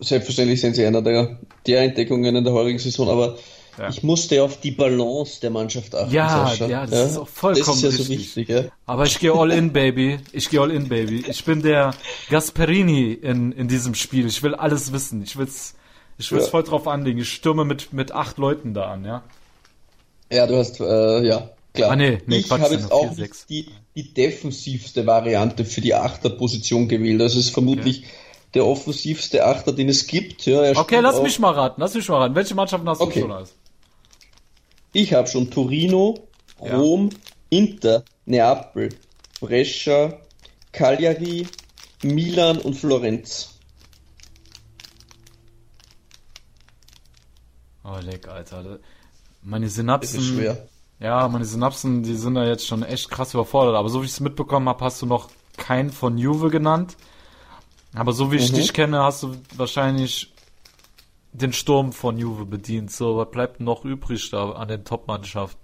selbstverständlich 0.00 0.60
sind 0.60 0.76
sie 0.76 0.86
einer 0.86 1.02
der, 1.02 1.38
der 1.66 1.82
Entdeckungen 1.82 2.34
in 2.36 2.44
der 2.44 2.52
heurigen 2.52 2.78
Saison, 2.78 3.08
aber 3.08 3.36
Ja. 3.78 3.88
ich 3.88 4.02
musste 4.02 4.42
auf 4.42 4.60
die 4.60 4.70
Balance 4.72 5.40
der 5.40 5.50
Mannschaft 5.50 5.94
achten. 5.94 6.12
Ja, 6.12 6.46
Sascha. 6.48 6.66
ja, 6.66 6.86
das 6.86 7.12
ist 7.12 7.16
auch 7.18 7.28
vollkommen 7.28 7.66
Das 7.66 7.76
ist 7.76 7.82
ja 7.82 7.90
so 7.90 7.96
richtig. 8.12 8.18
wichtig, 8.36 8.48
ja. 8.48 8.64
Aber 8.86 9.04
ich 9.04 9.18
gehe 9.18 9.32
all 9.32 9.50
in, 9.50 9.72
Baby. 9.72 10.18
Ich 10.32 10.50
gehe 10.50 10.60
all 10.60 10.70
in, 10.70 10.88
Baby. 10.88 11.24
Ich 11.28 11.44
bin 11.44 11.62
der 11.62 11.92
Gasperini 12.30 13.12
in, 13.12 13.52
in 13.52 13.68
diesem 13.68 13.94
Spiel. 13.94 14.26
Ich 14.26 14.42
will 14.42 14.54
alles 14.54 14.92
wissen. 14.92 15.22
Ich 15.22 15.36
will's, 15.38 15.74
ich 16.22 16.32
will's 16.32 16.44
Ja. 16.44 16.50
voll 16.50 16.62
drauf 16.62 16.86
anlegen. 16.88 17.18
Ich 17.20 17.32
stürme 17.32 17.64
mit, 17.64 17.92
mit 17.92 18.12
acht 18.12 18.38
Leuten 18.38 18.74
da 18.74 18.90
an, 18.92 19.04
ja. 19.04 19.22
Ja, 20.30 20.46
du 20.46 20.56
hast, 20.56 20.80
äh, 20.80 21.22
ja, 21.26 21.50
klar. 21.74 21.90
Ah, 21.90 21.96
nee, 21.96 22.18
nee, 22.26 22.38
ich 22.38 22.50
habe 22.50 22.74
jetzt 22.74 22.90
auch 22.90 23.10
die, 23.48 23.66
die 23.94 24.14
defensivste 24.14 25.06
Variante 25.06 25.64
für 25.64 25.80
die 25.82 25.94
Achterposition 25.94 26.88
gewählt. 26.88 27.20
Das 27.20 27.36
ist 27.36 27.50
vermutlich 27.50 28.04
der 28.54 28.66
offensivste 28.66 29.44
Achter, 29.44 29.72
den 29.72 29.88
es 29.88 30.06
gibt. 30.06 30.46
Ja, 30.46 30.72
Okay, 30.78 31.00
lass 31.00 31.16
auch- 31.16 31.22
mich 31.22 31.38
mal 31.38 31.52
raten. 31.52 31.80
Lass 31.80 31.94
mich 31.94 32.08
mal 32.08 32.18
raten. 32.18 32.34
Welche 32.34 32.54
Mannschaften 32.54 32.88
hast 32.88 33.00
Okay. 33.00 33.20
du 33.20 33.26
schon 33.26 33.32
als? 33.32 33.52
Ich 34.92 35.12
habe 35.14 35.26
schon 35.28 35.50
Torino, 35.50 36.14
Ja. 36.62 36.76
Rom, 36.78 37.10
Inter, 37.50 38.04
Neapel, 38.26 38.90
Brescia, 39.40 40.18
Cagliari, 40.72 41.46
Milan 42.02 42.58
und 42.58 42.74
Florenz. 42.74 43.58
Oh, 47.92 47.98
leck, 48.00 48.28
Alter. 48.28 48.78
Meine 49.42 49.68
Synapsen. 49.68 50.20
ist 50.20 50.26
schwer. 50.26 50.68
Ja, 51.00 51.26
meine 51.28 51.44
Synapsen, 51.44 52.02
die 52.04 52.14
sind 52.14 52.34
da 52.36 52.44
jetzt 52.46 52.66
schon 52.66 52.82
echt 52.84 53.10
krass 53.10 53.34
überfordert. 53.34 53.74
Aber 53.74 53.88
so 53.88 54.00
wie 54.02 54.06
ich 54.06 54.12
es 54.12 54.20
mitbekommen 54.20 54.68
habe, 54.68 54.84
hast 54.84 55.02
du 55.02 55.06
noch 55.06 55.30
keinen 55.56 55.90
von 55.90 56.16
Juve 56.16 56.48
genannt. 56.50 56.96
Aber 57.94 58.12
so 58.12 58.30
wie 58.30 58.36
ich 58.36 58.52
Mhm. 58.52 58.56
dich 58.56 58.72
kenne, 58.72 59.02
hast 59.02 59.22
du 59.24 59.34
wahrscheinlich 59.56 60.32
den 61.32 61.52
Sturm 61.52 61.92
von 61.92 62.16
Juve 62.18 62.46
bedient. 62.46 62.92
So, 62.92 63.16
was 63.16 63.30
bleibt 63.30 63.60
noch 63.60 63.84
übrig 63.84 64.30
da 64.30 64.52
an 64.52 64.68
den 64.68 64.84
Top-Mannschaften? 64.84 65.60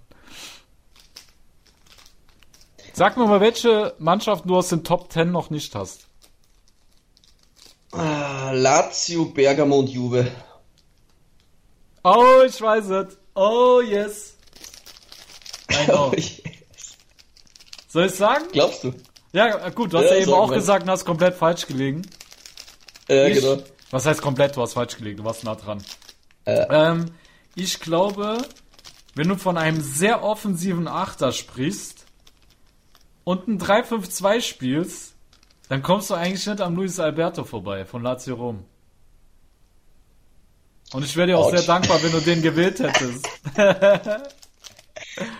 Sag 2.93 3.15
mir 3.17 3.25
mal, 3.27 3.39
welche 3.39 3.93
Mannschaften 3.97 4.49
du 4.49 4.57
aus 4.57 4.67
den 4.69 4.83
Top 4.83 5.11
10 5.11 5.31
noch 5.31 5.49
nicht 5.51 5.73
hast. 5.73 6.05
Ah, 7.91 8.51
Lazio, 8.51 9.25
Bergamo 9.25 9.79
und 9.79 9.89
Juve. 9.89 10.29
Oh, 12.17 12.41
ich 12.45 12.59
weiß 12.61 12.89
es. 12.89 13.17
Oh, 13.35 13.81
yes. 13.81 14.35
I 15.71 15.85
know. 15.85 16.11
Soll 17.87 18.05
ich 18.05 18.15
sagen? 18.15 18.45
Glaubst 18.51 18.83
du? 18.83 18.93
Ja, 19.31 19.69
gut, 19.69 19.93
du 19.93 19.97
hast 19.99 20.05
Ja, 20.05 20.15
ja, 20.15 20.21
eben 20.23 20.33
auch 20.33 20.47
mal. 20.47 20.55
gesagt 20.55 20.83
und 20.83 20.89
hast 20.89 21.05
komplett 21.05 21.35
falsch 21.35 21.67
gelegen. 21.67 22.01
Ja, 23.07 23.25
Ich, 23.27 23.39
genau. 23.39 23.61
Was 23.91 24.05
heißt 24.05 24.21
komplett? 24.21 24.55
Du 24.55 24.61
hast 24.61 24.73
falsch 24.73 24.97
gelegen, 24.97 25.17
du 25.17 25.23
warst 25.25 25.43
nah 25.43 25.55
dran. 25.55 25.83
Äh. 26.45 26.65
Ähm, 26.69 27.05
ich 27.55 27.79
glaube, 27.79 28.37
wenn 29.15 29.27
du 29.27 29.35
von 29.35 29.57
einem 29.57 29.81
sehr 29.81 30.23
offensiven 30.23 30.87
Achter 30.87 31.31
sprichst 31.31 32.05
und 33.23 33.47
ein 33.47 33.59
3-5-2 33.59 34.41
spielst, 34.41 35.13
dann 35.69 35.81
kommst 35.83 36.09
du 36.09 36.15
eigentlich 36.15 36.45
nicht 36.45 36.61
am 36.61 36.75
Luis 36.75 36.99
Alberto 36.99 37.43
vorbei 37.43 37.85
von 37.85 38.01
Lazio 38.03 38.35
Rom. 38.35 38.65
Und 40.93 41.05
ich 41.05 41.15
wäre 41.15 41.27
dir 41.27 41.37
auch 41.37 41.45
Autsch. 41.47 41.57
sehr 41.57 41.67
dankbar, 41.67 42.01
wenn 42.03 42.11
du 42.11 42.19
den 42.19 42.41
gewählt 42.41 42.79
hättest. 42.79 43.27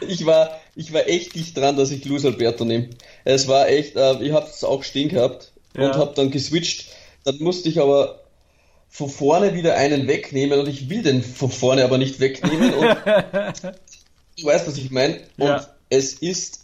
Ich 0.01 0.25
war, 0.25 0.59
ich 0.75 0.91
war 0.93 1.07
echt 1.07 1.35
dicht 1.35 1.55
dran, 1.55 1.77
dass 1.77 1.91
ich 1.91 2.03
Luis 2.03 2.25
Alberto 2.25 2.65
nehme. 2.65 2.89
Es 3.23 3.47
war 3.47 3.69
echt, 3.69 3.95
äh, 3.95 4.21
ich 4.21 4.33
habe 4.33 4.45
es 4.47 4.63
auch 4.65 4.83
stehen 4.83 5.07
gehabt 5.09 5.53
Ja. 5.75 5.85
und 5.87 5.95
habe 5.95 6.13
dann 6.15 6.31
geswitcht. 6.31 6.87
Dann 7.23 7.37
musste 7.39 7.69
ich 7.69 7.79
aber 7.79 8.23
von 8.89 9.09
vorne 9.09 9.53
wieder 9.53 9.75
einen 9.75 10.07
wegnehmen 10.07 10.59
und 10.59 10.67
ich 10.67 10.89
will 10.89 11.01
den 11.03 11.23
von 11.23 11.49
vorne 11.51 11.83
aber 11.85 11.97
nicht 11.97 12.19
wegnehmen. 12.19 12.73
Du 14.39 14.45
weißt, 14.45 14.67
was 14.67 14.77
ich 14.77 14.89
meine. 14.89 15.15
Und 15.37 15.47
Ja. 15.47 15.67
es 15.89 16.13
ist 16.13 16.61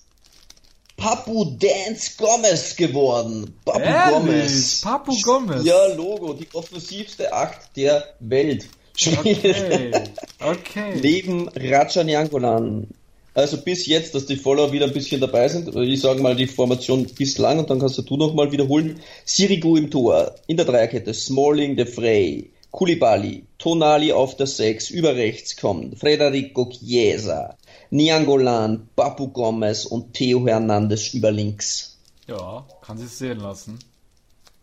Papu 0.97 1.45
Dance 1.57 2.11
Gomez 2.17 2.75
geworden. 2.75 3.53
Papu 3.65 3.79
Ehrlich? 3.79 4.13
Gomez. 4.13 4.81
Papu 4.81 5.21
Gomez? 5.21 5.63
Ja, 5.65 5.93
Logo, 5.93 6.33
die 6.33 6.47
offensivste 6.53 7.31
Acht 7.33 7.75
der 7.75 8.03
Welt. 8.19 8.67
Okay. 8.99 9.91
Okay. 10.39 10.99
neben 11.01 11.49
Rajan 11.49 12.07
Jangolan. 12.07 12.87
Also 13.33 13.57
bis 13.57 13.85
jetzt, 13.87 14.15
dass 14.15 14.27
die 14.27 14.37
Follower 14.37 14.71
wieder 14.71 14.85
ein 14.85 14.93
bisschen 14.93 15.19
dabei 15.19 15.49
sind. 15.49 15.75
Ich 15.75 15.99
sage 16.01 16.21
mal 16.21 16.35
die 16.35 16.47
Formation 16.47 17.05
bislang 17.05 17.59
und 17.59 17.69
dann 17.69 17.79
kannst 17.79 17.97
du 17.97 18.17
noch 18.17 18.33
mal 18.33 18.51
wiederholen. 18.51 19.01
Sirigu 19.25 19.75
im 19.75 19.91
Tor, 19.91 20.35
in 20.47 20.55
der 20.55 20.65
Dreierkette 20.65 21.13
Smalling, 21.13 21.75
De 21.75 21.85
Frey, 21.85 22.51
Koulibaly, 22.75 23.45
Tonali 23.57 24.11
auf 24.11 24.35
der 24.35 24.47
6, 24.47 24.89
über 24.89 25.15
rechts 25.15 25.55
kommt 25.55 25.97
Federico 25.97 26.69
Chiesa, 26.69 27.55
Niangolan, 27.89 28.89
Papu 28.97 29.29
Gomez 29.29 29.85
und 29.85 30.13
Theo 30.13 30.45
Hernandez 30.45 31.13
über 31.13 31.31
links. 31.31 31.97
Ja, 32.27 32.65
kann 32.81 32.97
sich 32.97 33.11
sehen 33.11 33.39
lassen. 33.39 33.79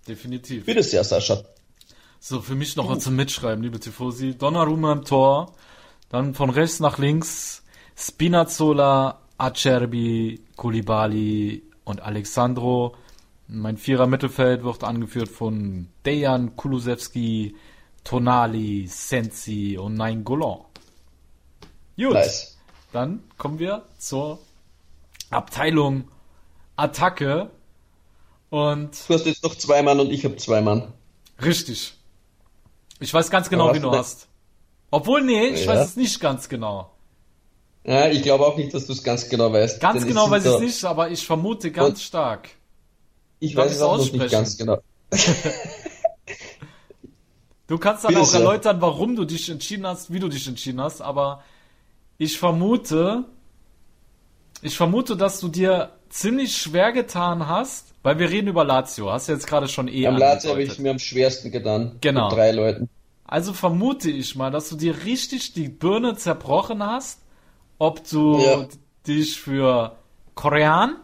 Definitiv. 0.07 0.67
Bitte 0.67 0.83
sehr, 0.83 1.05
Sascha. 1.05 1.43
So, 2.21 2.43
für 2.43 2.55
mich 2.55 2.77
noch 2.77 2.91
was 2.91 3.03
zum 3.03 3.17
Mitschreiben, 3.17 3.65
liebe 3.65 3.81
Tifosi. 3.81 4.37
Donnarumma 4.37 4.93
im 4.93 5.05
Tor. 5.07 5.55
Dann 6.11 6.35
von 6.35 6.51
rechts 6.51 6.81
nach 6.81 6.99
links 6.99 7.63
Spinazzola, 7.97 9.21
Acerbi, 9.39 10.43
Koulibaly 10.57 11.63
und 11.85 12.03
Alexandro. 12.03 12.95
Mein 13.49 13.79
vierer 13.79 14.07
Mittelfeld 14.07 14.65
wird 14.65 14.85
angeführt 14.85 15.31
von 15.31 15.89
Dejan 16.05 16.57
Kulusewski, 16.57 17.55
Tonali, 18.05 18.87
Sensi 18.89 19.79
und 19.81 19.95
Nainggolan. 19.95 20.59
Gut, 21.97 22.13
Nice. 22.15 22.57
dann 22.93 23.23
kommen 23.39 23.59
wir 23.59 23.85
zur 23.99 24.39
Abteilung 25.31 26.09
Attacke. 26.77 27.51
Und 28.51 28.91
Du 29.09 29.15
hast 29.15 29.27
jetzt 29.27 29.43
noch 29.45 29.55
zwei 29.55 29.83
Mann 29.83 29.99
und 30.01 30.11
ich 30.11 30.25
habe 30.25 30.37
zwei 30.37 30.61
Mann. 30.61 30.93
Richtig. 31.43 31.95
Ich 33.01 33.13
weiß 33.13 33.31
ganz 33.31 33.49
genau, 33.49 33.75
wie 33.75 33.81
du 33.81 33.91
hast. 33.93 34.29
Obwohl, 34.91 35.23
nee, 35.23 35.47
ich 35.49 35.65
Ja. 35.65 35.73
weiß 35.75 35.89
es 35.91 35.97
nicht 35.97 36.21
ganz 36.21 36.49
genau. 36.49 36.91
Ja, 37.85 38.09
ich 38.09 38.23
glaube 38.23 38.47
auch 38.47 38.57
nicht, 38.57 38.73
dass 38.75 38.87
du 38.87 38.93
es 38.93 39.03
ganz 39.03 39.29
genau 39.29 39.53
weißt. 39.53 39.81
Ganz 39.81 40.07
genau 40.07 40.31
weiß 40.31 40.45
ich 40.45 40.53
es 40.53 40.61
nicht, 40.61 40.85
aber 40.85 41.11
ich 41.11 41.27
vermute 41.27 41.71
ganz 41.73 42.03
stark. 42.03 42.51
Ich 43.41 43.55
Darf 43.55 43.67
weiß 43.67 43.77
es 43.77 43.83
auch 43.83 43.99
nicht 43.99 44.31
ganz 44.31 44.57
genau. 44.57 44.79
Du 47.73 47.79
kannst 47.79 48.05
dann 48.05 48.11
Bitte 48.11 48.21
auch 48.21 48.27
sehr. 48.27 48.41
erläutern, 48.41 48.83
warum 48.83 49.17
du 49.17 49.25
dich 49.25 49.49
entschieden 49.49 49.87
hast, 49.87 50.13
wie 50.13 50.19
du 50.19 50.29
dich 50.29 50.47
entschieden 50.47 50.79
hast, 50.83 51.01
aber 51.01 51.43
ich 52.19 52.39
vermute, 52.39 53.25
ich 54.61 54.77
vermute, 54.77 55.17
dass 55.17 55.41
du 55.41 55.49
dir 55.49 55.89
ziemlich 56.11 56.55
schwer 56.55 56.93
getan 56.93 57.49
hast, 57.49 57.95
weil 58.03 58.19
wir 58.19 58.29
reden 58.29 58.49
über 58.49 58.67
Lazio, 58.67 59.11
hast 59.11 59.29
du 59.29 59.33
jetzt 59.33 59.47
gerade 59.47 59.69
schon 59.69 59.89
eh 59.89 60.07
Am 60.07 60.19
Lazio 60.19 60.51
habe 60.51 60.63
ich 60.63 60.79
mir 60.81 60.91
am 60.91 60.99
schwersten 60.99 61.51
getan. 61.51 61.97
Genau. 62.03 62.29
Mit 62.29 62.37
drei 62.37 62.53
Leuten. 62.53 62.91
Also 63.25 63.55
vermute 63.55 64.11
ich 64.11 64.37
mal, 64.37 64.51
dass 64.51 64.69
du 64.69 64.77
dir 64.77 65.05
richtig 65.07 65.55
die 65.55 65.71
Birne 65.71 66.15
zerbrochen 66.15 66.85
hast, 66.85 67.21
ob 67.79 68.07
du 68.07 68.39
Ja. 68.39 68.67
dich 69.07 69.41
für 69.41 69.97
Korean 70.35 70.97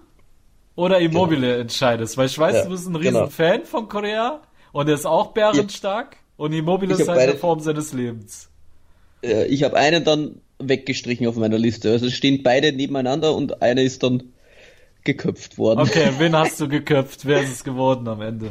oder 0.77 0.99
Immobile 0.99 1.61
entscheidest. 1.61 2.19
Weil 2.19 2.27
ich 2.27 2.39
weiß, 2.39 2.57
Ja, 2.57 2.65
du 2.65 2.69
bist 2.69 2.87
ein 2.87 2.93
genau. 3.01 3.21
riesen 3.21 3.31
Fan 3.31 3.65
von 3.65 3.89
Korea 3.89 4.43
und 4.73 4.87
er 4.87 4.95
ist 4.97 5.07
auch 5.07 5.29
bärenstark 5.29 6.19
und 6.39 6.53
Immobile 6.55 6.95
ist 6.95 7.07
halt 7.07 7.19
beide- 7.19 7.33
der 7.33 7.41
Form 7.41 7.61
seines 7.61 7.93
Lebens. 7.93 8.49
Ich 9.21 9.63
habe 9.65 9.77
einen 9.77 10.05
dann 10.05 10.41
weggestrichen 10.61 11.27
auf 11.27 11.37
meiner 11.37 11.59
Liste. 11.59 11.91
Also 11.91 12.07
es 12.07 12.15
stehen 12.15 12.43
beide 12.43 12.73
nebeneinander 12.73 13.35
und 13.35 13.61
einer 13.63 13.83
ist 13.83 14.03
dann 14.03 14.23
geköpft 15.05 15.59
worden. 15.59 15.81
Okay, 15.81 16.11
wen 16.19 16.35
hast 16.37 16.61
du 16.61 16.69
geköpft? 16.69 17.27
Wer 17.27 17.43
ist 17.43 17.51
es 17.53 17.65
geworden 17.65 18.09
am 18.09 18.23
Ende? 18.23 18.51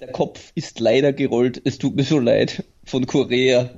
Der 0.00 0.10
Kopf 0.12 0.50
ist 0.56 0.80
leider 0.80 1.12
gerollt. 1.12 1.60
Es 1.64 1.78
tut 1.78 1.94
mir 1.94 2.02
so 2.04 2.18
leid. 2.18 2.64
Von 2.84 3.06
Korea. 3.06 3.70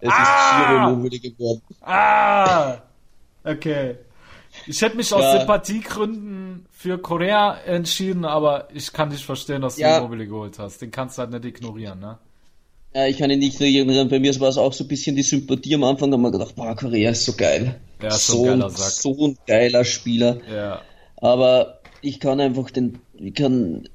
Es 0.00 0.08
Ah! 0.10 0.22
ist 0.22 0.68
Giro 0.68 0.92
Immobile 0.94 1.20
geworden. 1.20 1.60
Ah! 1.82 2.78
Okay. 3.44 3.96
Ich 4.66 4.80
hätte 4.80 4.96
mich 4.96 5.12
aus 5.12 5.22
Ja. 5.22 5.38
Sympathiegründen 5.38 6.39
für 6.80 6.96
Korea 6.96 7.58
entschieden, 7.66 8.24
aber 8.24 8.68
ich 8.72 8.90
kann 8.94 9.10
dich 9.10 9.22
verstehen, 9.26 9.60
dass 9.60 9.76
du 9.76 9.82
Ja. 9.82 9.98
Immobile 9.98 10.26
geholt 10.26 10.58
hast. 10.58 10.80
Den 10.80 10.90
kannst 10.90 11.18
du 11.18 11.20
halt 11.20 11.30
nicht 11.30 11.44
ignorieren, 11.44 12.00
ne? 12.00 12.16
Ja, 12.94 13.06
ich 13.06 13.18
kann 13.18 13.30
ihn 13.30 13.38
nicht 13.38 13.60
erinnern. 13.60 14.08
Bei 14.08 14.18
mir 14.18 14.34
war 14.40 14.48
es 14.48 14.56
auch 14.56 14.72
so 14.72 14.84
ein 14.84 14.88
bisschen 14.88 15.14
die 15.14 15.22
Sympathie 15.22 15.74
am 15.74 15.84
Anfang. 15.84 16.10
Da 16.10 16.16
haben 16.16 16.22
wir 16.22 16.30
gedacht, 16.30 16.54
boah, 16.56 16.74
Korea 16.74 17.10
ist 17.10 17.26
so 17.26 17.34
geil. 17.34 17.78
Ja, 18.02 18.10
so 18.12 18.44
ein, 18.44 18.60
geiler 18.60 18.70
Sack. 18.70 18.90
so 18.92 19.26
ein 19.26 19.38
geiler 19.46 19.84
Spieler. 19.84 20.38
Ja. 20.50 20.80
Aber 21.18 21.80
ich 22.00 22.18
kann 22.18 22.40
einfach 22.40 22.70
den, 22.70 22.98
ich 23.14 23.34
kann, 23.34 23.86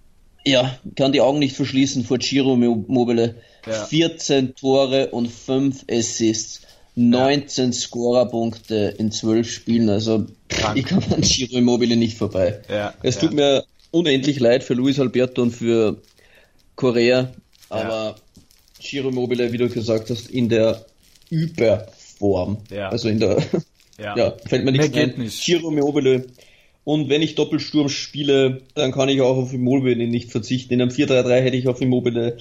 Ja, 0.45 0.77
kann 0.95 1.11
die 1.11 1.21
Augen 1.21 1.39
nicht 1.39 1.55
verschließen 1.55 2.05
vor 2.05 2.19
Giro 2.19 2.55
Mobile. 2.55 3.33
Ja. 3.65 3.73
14 3.85 4.53
Tore 4.53 5.07
und 5.09 5.27
5 5.31 5.85
Assists. 5.89 6.61
19 6.95 7.73
Scorerpunkte 7.73 8.95
in 8.97 9.11
12 9.11 9.49
Spielen. 9.49 9.89
Also 9.89 10.25
Krank. 10.49 10.77
ich 10.77 10.85
komme 10.85 11.05
an 11.15 11.21
Giro 11.21 11.57
Immobile 11.57 11.95
nicht 11.95 12.17
vorbei. 12.17 12.61
Ja, 12.69 12.93
es 13.03 13.15
ja. 13.15 13.21
tut 13.21 13.33
mir 13.33 13.65
unendlich 13.91 14.39
leid 14.39 14.63
für 14.63 14.73
Luis 14.73 14.99
Alberto 14.99 15.41
und 15.41 15.51
für 15.51 16.01
Korea, 16.75 17.31
aber 17.69 18.15
Giro 18.79 19.09
Immobile, 19.09 19.51
wie 19.51 19.57
du 19.57 19.69
gesagt 19.69 20.09
hast, 20.09 20.29
in 20.29 20.49
der 20.49 20.85
Überform. 21.29 22.57
Ja. 22.71 22.89
Also 22.89 23.09
in 23.09 23.19
der 23.19 23.43
Ja. 23.97 24.17
ja, 24.17 24.33
fällt 24.45 24.65
mir 24.65 24.71
nichts 24.71 24.89
Mehr 24.89 25.05
geht 25.05 25.17
ein. 25.17 25.23
nicht. 25.23 25.43
Giro 25.43 25.69
Immobile. 25.69 26.25
Und 26.83 27.09
wenn 27.09 27.21
ich 27.21 27.35
Doppelsturm 27.35 27.89
spiele, 27.89 28.61
dann 28.75 28.91
kann 28.91 29.09
ich 29.09 29.21
auch 29.21 29.37
auf 29.37 29.53
Immobile 29.53 30.07
nicht 30.07 30.31
verzichten. 30.31 30.73
In 30.73 30.81
einem 30.81 30.91
4-3-3 30.91 31.41
hätte 31.41 31.57
ich 31.57 31.67
auf 31.67 31.81
Immobile 31.81 32.37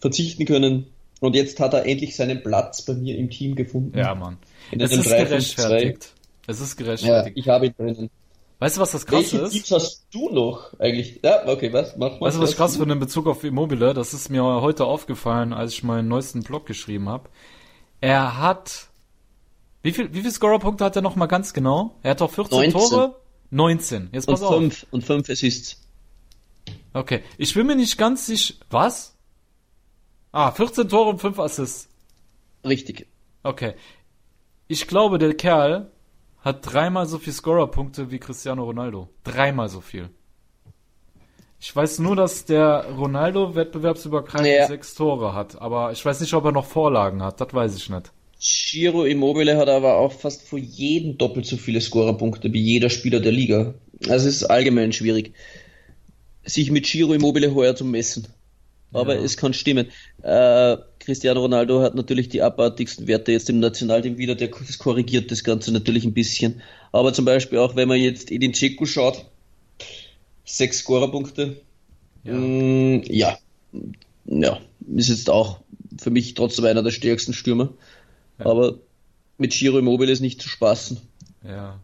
verzichten 0.00 0.44
können. 0.44 0.86
Und 1.20 1.34
jetzt 1.36 1.60
hat 1.60 1.74
er 1.74 1.84
endlich 1.86 2.16
seinen 2.16 2.42
Platz 2.42 2.82
bei 2.82 2.94
mir 2.94 3.16
im 3.18 3.30
Team 3.30 3.54
gefunden. 3.54 3.96
Ja, 3.96 4.14
Mann. 4.14 4.38
In 4.70 4.80
Es 4.80 4.92
ist 4.92 5.06
3-5-2. 5.06 5.18
gerechtfertigt. 5.28 6.12
Es 6.46 6.60
ist 6.60 6.78
Ja, 6.78 6.84
gerechtfertigt. 6.86 7.36
ich 7.38 7.48
habe 7.48 7.66
ihn 7.66 7.74
drinnen. 7.76 8.10
Weißt 8.58 8.76
du, 8.76 8.80
was 8.82 8.90
das 8.92 9.06
krasse 9.06 9.32
Welche 9.40 9.46
ist? 9.46 9.52
Teams 9.52 9.70
hast 9.70 10.06
du 10.12 10.28
noch 10.30 10.78
eigentlich? 10.78 11.20
Ja, 11.22 11.46
okay, 11.48 11.72
was? 11.72 11.96
Mach, 11.96 12.12
mach 12.12 12.20
Weißt 12.20 12.36
du, 12.36 12.42
was 12.42 12.56
krass 12.56 12.76
finde 12.76 12.92
in 12.94 13.00
Bezug 13.00 13.26
auf 13.26 13.42
Immobile? 13.44 13.94
Das 13.94 14.12
ist 14.12 14.28
mir 14.28 14.42
heute 14.42 14.84
aufgefallen, 14.84 15.52
als 15.54 15.72
ich 15.72 15.82
meinen 15.82 16.08
neuesten 16.08 16.42
Blog 16.42 16.66
geschrieben 16.66 17.08
habe. 17.08 17.28
Er 18.02 18.38
hat. 18.38 18.88
Wie 19.82 19.92
viel, 19.92 20.12
wie 20.12 20.20
viel 20.20 20.30
Scorerpunkte 20.30 20.84
hat 20.84 20.94
er 20.96 21.00
noch 21.02 21.16
mal 21.16 21.26
ganz 21.26 21.54
genau? 21.54 21.96
Er 22.02 22.10
hat 22.12 22.20
doch 22.20 22.30
14 22.30 22.58
19. 22.58 22.72
Tore? 22.72 23.16
19. 23.50 24.10
Jetzt 24.12 24.28
Und 24.28 24.34
pass 24.34 24.42
auf. 24.42 24.54
fünf, 24.56 24.86
und 24.90 25.04
fünf 25.04 25.28
Assists. 25.30 25.80
Okay. 26.92 27.22
Ich 27.38 27.54
bin 27.54 27.66
mir 27.66 27.76
nicht 27.76 27.96
ganz 27.96 28.26
sicher. 28.26 28.54
Was? 28.68 29.16
Ah, 30.32 30.52
14 30.52 30.88
Tore 30.88 31.10
und 31.10 31.20
5 31.20 31.38
Assists. 31.38 31.88
Richtig. 32.64 33.06
Okay. 33.42 33.74
Ich 34.68 34.86
glaube, 34.86 35.18
der 35.18 35.34
Kerl 35.34 35.90
hat 36.40 36.72
dreimal 36.72 37.06
so 37.06 37.18
viel 37.18 37.32
Scorerpunkte 37.32 38.10
wie 38.10 38.18
Cristiano 38.18 38.64
Ronaldo. 38.64 39.08
Dreimal 39.24 39.68
so 39.68 39.80
viel. 39.80 40.08
Ich 41.58 41.74
weiß 41.74 41.98
nur, 41.98 42.16
dass 42.16 42.46
der 42.46 42.86
Ronaldo 42.96 43.54
wettbewerbsübergreifend 43.54 44.46
Ja. 44.48 44.66
sechs 44.66 44.94
Tore 44.94 45.34
hat, 45.34 45.60
aber 45.60 45.92
ich 45.92 46.02
weiß 46.04 46.20
nicht, 46.20 46.32
ob 46.32 46.44
er 46.46 46.52
noch 46.52 46.64
Vorlagen 46.64 47.22
hat. 47.22 47.40
Das 47.40 47.52
weiß 47.52 47.76
ich 47.76 47.90
nicht. 47.90 48.12
Giro 48.40 49.04
Immobile 49.04 49.58
hat 49.58 49.68
aber 49.68 49.96
auch 49.98 50.12
fast 50.12 50.48
vor 50.48 50.58
jedem 50.58 51.18
doppelt 51.18 51.44
so 51.44 51.58
viele 51.58 51.82
Scorerpunkte 51.82 52.50
wie 52.54 52.62
jeder 52.62 52.88
Spieler 52.88 53.20
der 53.20 53.32
Liga. 53.32 53.74
Also 54.08 54.28
es 54.28 54.36
ist 54.36 54.44
allgemein 54.44 54.92
schwierig, 54.94 55.34
sich 56.44 56.70
mit 56.70 56.86
Giro 56.86 57.12
Immobile 57.12 57.54
heuer 57.54 57.76
zu 57.76 57.84
messen. 57.84 58.28
Aber 58.92 59.18
es 59.18 59.36
kann 59.36 59.54
stimmen. 59.54 59.88
Äh, 60.22 60.76
Cristiano 60.98 61.40
Ronaldo 61.40 61.80
hat 61.80 61.94
natürlich 61.94 62.28
die 62.28 62.42
abartigsten 62.42 63.06
Werte 63.06 63.32
jetzt 63.32 63.48
im 63.48 63.60
Nationalteam 63.60 64.18
wieder, 64.18 64.34
der 64.34 64.48
das 64.48 64.78
korrigiert 64.78 65.30
das 65.30 65.44
Ganze 65.44 65.72
natürlich 65.72 66.04
ein 66.04 66.12
bisschen. 66.12 66.60
Aber 66.92 67.12
zum 67.12 67.24
Beispiel 67.24 67.58
auch, 67.58 67.76
wenn 67.76 67.88
man 67.88 68.00
jetzt 68.00 68.30
Edin 68.30 68.52
Dzeko 68.52 68.86
schaut, 68.86 69.24
sechs 70.44 70.78
Scorerpunkte. 70.78 71.60
Ja. 72.24 72.34
Mm, 72.34 73.02
ja. 73.04 73.38
Ja, 74.26 74.60
ist 74.96 75.08
jetzt 75.08 75.30
auch 75.30 75.60
für 75.98 76.10
mich 76.10 76.34
trotzdem 76.34 76.64
einer 76.64 76.82
der 76.82 76.90
stärksten 76.90 77.32
Stürmer. 77.32 77.70
Aber 78.38 78.78
mit 79.38 79.52
Giro 79.52 79.78
Immobile 79.78 80.10
ist 80.10 80.20
nicht 80.20 80.40
zu 80.40 80.48
spaßen. 80.48 81.00
Ja. 81.44 81.80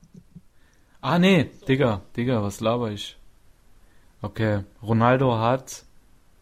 Ah, 1.00 1.18
nee, 1.18 1.50
Digga, 1.68 2.02
Digga, 2.16 2.42
was 2.42 2.60
laber 2.60 2.90
ich? 2.90 3.16
Okay, 4.22 4.64
Ronaldo 4.82 5.38
hat 5.38 5.85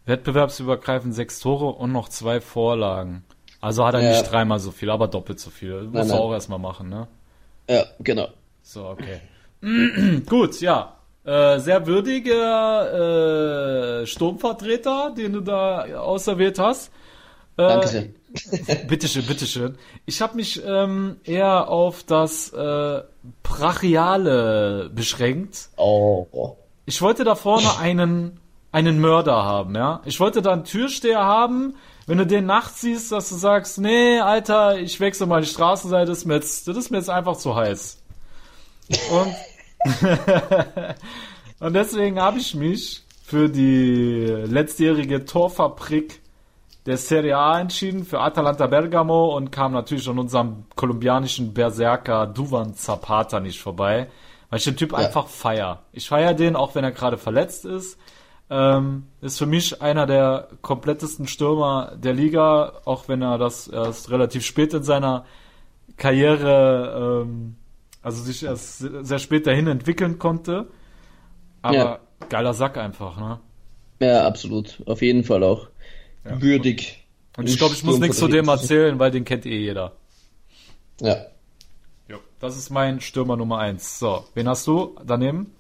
wettbewerbsübergreifend 0.07 1.14
sechs 1.14 1.40
Tore 1.40 1.66
und 1.66 1.92
noch 1.92 2.09
zwei 2.09 2.40
Vorlagen. 2.40 3.24
Also 3.61 3.86
hat 3.86 3.94
er 3.94 4.02
Ja. 4.02 4.11
nicht 4.11 4.30
dreimal 4.30 4.59
so 4.59 4.70
viel, 4.70 4.90
aber 4.90 5.09
doppelt 5.09 5.40
so 5.40 5.50
viel. 5.50 5.82
Muss 5.84 5.92
Nein, 5.92 6.02
er 6.09 6.14
nein. 6.14 6.18
auch 6.18 6.32
erstmal 6.32 6.59
machen, 6.59 6.88
ne? 6.90 7.09
Ja, 7.68 7.84
genau. 8.00 8.28
So, 8.62 8.86
okay. 8.88 9.20
Gut, 10.28 10.61
ja. 10.61 10.96
Äh, 11.24 11.59
sehr 11.59 11.86
würdiger 11.86 14.02
äh, 14.02 14.07
Sturmvertreter, 14.07 15.14
den 15.16 15.32
du 15.32 15.40
da 15.40 15.84
auserwählt 15.98 16.59
hast. 16.59 16.88
Äh, 17.57 17.62
Danke 17.68 17.88
sehr. 17.88 18.05
Bitteschön, 18.88 19.24
bitteschön. 19.24 19.78
Ich 20.07 20.20
habe 20.20 20.34
mich 20.36 20.61
ähm, 20.66 21.16
eher 21.22 21.68
auf 21.68 22.02
das 22.02 22.52
äh, 22.52 23.00
Brachiale 23.44 24.90
beschränkt. 24.92 25.68
Oh. 25.76 26.57
Ich 26.84 27.00
wollte 27.00 27.22
da 27.24 27.36
vorne 27.36 27.78
einen, 27.78 28.40
einen 28.75 29.01
Mörder 29.01 29.45
haben, 29.45 29.77
ja. 29.77 30.01
Ich 30.05 30.18
wollte 30.18 30.43
da 30.43 30.53
einen 30.53 30.64
Türsteher 30.64 31.25
haben, 31.25 31.77
wenn 32.07 32.18
du 32.18 32.27
den 32.27 32.45
nachts 32.45 32.81
siehst, 32.81 33.12
dass 33.12 33.29
du 33.29 33.37
sagst, 33.37 33.79
nee, 33.79 34.18
Alter, 34.18 34.79
ich 34.79 34.99
wechsle 34.99 35.27
mal 35.27 35.41
die 35.41 35.47
Straßenseite, 35.47 36.07
das 36.07 36.18
ist 36.18 36.25
mir 36.25 36.35
jetzt, 36.35 36.66
das 36.66 36.77
ist 36.77 36.91
mir 36.91 36.99
jetzt 36.99 37.09
einfach 37.09 37.37
zu 37.37 37.55
heiß. 37.55 38.03
Und, 39.12 40.05
und 41.61 41.72
deswegen 41.72 42.20
habe 42.20 42.39
ich 42.39 42.57
mich 42.57 43.05
für 43.22 43.49
die 43.49 44.27
letztjährige 44.27 45.25
Torfabrik 45.25 46.20
der 46.85 46.97
Serie 46.97 47.39
A 47.39 47.61
entschieden, 47.61 48.05
für 48.05 48.20
Atalanta 48.20 48.66
Bergamo 48.66 49.37
und 49.37 49.53
kam 49.53 49.72
natürlich 49.72 50.09
an 50.09 50.18
unserem 50.18 50.64
kolumbianischen 50.75 51.55
Berserker 51.55 52.27
Duvan 52.27 52.75
Zapata 52.75 53.39
nicht 53.39 53.61
vorbei, 53.61 54.09
weil 54.51 54.59
ich 54.59 54.64
den 54.64 54.77
Typ 54.77 54.93
einfach 54.93 55.29
feier. 55.29 55.85
Ich 55.93 56.09
feier 56.09 56.35
den, 56.35 56.57
auch 56.57 56.75
wenn 56.75 56.85
er 56.85 56.93
gerade 56.93 57.18
verletzt 57.18 57.64
ist. 57.64 57.99
Ähm, 58.51 59.05
ist 59.22 59.38
für 59.38 59.47
mich 59.47 59.80
einer 59.80 60.07
der 60.07 60.49
komplettesten 60.61 61.26
Stürmer 61.26 61.97
der 61.97 62.12
Liga, 62.12 62.80
auch 62.84 63.09
wenn 63.09 63.22
er 63.22 63.38
das 63.38 63.68
erst 63.68 64.11
relativ 64.11 64.45
spät 64.45 64.74
in 64.74 64.82
seiner 64.82 65.24
Karriere, 65.97 67.22
ähm, 67.24 67.57
also 68.03 68.22
sich 68.22 68.42
erst 68.45 68.78
sehr 68.78 69.18
spät 69.18 69.47
dahin 69.47 69.66
entwickeln 69.66 70.18
konnte. 70.18 70.66
Aber 71.62 71.74
Ja. 71.74 72.01
geiler 72.28 72.53
Sack 72.53 72.76
einfach, 72.76 73.16
ne? 73.18 73.40
Ja, 74.01 74.26
absolut. 74.26 74.82
Auf 74.86 75.01
jeden 75.01 75.24
Fall 75.24 75.42
auch. 75.42 75.68
Würdig. 76.24 77.05
Und 77.36 77.49
ich 77.49 77.57
glaube, 77.59 77.74
ich 77.74 77.82
muss 77.82 77.99
nichts 77.99 78.18
zu 78.18 78.28
dem 78.28 78.49
erzählen, 78.49 78.99
weil 78.99 79.11
den 79.11 79.24
kennt 79.24 79.47
eh 79.47 79.59
jeder. 79.59 79.92
Ja. 81.01 81.16
Jo. 82.09 82.18
Das 82.40 82.57
ist 82.57 82.70
mein 82.70 83.01
Stürmer 83.01 83.36
Nummer 83.36 83.59
eins. 83.59 83.99
So, 83.99 84.24
wen 84.34 84.49
hast 84.49 84.66
du 84.66 84.97
daneben? 85.05 85.53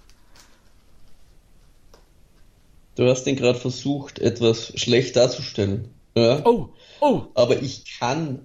Du 2.96 3.08
hast 3.08 3.24
den 3.24 3.36
gerade 3.36 3.58
versucht, 3.58 4.18
etwas 4.18 4.72
schlecht 4.76 5.16
darzustellen. 5.16 5.88
Ja. 6.16 6.42
Oh, 6.44 6.68
oh, 7.00 7.22
Aber 7.34 7.60
ich 7.60 7.98
kann 7.98 8.40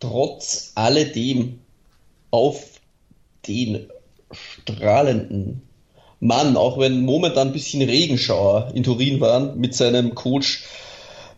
trotz 0.00 0.72
alledem 0.74 1.60
auf 2.30 2.64
den 3.46 3.88
strahlenden 4.30 5.62
Mann, 6.20 6.56
auch 6.56 6.78
wenn 6.78 7.02
momentan 7.02 7.48
ein 7.48 7.52
bisschen 7.52 7.82
Regenschauer 7.82 8.72
in 8.74 8.82
Turin 8.82 9.20
waren, 9.20 9.58
mit 9.58 9.74
seinem 9.74 10.14
Coach 10.14 10.64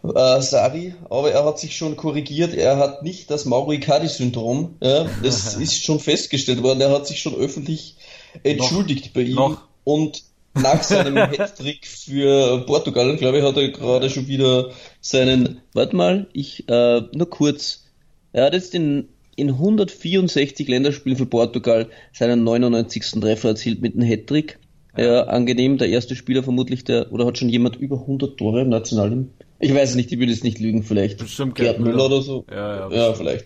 äh, 0.02 0.40
Sari, 0.40 0.94
aber 1.10 1.32
er 1.32 1.44
hat 1.44 1.58
sich 1.58 1.76
schon 1.76 1.96
korrigiert, 1.96 2.54
er 2.54 2.76
hat 2.76 3.02
nicht 3.02 3.30
das 3.30 3.44
Mauro 3.44 3.72
Icardi-Syndrom, 3.72 4.76
ja, 4.80 5.06
das 5.22 5.54
ist 5.60 5.84
schon 5.84 5.98
festgestellt 5.98 6.62
worden, 6.62 6.80
er 6.80 6.90
hat 6.90 7.06
sich 7.06 7.20
schon 7.20 7.34
öffentlich 7.34 7.96
entschuldigt 8.42 9.12
bei 9.12 9.22
ihm 9.22 9.34
Noch. 9.34 9.62
und 9.84 10.22
nach 10.56 10.82
seinem 10.82 11.16
Hattrick 11.16 11.86
für 11.86 12.64
Portugal, 12.66 13.16
glaube 13.16 13.38
ich, 13.38 13.44
hat 13.44 13.56
er 13.56 13.70
gerade 13.70 14.10
schon 14.10 14.26
wieder 14.28 14.70
seinen, 15.00 15.60
warte 15.72 15.96
mal, 15.96 16.28
ich, 16.32 16.68
äh, 16.68 17.02
nur 17.12 17.30
kurz, 17.30 17.84
er 18.32 18.46
hat 18.46 18.54
jetzt 18.54 18.74
in, 18.74 19.08
in 19.36 19.50
164 19.50 20.66
Länderspielen 20.68 21.16
für 21.18 21.26
Portugal 21.26 21.88
seinen 22.12 22.44
99. 22.44 23.20
Treffer 23.20 23.50
erzielt 23.50 23.82
mit 23.82 23.94
einem 23.94 24.08
Hattrick. 24.08 24.58
Ja, 24.96 25.24
angenehm, 25.24 25.76
der 25.76 25.90
erste 25.90 26.16
Spieler 26.16 26.42
vermutlich, 26.42 26.84
der, 26.84 27.12
oder 27.12 27.26
hat 27.26 27.36
schon 27.36 27.50
jemand 27.50 27.76
über 27.76 28.00
100 28.00 28.38
Tore 28.38 28.62
im 28.62 28.70
Nationalteam? 28.70 29.30
Ich 29.58 29.74
weiß 29.74 29.90
es 29.90 29.96
nicht, 29.96 30.10
ich 30.10 30.18
will 30.18 30.30
jetzt 30.30 30.44
nicht 30.44 30.58
lügen, 30.58 30.82
vielleicht. 30.82 31.18
Bestimmt 31.18 31.54
Gerd 31.54 31.78
Müller 31.78 31.92
Müller. 31.92 32.06
oder 32.06 32.22
so. 32.22 32.46
Ja, 32.50 32.90
ja, 32.90 32.96
ja 32.96 33.14
vielleicht. 33.14 33.44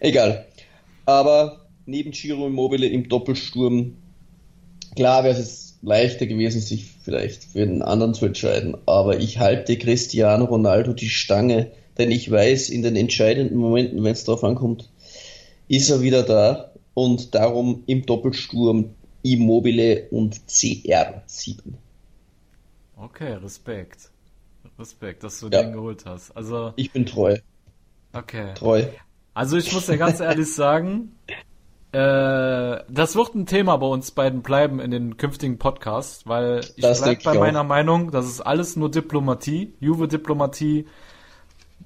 Egal. 0.00 0.46
Aber 1.04 1.68
neben 1.84 2.12
Giro 2.12 2.46
Immobile 2.46 2.86
im 2.86 3.08
Doppelsturm, 3.08 3.96
klar 4.94 5.24
wäre 5.24 5.38
es 5.38 5.67
leichter 5.82 6.26
gewesen, 6.26 6.60
sich 6.60 6.86
vielleicht 7.04 7.44
für 7.44 7.62
einen 7.62 7.82
anderen 7.82 8.14
zu 8.14 8.26
entscheiden. 8.26 8.76
Aber 8.86 9.18
ich 9.20 9.38
halte 9.38 9.76
Cristiano 9.78 10.44
Ronaldo 10.46 10.92
die 10.92 11.08
Stange, 11.08 11.70
denn 11.98 12.10
ich 12.10 12.30
weiß, 12.30 12.70
in 12.70 12.82
den 12.82 12.96
entscheidenden 12.96 13.56
Momenten, 13.58 14.02
wenn 14.04 14.12
es 14.12 14.24
darauf 14.24 14.44
ankommt, 14.44 14.88
ist 15.68 15.90
er 15.90 16.00
wieder 16.02 16.22
da 16.22 16.72
und 16.94 17.34
darum 17.34 17.82
im 17.86 18.06
Doppelsturm 18.06 18.90
Immobile 19.22 20.08
und 20.10 20.36
CR7. 20.48 21.74
okay, 22.96 23.32
Respekt. 23.34 24.10
Respekt, 24.78 25.24
dass 25.24 25.40
du 25.40 25.48
Ja. 25.48 25.62
den 25.62 25.72
geholt 25.72 26.04
hast. 26.06 26.30
Also, 26.36 26.72
Ich 26.76 26.92
bin 26.92 27.06
treu, 27.06 27.36
okay. 28.12 28.54
treu. 28.54 28.84
Also 29.34 29.56
ich 29.56 29.72
muss 29.72 29.86
ja 29.86 29.96
ganz 29.96 30.20
ehrlich 30.20 30.52
sagen, 30.54 31.12
Äh, 31.92 32.84
das 32.88 33.16
wird 33.16 33.34
ein 33.34 33.46
Thema 33.46 33.76
bei 33.78 33.86
uns 33.86 34.10
beiden 34.10 34.42
bleiben 34.42 34.78
in 34.78 34.90
den 34.90 35.16
künftigen 35.16 35.58
Podcasts, 35.58 36.26
weil 36.26 36.60
ich 36.76 36.82
bleib 36.82 37.02
bei 37.02 37.12
ich 37.12 37.28
auch. 37.28 37.34
meiner 37.34 37.64
Meinung, 37.64 38.10
das 38.10 38.26
ist 38.26 38.40
alles 38.40 38.76
nur 38.76 38.90
Diplomatie, 38.90 39.74
Juve-Diplomatie. 39.80 40.86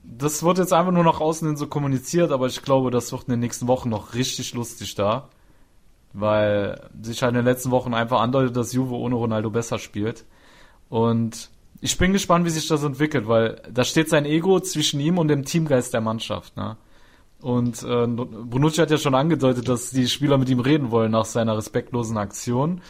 Das 0.03 0.43
wird 0.43 0.59
jetzt 0.59 0.73
einfach 0.73 0.93
nur 0.93 1.05
nach 1.05 1.21
außen 1.21 1.47
hin 1.47 1.57
so 1.57 1.69
kommuniziert, 1.69 2.33
aber 2.33 2.47
ich 2.49 2.63
glaube, 2.63 2.91
das 2.91 3.13
wird 3.13 3.25
in 3.25 3.31
den 3.33 3.41
nächsten 3.41 3.69
Wochen 3.69 3.89
noch 3.91 4.15
richtig 4.15 4.55
lustig 4.55 4.95
da. 4.97 5.29
Weil 6.13 6.91
sich 7.01 7.23
halt 7.23 7.31
in 7.31 7.37
den 7.37 7.45
letzten 7.45 7.71
Wochen 7.71 7.95
einfach 7.95 8.21
andeutet, 8.21 8.57
dass 8.57 8.73
Juve 8.73 8.97
ohne 8.97 9.15
Ronaldo 9.15 9.51
besser 9.51 9.79
spielt. 9.79 10.25
Und 10.91 11.49
ich 11.81 11.97
bin 11.97 12.13
gespannt, 12.13 12.45
wie 12.45 12.51
sich 12.51 12.67
das 12.67 12.83
entwickelt, 12.83 13.29
weil 13.29 13.63
da 13.73 13.85
steht 13.85 14.09
sein 14.09 14.27
Ego 14.27 14.61
zwischen 14.61 15.01
ihm 15.01 15.17
und 15.17 15.29
dem 15.29 15.45
Teamgeist 15.45 15.95
der 15.95 16.01
Mannschaft. 16.01 16.57
Ne? 16.57 16.77
Und 17.43 17.83
äh, 17.83 18.07
Bonucci 18.07 18.81
hat 18.81 18.91
ja 18.91 18.99
schon 18.99 19.15
angedeutet, 19.15 19.69
dass 19.69 19.91
die 19.91 20.09
Spieler 20.09 20.39
mit 20.39 20.49
ihm 20.49 20.61
reden 20.61 20.91
wollen 20.91 21.11
nach 21.11 21.25
seiner 21.25 21.57
respektlosen 21.57 22.17
Aktion, 22.17 22.81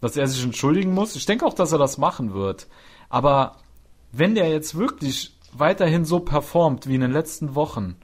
dass 0.00 0.16
er 0.16 0.26
sich 0.26 0.44
entschuldigen 0.44 0.92
muss. 0.92 1.16
Ich 1.16 1.26
denke 1.26 1.46
auch, 1.46 1.54
dass 1.54 1.72
er 1.72 1.78
das 1.78 1.98
machen 1.98 2.34
wird. 2.34 2.68
Aber 3.08 3.56
wenn 4.12 4.34
der 4.34 4.50
jetzt 4.50 4.76
wirklich 4.76 5.34
weiterhin 5.52 6.04
so 6.04 6.20
performt 6.20 6.86
wie 6.86 6.94
in 6.94 7.00
den 7.00 7.12
letzten 7.12 7.54
Wochen, 7.54 7.96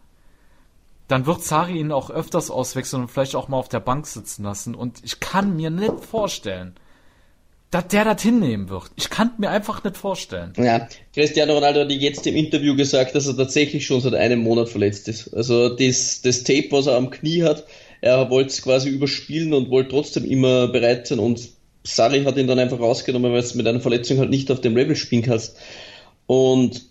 dann 1.08 1.26
wird 1.26 1.42
Sari 1.42 1.78
ihn 1.78 1.92
auch 1.92 2.10
öfters 2.10 2.50
auswechseln 2.50 3.02
und 3.02 3.08
vielleicht 3.08 3.34
auch 3.34 3.48
mal 3.48 3.56
auf 3.56 3.68
der 3.68 3.80
Bank 3.80 4.06
sitzen 4.06 4.44
lassen. 4.44 4.74
Und 4.74 5.02
ich 5.04 5.20
kann 5.20 5.56
mir 5.56 5.70
nicht 5.70 6.04
vorstellen, 6.04 6.74
dass 7.70 7.88
der 7.88 8.04
das 8.04 8.22
hinnehmen 8.22 8.70
wird. 8.70 8.90
Ich 8.96 9.10
kann 9.10 9.32
mir 9.38 9.50
einfach 9.50 9.84
nicht 9.84 9.96
vorstellen. 9.96 10.52
Ja, 10.56 10.88
Cristiano 11.12 11.54
Ronaldo 11.54 11.80
hat 11.80 11.90
jetzt 11.90 12.26
im 12.26 12.34
Interview 12.34 12.74
gesagt, 12.74 13.14
dass 13.14 13.26
er 13.26 13.36
tatsächlich 13.36 13.84
schon 13.84 14.00
seit 14.00 14.14
einem 14.14 14.40
Monat 14.40 14.68
verletzt 14.68 15.08
ist. 15.08 15.34
Also 15.34 15.68
das, 15.76 16.22
das 16.22 16.44
Tape, 16.44 16.68
was 16.70 16.86
er 16.86 16.96
am 16.96 17.10
Knie 17.10 17.42
hat, 17.42 17.66
er 18.00 18.30
wollte 18.30 18.50
es 18.50 18.62
quasi 18.62 18.88
überspielen 18.88 19.52
und 19.52 19.70
wollte 19.70 19.90
trotzdem 19.90 20.24
immer 20.24 20.68
bereit 20.68 21.06
sein 21.06 21.18
und 21.18 21.50
Sarri 21.84 22.24
hat 22.24 22.36
ihn 22.36 22.46
dann 22.46 22.58
einfach 22.58 22.80
rausgenommen, 22.80 23.32
weil 23.32 23.40
es 23.40 23.54
mit 23.54 23.66
einer 23.66 23.80
Verletzung 23.80 24.18
halt 24.18 24.30
nicht 24.30 24.50
auf 24.50 24.60
dem 24.60 24.76
Level 24.76 24.96
spielen 24.96 25.22
kannst. 25.22 25.56
Und 26.26 26.86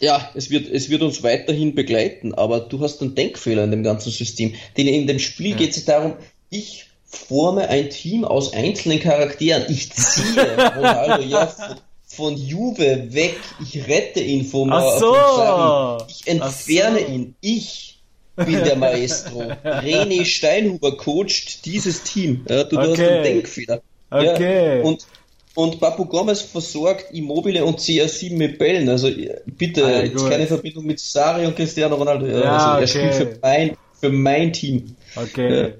ja, 0.00 0.30
es 0.34 0.50
wird, 0.50 0.68
es 0.68 0.90
wird 0.90 1.02
uns 1.02 1.22
weiterhin 1.22 1.74
begleiten, 1.74 2.34
aber 2.34 2.60
du 2.60 2.80
hast 2.80 3.02
einen 3.02 3.14
Denkfehler 3.14 3.64
in 3.64 3.70
dem 3.70 3.82
ganzen 3.82 4.10
System. 4.10 4.54
Denn 4.76 4.88
in 4.88 5.06
dem 5.06 5.18
Spiel 5.18 5.54
geht 5.54 5.76
es 5.76 5.84
darum, 5.84 6.14
ich 6.50 6.86
forme 7.12 7.68
ein 7.68 7.90
Team 7.90 8.24
aus 8.24 8.52
einzelnen 8.52 9.00
Charakteren. 9.00 9.64
Ich 9.68 9.92
ziehe 9.92 10.56
Ronaldo 10.76 11.22
ja 11.28 11.46
von, 11.46 11.76
von 12.06 12.36
Juve 12.36 13.12
weg. 13.12 13.36
Ich 13.62 13.86
rette 13.86 14.20
ihn 14.20 14.44
vom, 14.44 14.72
Ach 14.72 14.98
so. 14.98 15.14
vom. 15.14 16.06
Ich 16.08 16.26
entferne 16.26 17.00
so. 17.00 17.06
ihn. 17.06 17.34
Ich 17.40 17.98
bin 18.36 18.64
der 18.64 18.76
Maestro. 18.76 19.40
René 19.64 20.24
Steinhuber 20.24 20.96
coacht 20.96 21.64
dieses 21.66 22.02
Team. 22.02 22.44
Ja, 22.48 22.64
du, 22.64 22.76
du 22.76 22.80
hast 22.82 22.88
Okay. 22.90 23.08
einen 23.08 23.22
Denkfehler. 23.24 23.82
Okay. 24.10 24.78
Ja, 24.78 24.84
und 24.84 25.06
und 25.54 25.80
Papu 25.80 26.06
Gomez 26.06 26.40
versorgt 26.40 27.12
Immobile 27.12 27.62
und 27.64 27.78
CR7 27.78 28.36
mit 28.36 28.58
Bällen. 28.58 28.88
Also 28.88 29.10
bitte, 29.44 29.84
Ah, 29.84 30.02
jetzt 30.02 30.26
keine 30.26 30.46
Verbindung 30.46 30.86
mit 30.86 30.98
Sari 30.98 31.44
und 31.44 31.54
Cristiano 31.56 31.94
Ronaldo. 31.96 32.26
Ja, 32.26 32.76
also, 32.76 32.98
er 32.98 33.04
okay. 33.04 33.12
spielt 33.12 33.14
für 33.14 33.38
mein, 33.42 33.76
für 34.00 34.08
mein 34.08 34.52
Team. 34.54 34.96
Okay. 35.14 35.74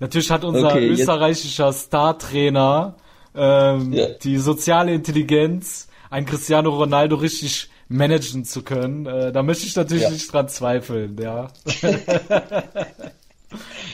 Natürlich 0.00 0.30
hat 0.30 0.44
unser 0.44 0.68
Okay, 0.70 0.88
österreichischer 0.88 1.72
Star-Trainer 1.72 2.96
ähm, 3.34 3.92
Ja. 3.92 4.06
die 4.22 4.38
soziale 4.38 4.92
Intelligenz, 4.92 5.88
ein 6.10 6.26
Cristiano 6.26 6.70
Ronaldo 6.70 7.16
richtig 7.16 7.68
managen 7.88 8.44
zu 8.44 8.62
können. 8.62 9.06
Äh, 9.06 9.30
da 9.32 9.42
möchte 9.42 9.66
ich 9.66 9.76
natürlich 9.76 10.02
Ja. 10.04 10.10
nicht 10.10 10.32
dran 10.32 10.48
zweifeln, 10.48 11.16
ja. 11.20 11.48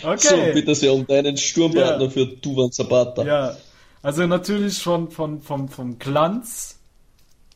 So, 0.03 0.09
okay. 0.11 0.53
bitte 0.53 0.75
sehr 0.75 0.93
um 0.93 1.07
deinen 1.07 1.37
Sturmpartner 1.37 2.05
Ja. 2.05 2.11
für 2.11 2.27
Duvan 2.27 2.71
Zapata. 2.73 3.25
ja. 3.25 3.57
Also 4.03 4.27
natürlich 4.27 4.83
von, 4.83 5.11
von, 5.11 5.41
vom, 5.41 5.69
vom 5.69 5.99
Glanz 5.99 6.79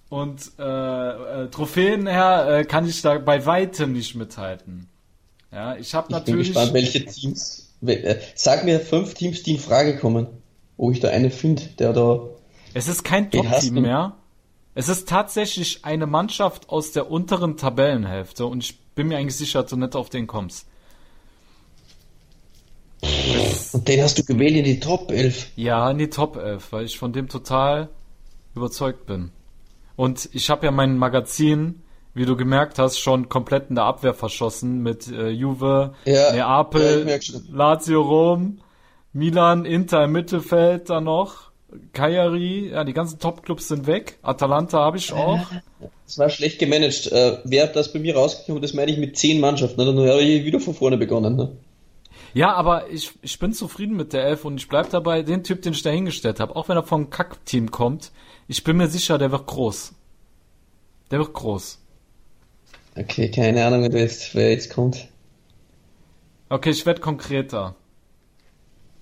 und 0.08 0.40
äh, 0.58 0.62
äh, 1.44 1.48
Trophäen 1.48 2.06
her 2.08 2.48
äh, 2.60 2.64
kann 2.64 2.88
ich 2.88 3.02
da 3.02 3.18
bei 3.18 3.44
weitem 3.46 3.92
nicht 3.92 4.16
mithalten. 4.16 4.88
Ja, 5.52 5.76
ich 5.76 5.94
habe 5.94 6.06
Ich 6.08 6.08
bin 6.08 6.18
natürlich. 6.18 6.48
gespannt, 6.48 6.72
welche 6.74 7.04
Teams. 7.04 7.69
Äh, 7.86 8.20
Sag 8.34 8.64
mir 8.64 8.80
fünf 8.80 9.14
Teams, 9.14 9.42
die 9.42 9.52
in 9.52 9.58
Frage 9.58 9.96
kommen. 9.96 10.26
Wo 10.76 10.90
ich 10.90 11.00
da 11.00 11.08
eine 11.08 11.30
finde, 11.30 11.62
der 11.78 11.92
da. 11.92 12.20
Es 12.72 12.88
ist 12.88 13.04
kein 13.04 13.30
Top-Team 13.30 13.74
mehr. 13.74 14.16
Es 14.74 14.88
ist 14.88 15.08
tatsächlich 15.08 15.84
eine 15.84 16.06
Mannschaft 16.06 16.70
aus 16.70 16.92
der 16.92 17.10
unteren 17.10 17.56
Tabellenhälfte 17.56 18.46
und 18.46 18.64
ich 18.64 18.78
bin 18.94 19.08
mir 19.08 19.18
eigentlich 19.18 19.36
sicher, 19.36 19.62
dass 19.62 19.70
du 19.70 19.76
nicht 19.76 19.96
auf 19.96 20.08
den 20.08 20.26
kommst. 20.26 20.66
Und 23.72 23.88
den 23.88 24.02
hast 24.02 24.18
du 24.18 24.24
gewählt 24.24 24.56
in 24.56 24.64
die 24.64 24.80
Top 24.80 25.10
11. 25.10 25.52
Ja, 25.56 25.90
in 25.90 25.98
die 25.98 26.10
Top 26.10 26.36
11, 26.36 26.72
weil 26.72 26.84
ich 26.84 26.98
von 26.98 27.12
dem 27.12 27.28
total 27.28 27.88
überzeugt 28.54 29.06
bin. 29.06 29.32
Und 29.96 30.28
ich 30.32 30.50
habe 30.50 30.66
ja 30.66 30.72
mein 30.72 30.96
Magazin, 30.96 31.82
wie 32.14 32.24
du 32.26 32.36
gemerkt 32.36 32.78
hast, 32.78 32.98
schon 32.98 33.28
komplett 33.28 33.70
in 33.70 33.76
der 33.76 33.84
Abwehr 33.84 34.14
verschossen 34.14 34.82
mit 34.82 35.08
äh, 35.08 35.28
Juve, 35.28 35.94
Ja, 36.04 36.12
ja, 36.12 36.32
Neapel, 36.32 37.22
schon. 37.22 37.46
Lazio 37.52 38.02
Rom, 38.02 38.58
Milan, 39.12 39.64
Inter 39.64 40.04
im 40.04 40.12
Mittelfeld 40.12 40.90
dann 40.90 41.04
noch, 41.04 41.50
Cagliari, 41.92 42.70
ja, 42.70 42.84
die 42.84 42.92
ganzen 42.92 43.18
Top-Clubs 43.18 43.68
sind 43.68 43.86
weg. 43.86 44.18
Atalanta 44.22 44.78
habe 44.78 44.96
ich 44.96 45.12
auch. 45.12 45.40
Das 46.04 46.18
war 46.18 46.28
schlecht 46.28 46.58
gemanagt. 46.58 47.06
Äh, 47.06 47.38
wer 47.44 47.64
hat 47.64 47.76
das 47.76 47.92
bei 47.92 48.00
mir 48.00 48.16
rausgekommen? 48.16 48.60
Das 48.60 48.74
meine 48.74 48.90
ich 48.90 48.98
mit 48.98 49.16
zehn 49.16 49.40
Mannschaften. 49.40 49.80
Ne? 49.80 49.86
Dann 49.86 50.08
habe 50.08 50.20
ich 50.22 50.44
wieder 50.44 50.58
von 50.58 50.74
vorne 50.74 50.96
begonnen. 50.96 51.36
Ne? 51.36 51.52
Ja, 52.34 52.54
aber 52.54 52.90
ich, 52.90 53.12
ich 53.22 53.38
bin 53.38 53.52
zufrieden 53.52 53.96
mit 53.96 54.12
der 54.12 54.24
Elf 54.24 54.44
und 54.44 54.56
ich 54.56 54.68
bleib 54.68 54.90
dabei, 54.90 55.22
den 55.22 55.44
Typ, 55.44 55.62
den 55.62 55.72
ich 55.72 55.82
da 55.82 55.90
hingestellt 55.90 56.40
habe, 56.40 56.56
auch 56.56 56.68
wenn 56.68 56.76
er 56.76 56.82
vom 56.82 57.10
Kack-Team 57.10 57.70
kommt, 57.70 58.12
ich 58.48 58.64
bin 58.64 58.76
mir 58.76 58.88
sicher, 58.88 59.18
der 59.18 59.30
wird 59.30 59.46
groß. 59.46 59.94
Der 61.10 61.18
wird 61.18 61.32
groß. 61.32 61.78
Okay, 63.00 63.30
keine 63.30 63.64
Ahnung, 63.64 63.82
wer 63.92 64.00
jetzt, 64.00 64.34
wer 64.34 64.50
jetzt 64.50 64.70
kommt. 64.70 65.08
Okay, 66.48 66.70
ich 66.70 66.84
werde 66.84 67.00
konkreter. 67.00 67.74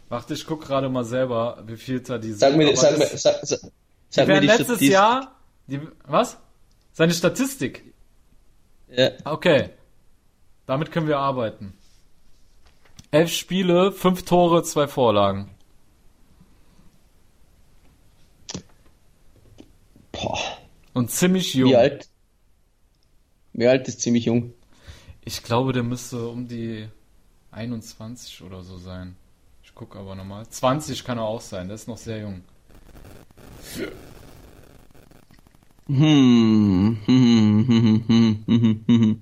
Warte, 0.09 0.35
ich 0.35 0.47
guck 0.47 0.63
gerade 0.65 0.89
mal 0.89 1.05
selber, 1.05 1.63
wie 1.67 1.77
viel 1.77 2.01
da 2.01 2.19
die 2.19 2.29
sind. 2.29 2.39
Sag 2.41 2.57
mir, 2.57 2.77
sag 2.77 2.93
mir, 2.99 2.99
das- 3.07 3.23
sag, 3.23 3.37
sag, 3.45 3.61
die 3.61 3.69
sag 4.11 4.29
mir 4.29 4.41
die 4.41 4.47
letztes 4.47 4.67
Statistik. 4.67 4.91
Jahr, 4.93 5.37
die, 5.67 5.81
was? 6.05 6.39
Seine 6.93 7.13
Statistik. 7.13 7.93
Ja, 8.91 9.11
Okay. 9.25 9.71
Damit 10.67 10.93
können 10.93 11.09
wir 11.09 11.19
arbeiten. 11.19 11.73
Elf 13.11 13.33
Spiele, 13.33 13.91
fünf 13.91 14.25
Tore, 14.25 14.63
zwei 14.65 14.87
Vorlagen. 14.87 15.51
boah, 20.13 20.39
Und 20.95 21.11
ziemlich 21.11 21.55
jung. 21.55 21.71
wie 21.71 21.77
alt? 21.77 22.08
Wie 23.59 23.67
alt 23.67 23.89
ist 23.89 24.01
ziemlich 24.01 24.27
jung? 24.27 24.55
Ich 25.25 25.43
glaube, 25.43 25.73
der 25.73 25.83
müsste 25.83 26.29
um 26.29 26.47
die 26.47 26.87
21 27.51 28.43
oder 28.43 28.63
so 28.63 28.79
sein. 28.79 29.17
Ich 29.65 29.75
gucke 29.75 29.99
aber 29.99 30.15
nochmal. 30.15 30.49
20 30.49 31.03
kann 31.03 31.19
er 31.19 31.25
auch 31.25 31.41
sein, 31.41 31.67
der 31.67 31.75
ist 31.75 31.89
noch 31.89 31.97
sehr 31.97 32.21
jung. 32.21 32.43
Hm, 35.89 36.99
hm, 37.05 37.65
hm, 37.67 38.05
hm, 38.07 38.45
hm, 38.47 38.47
hm, 38.47 38.85
hm. 38.87 39.21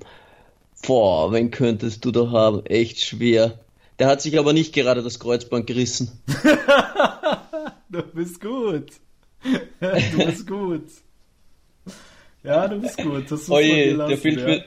Boah, 0.87 1.33
wen 1.33 1.51
könntest 1.51 2.05
du 2.05 2.11
da 2.11 2.31
haben? 2.31 2.67
Echt 2.67 3.01
schwer. 3.01 3.59
Der 3.99 4.07
hat 4.07 4.21
sich 4.21 4.39
aber 4.39 4.53
nicht 4.53 4.75
gerade 4.75 5.03
das 5.03 5.19
Kreuzband 5.19 5.67
gerissen. 5.67 6.21
Du 7.89 8.03
bist 8.03 8.41
gut. 8.41 8.91
Du 9.81 10.27
bist 10.27 10.47
gut. 10.47 10.89
Ja, 12.43 12.69
du 12.69 12.81
bist 12.81 12.97
gut. 12.99 13.25
Das 13.25 13.41
muss 13.41 13.49
man 13.49 13.63
dir 13.63 13.73
Oje, 13.73 13.93
lassen, 13.93 14.09
der 14.09 14.19
fällt, 14.19 14.41
ja. 14.41 14.47
für, 14.47 14.65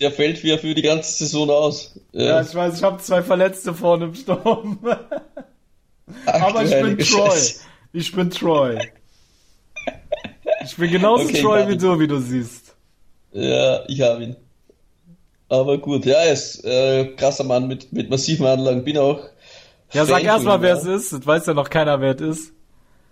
der 0.00 0.12
fällt 0.12 0.38
für, 0.38 0.58
für 0.58 0.74
die 0.74 0.82
ganze 0.82 1.12
Saison 1.12 1.50
aus. 1.50 1.98
Ja, 2.12 2.40
ich 2.40 2.54
weiß, 2.54 2.76
ich 2.76 2.82
habe 2.82 2.98
zwei 2.98 3.22
Verletzte 3.22 3.74
vorne 3.74 4.06
im 4.06 4.14
Sturm. 4.14 4.78
Ach, 6.26 6.42
Aber 6.42 6.62
ich 6.62 6.70
bin 6.70 6.98
Troy. 6.98 7.30
Scheiße. 7.30 7.60
Ich 7.92 8.12
bin 8.12 8.30
Troy. 8.30 8.78
Ich 10.64 10.76
bin 10.76 10.90
genauso 10.90 11.24
Okay, 11.24 11.42
Troy 11.42 11.68
wie 11.68 11.76
du, 11.76 11.98
wie 11.98 12.06
du 12.06 12.20
siehst. 12.20 12.74
Ja, 13.32 13.84
ich 13.88 14.00
habe 14.00 14.24
ihn. 14.24 14.36
Aber 15.48 15.78
gut, 15.78 16.04
ja, 16.04 16.18
er 16.18 16.32
ist 16.32 16.64
äh, 16.64 17.06
krasser 17.16 17.44
Mann 17.44 17.68
mit, 17.68 17.92
mit 17.92 18.10
massiven 18.10 18.46
Anlagen. 18.46 18.84
Bin 18.84 18.98
auch. 18.98 19.20
Ja, 19.92 20.04
Fan 20.04 20.06
sag 20.06 20.24
erst 20.24 20.36
von 20.38 20.46
mal, 20.46 20.56
ihm, 20.56 20.62
wer 20.62 20.70
ja. 20.70 20.76
es 20.76 20.84
ist. 20.84 21.12
Das 21.12 21.26
weiß 21.26 21.46
ja 21.46 21.54
noch 21.54 21.70
keiner, 21.70 22.00
wer 22.00 22.14
es 22.14 22.20
ist. 22.20 22.52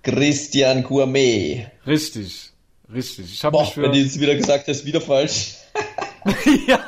Christian 0.02 0.82
Gourmet. 0.82 1.66
Richtig. 1.86 2.52
Richtig. 2.92 3.32
Ich 3.32 3.44
habe 3.44 3.58
mich 3.58 3.74
für... 3.74 3.82
wenn 3.82 3.92
du 3.92 3.98
jetzt 3.98 4.18
wieder 4.20 4.34
gesagt 4.34 4.68
hast, 4.68 4.84
wieder 4.84 5.00
falsch. 5.00 5.56
ja. 6.66 6.80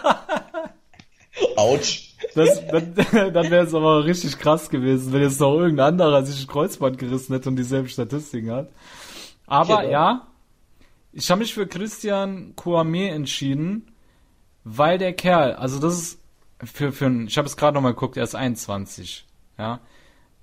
Autsch. 1.57 2.15
Das, 2.35 2.67
dann 2.71 2.95
dann 2.95 3.51
wäre 3.51 3.65
es 3.67 3.75
aber 3.75 4.05
richtig 4.05 4.39
krass 4.39 4.71
gewesen, 4.71 5.13
wenn 5.13 5.23
jetzt 5.23 5.41
noch 5.41 5.55
irgendein 5.55 5.95
anderer 5.95 6.25
sich 6.25 6.45
ein 6.45 6.47
Kreuzband 6.47 6.99
gerissen 6.99 7.33
hätte 7.33 7.49
und 7.49 7.57
dieselben 7.57 7.89
Statistiken 7.89 8.51
hat. 8.51 8.71
Aber 9.47 9.79
Genau. 9.79 9.91
ja, 9.91 10.27
ich 11.13 11.31
habe 11.31 11.41
mich 11.41 11.55
für 11.55 11.67
Christian 11.67 12.55
Kouame 12.55 13.11
entschieden, 13.11 13.91
weil 14.65 14.99
der 14.99 15.13
Kerl, 15.15 15.55
also 15.55 15.79
das 15.81 15.99
ist 15.99 16.21
für, 16.63 16.93
für 16.93 17.07
ein, 17.07 17.27
ich 17.29 17.39
habe 17.39 17.47
es 17.47 17.57
gerade 17.57 17.75
nochmal 17.75 17.95
geguckt, 17.95 18.17
er 18.17 18.25
ist 18.25 18.35
21. 18.35 19.27
Ja. 19.59 19.81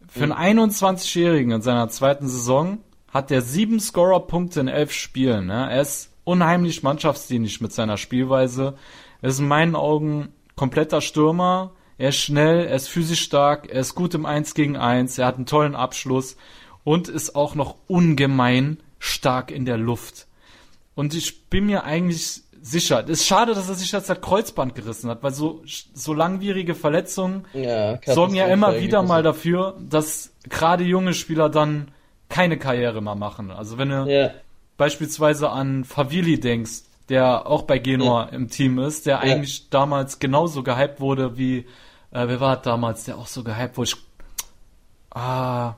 Für 0.07 0.23
einen 0.23 0.59
21-Jährigen 0.59 1.51
in 1.51 1.61
seiner 1.61 1.89
zweiten 1.89 2.27
Saison 2.27 2.79
hat 3.15 3.31
er 3.31 3.41
sieben 3.41 3.79
Scorer-Punkte 3.79 4.59
in 4.59 4.67
elf 4.67 4.91
Spielen. 4.91 5.47
Ja. 5.47 5.69
Er 5.69 5.81
ist 5.81 6.11
unheimlich 6.25 6.83
mannschaftsdienlich 6.83 7.61
mit 7.61 7.71
seiner 7.71 7.95
Spielweise. 7.95 8.73
Er 9.21 9.29
ist 9.29 9.39
in 9.39 9.47
meinen 9.47 9.77
Augen 9.77 10.33
kompletter 10.57 10.99
Stürmer. 10.99 11.71
Er 11.97 12.09
ist 12.09 12.17
schnell, 12.17 12.65
er 12.65 12.75
ist 12.75 12.89
physisch 12.89 13.21
stark, 13.21 13.69
er 13.69 13.79
ist 13.79 13.95
gut 13.95 14.15
im 14.15 14.25
1 14.25 14.53
gegen 14.53 14.75
1, 14.75 15.17
er 15.17 15.27
hat 15.27 15.37
einen 15.37 15.45
tollen 15.45 15.75
Abschluss 15.77 16.35
und 16.83 17.07
ist 17.07 17.37
auch 17.37 17.55
noch 17.55 17.77
ungemein 17.87 18.79
stark 18.99 19.49
in 19.49 19.63
der 19.63 19.77
Luft. 19.77 20.27
Und 20.93 21.13
ich 21.13 21.45
bin 21.45 21.67
mir 21.67 21.85
eigentlich 21.85 22.41
sicher. 22.61 23.01
Es 23.05 23.21
ist 23.21 23.27
schade, 23.27 23.53
dass 23.53 23.69
er 23.69 23.75
sich 23.75 23.93
jetzt 23.93 24.09
das 24.09 24.19
Kreuzband 24.19 24.75
gerissen 24.75 25.09
hat, 25.09 25.23
weil 25.23 25.33
so, 25.33 25.63
so 25.93 26.13
langwierige 26.13 26.75
Verletzungen 26.75 27.45
Ja, 27.53 27.97
sorgen 28.05 28.35
ja 28.35 28.47
immer 28.47 28.77
wieder 28.81 29.03
mal 29.03 29.23
dafür, 29.23 29.77
dass 29.79 30.33
gerade 30.49 30.83
junge 30.83 31.13
Spieler 31.13 31.47
dann 31.47 31.91
keine 32.29 32.57
Karriere 32.57 33.01
mehr 33.01 33.15
machen. 33.15 33.51
Also 33.51 33.77
wenn 33.77 33.89
du 33.89 34.05
Ja, 34.07 34.31
beispielsweise 34.77 35.49
an 35.49 35.83
Favili 35.83 36.39
denkst, 36.39 36.83
der 37.09 37.47
auch 37.47 37.63
bei 37.63 37.77
Genua 37.77 38.23
im 38.25 38.49
Team 38.49 38.79
ist, 38.79 39.05
der 39.05 39.19
eigentlich 39.19 39.69
damals 39.69 40.19
genauso 40.19 40.63
gehypt 40.63 40.99
wurde 40.99 41.37
wie, 41.37 41.59
äh, 42.11 42.27
wer 42.27 42.39
war 42.39 42.57
damals, 42.57 43.03
der 43.03 43.17
auch 43.17 43.27
so 43.27 43.43
gehypt 43.43 43.77
wurde? 43.77 43.89
Ich, 43.89 43.95
ah, 45.11 45.75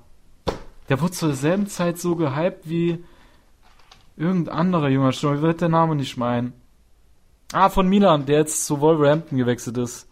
der 0.89 1.02
wurde 1.02 1.12
zur 1.12 1.34
selben 1.34 1.68
Zeit 1.68 1.98
so 2.00 2.16
gehypt 2.16 2.70
wie 2.70 3.04
irgendein 4.16 4.56
anderer 4.56 4.89
junger 4.89 5.12
Stürmer. 5.12 5.36
Ich 5.36 5.41
wird 5.41 5.62
der 5.62 5.70
Name 5.70 5.95
nicht 5.95 6.18
meinen. 6.18 6.54
Ah, 7.52 7.70
von 7.70 7.88
Milan, 7.88 8.26
der 8.26 8.39
jetzt 8.39 8.66
zu 8.66 8.82
Wolverhampton 8.82 9.38
gewechselt 9.38 9.78
ist. 9.78 10.08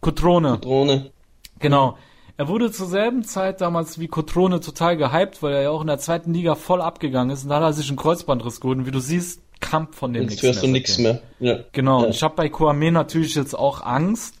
Cotrone. 0.00 0.58
Drohne. 0.58 1.12
Genau. 1.58 1.98
Er 2.36 2.48
wurde 2.48 2.70
zur 2.72 2.86
selben 2.86 3.24
Zeit 3.24 3.60
damals 3.60 3.98
wie 3.98 4.08
Cotrone 4.08 4.60
total 4.60 4.96
gehypt, 4.96 5.42
weil 5.42 5.52
er 5.54 5.62
ja 5.62 5.70
auch 5.70 5.80
in 5.82 5.86
der 5.88 5.98
zweiten 5.98 6.32
Liga 6.32 6.54
voll 6.54 6.80
abgegangen 6.80 7.30
ist. 7.30 7.42
Und 7.44 7.50
da 7.50 7.56
hat 7.56 7.62
er 7.62 7.72
sich 7.72 7.88
einen 7.88 7.98
Kreuzbandriss 7.98 8.60
geholt. 8.60 8.78
Und 8.78 8.86
wie 8.86 8.90
du 8.90 9.00
siehst, 9.00 9.42
kam 9.60 9.92
von 9.92 10.12
dem 10.12 10.22
Jetzt 10.22 10.30
nichts 10.30 10.42
hörst 10.46 10.62
du 10.62 10.66
mehr 10.66 10.72
nichts 10.72 10.98
mehr. 10.98 11.20
Ja. 11.38 11.58
Genau. 11.72 12.04
Ja. 12.04 12.08
Ich 12.08 12.22
habe 12.22 12.34
bei 12.34 12.48
Kouame 12.48 12.90
natürlich 12.92 13.34
jetzt 13.34 13.54
auch 13.54 13.82
Angst, 13.82 14.36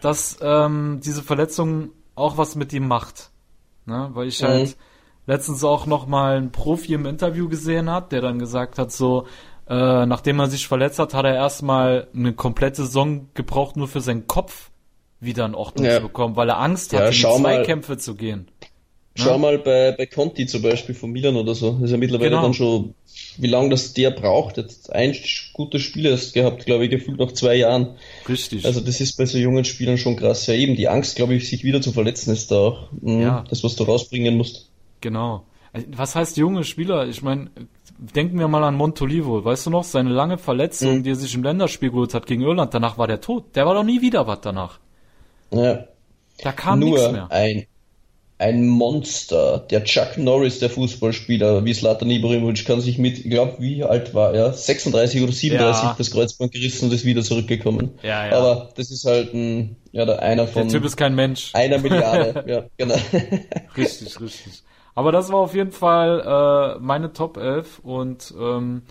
dass 0.00 0.38
ähm, 0.42 1.00
diese 1.04 1.22
Verletzung 1.22 1.90
auch 2.14 2.36
was 2.36 2.56
mit 2.56 2.72
ihm 2.72 2.88
macht. 2.88 3.30
Ne? 3.86 4.10
Weil 4.12 4.28
ich 4.28 4.40
Mhm. 4.42 4.46
halt 4.46 4.76
letztens 5.26 5.64
auch 5.64 5.86
noch 5.86 6.06
mal 6.06 6.36
einen 6.36 6.52
Profi 6.52 6.94
im 6.94 7.06
Interview 7.06 7.48
gesehen 7.48 7.90
hat, 7.90 8.12
der 8.12 8.20
dann 8.20 8.38
gesagt 8.38 8.78
hat, 8.78 8.92
so 8.92 9.26
äh, 9.66 10.04
nachdem 10.04 10.38
er 10.40 10.48
sich 10.48 10.68
verletzt 10.68 10.98
hat, 10.98 11.14
hat 11.14 11.24
er 11.24 11.34
erstmal 11.34 12.08
eine 12.14 12.34
komplette 12.34 12.84
Saison 12.84 13.30
gebraucht, 13.32 13.76
nur 13.76 13.88
für 13.88 14.02
seinen 14.02 14.26
Kopf 14.26 14.70
wieder 15.20 15.46
in 15.46 15.54
Ordnung 15.54 15.86
Ja. 15.86 15.96
zu 15.96 16.02
bekommen, 16.02 16.36
weil 16.36 16.48
er 16.48 16.58
Angst 16.58 16.92
Ja, 16.92 16.98
hatte, 17.00 17.08
in 17.08 17.14
schau 17.14 17.38
mal. 17.38 17.56
Zweikämpfe 17.56 17.96
zu 17.98 18.14
gehen. 18.14 18.48
Schau 19.16 19.38
mal 19.38 19.58
bei, 19.58 19.92
bei 19.96 20.06
Conti 20.06 20.44
zum 20.46 20.62
Beispiel 20.62 20.92
von 20.94 21.10
Milan 21.12 21.36
oder 21.36 21.54
so. 21.54 21.70
Das 21.74 21.82
ist 21.84 21.90
ja 21.92 21.96
mittlerweile 21.98 22.30
Genau. 22.30 22.42
dann 22.42 22.52
schon, 22.54 22.94
wie 23.38 23.46
lange 23.46 23.68
das 23.70 23.94
der 23.94 24.10
braucht. 24.10 24.56
Jetzt 24.56 24.92
ein 24.92 25.14
gutes 25.52 25.82
Spiel 25.82 26.06
erst 26.06 26.34
gehabt, 26.34 26.66
glaube 26.66 26.84
ich, 26.86 26.90
gefühlt 26.90 27.20
nach 27.20 27.30
zwei 27.30 27.54
Jahren. 27.54 27.94
Richtig. 28.28 28.64
Also 28.66 28.80
das 28.80 29.00
ist 29.00 29.16
bei 29.16 29.24
so 29.24 29.38
jungen 29.38 29.64
Spielern 29.64 29.98
schon 29.98 30.16
krass. 30.16 30.48
Ja, 30.48 30.54
eben 30.54 30.74
die 30.74 30.88
Angst, 30.88 31.14
glaube 31.14 31.34
ich, 31.34 31.48
sich 31.48 31.62
wieder 31.62 31.80
zu 31.80 31.92
verletzen, 31.92 32.32
ist 32.32 32.50
da 32.50 32.56
auch 32.56 32.88
mhm, 33.00 33.20
Ja. 33.20 33.44
das, 33.48 33.62
was 33.62 33.76
du 33.76 33.84
rausbringen 33.84 34.36
musst. 34.36 34.68
Genau. 35.00 35.44
Also, 35.72 35.86
Was 35.96 36.16
heißt 36.16 36.36
junge 36.36 36.64
Spieler? 36.64 37.06
Ich 37.06 37.22
meine, 37.22 37.50
denken 38.16 38.36
wir 38.40 38.48
mal 38.48 38.64
an 38.64 38.74
Montolivo. 38.74 39.44
Weißt 39.44 39.66
du 39.66 39.70
noch, 39.70 39.84
seine 39.84 40.10
lange 40.10 40.38
Verletzung, 40.38 40.98
Mhm. 40.98 41.02
die 41.04 41.10
er 41.10 41.16
sich 41.16 41.32
im 41.36 41.44
Länderspiel 41.44 41.90
geholt 41.90 42.14
hat 42.14 42.26
gegen 42.26 42.42
Irland, 42.42 42.74
danach 42.74 42.98
war 42.98 43.06
der 43.06 43.20
tot. 43.20 43.54
Der 43.54 43.64
war 43.64 43.74
doch 43.74 43.84
nie 43.84 44.00
wieder 44.00 44.26
was 44.26 44.40
danach. 44.40 44.80
Ja. 45.56 45.84
Da 46.42 46.52
kam 46.52 46.80
nichts 46.80 47.00
Nur 47.00 47.12
mehr. 47.12 47.30
ein, 47.30 47.66
ein 48.38 48.66
Monster, 48.66 49.64
der 49.70 49.84
Chuck 49.84 50.18
Norris, 50.18 50.58
der 50.58 50.68
Fußballspieler, 50.68 51.64
wie 51.64 51.72
Slatan 51.72 52.10
Ibrahimovic, 52.10 52.66
kann 52.66 52.80
sich 52.80 52.98
mit, 52.98 53.18
ich 53.18 53.30
glaube, 53.30 53.54
wie 53.60 53.84
alt 53.84 54.12
war 54.14 54.34
er? 54.34 54.52
36 54.52 55.22
oder 55.22 55.32
37 55.32 55.82
Ja. 55.84 55.94
das 55.96 56.10
Kreuzband 56.10 56.52
gerissen 56.52 56.86
und 56.86 56.92
ist 56.94 57.04
wieder 57.04 57.22
zurückgekommen. 57.22 57.92
Ja, 58.02 58.26
ja. 58.26 58.32
Aber 58.36 58.70
das 58.76 58.90
ist 58.90 59.04
halt 59.04 59.32
ein, 59.32 59.76
ja, 59.92 60.04
der 60.04 60.20
einer 60.20 60.44
Der 60.44 60.52
von 60.52 60.68
Typ 60.68 60.84
ist 60.84 60.96
kein 60.96 61.14
Mensch. 61.14 61.50
einer 61.54 61.78
Milliarde. 61.78 62.44
ja, 62.48 62.64
genau. 62.76 62.96
Richtig, 63.76 64.20
richtig. 64.20 64.62
Aber 64.96 65.10
das 65.12 65.30
war 65.32 65.38
auf 65.40 65.54
jeden 65.54 65.72
Fall 65.72 66.76
äh, 66.76 66.80
meine 66.80 67.12
Top 67.12 67.36
11 67.36 67.78
und 67.80 68.32
ähm, 68.38 68.82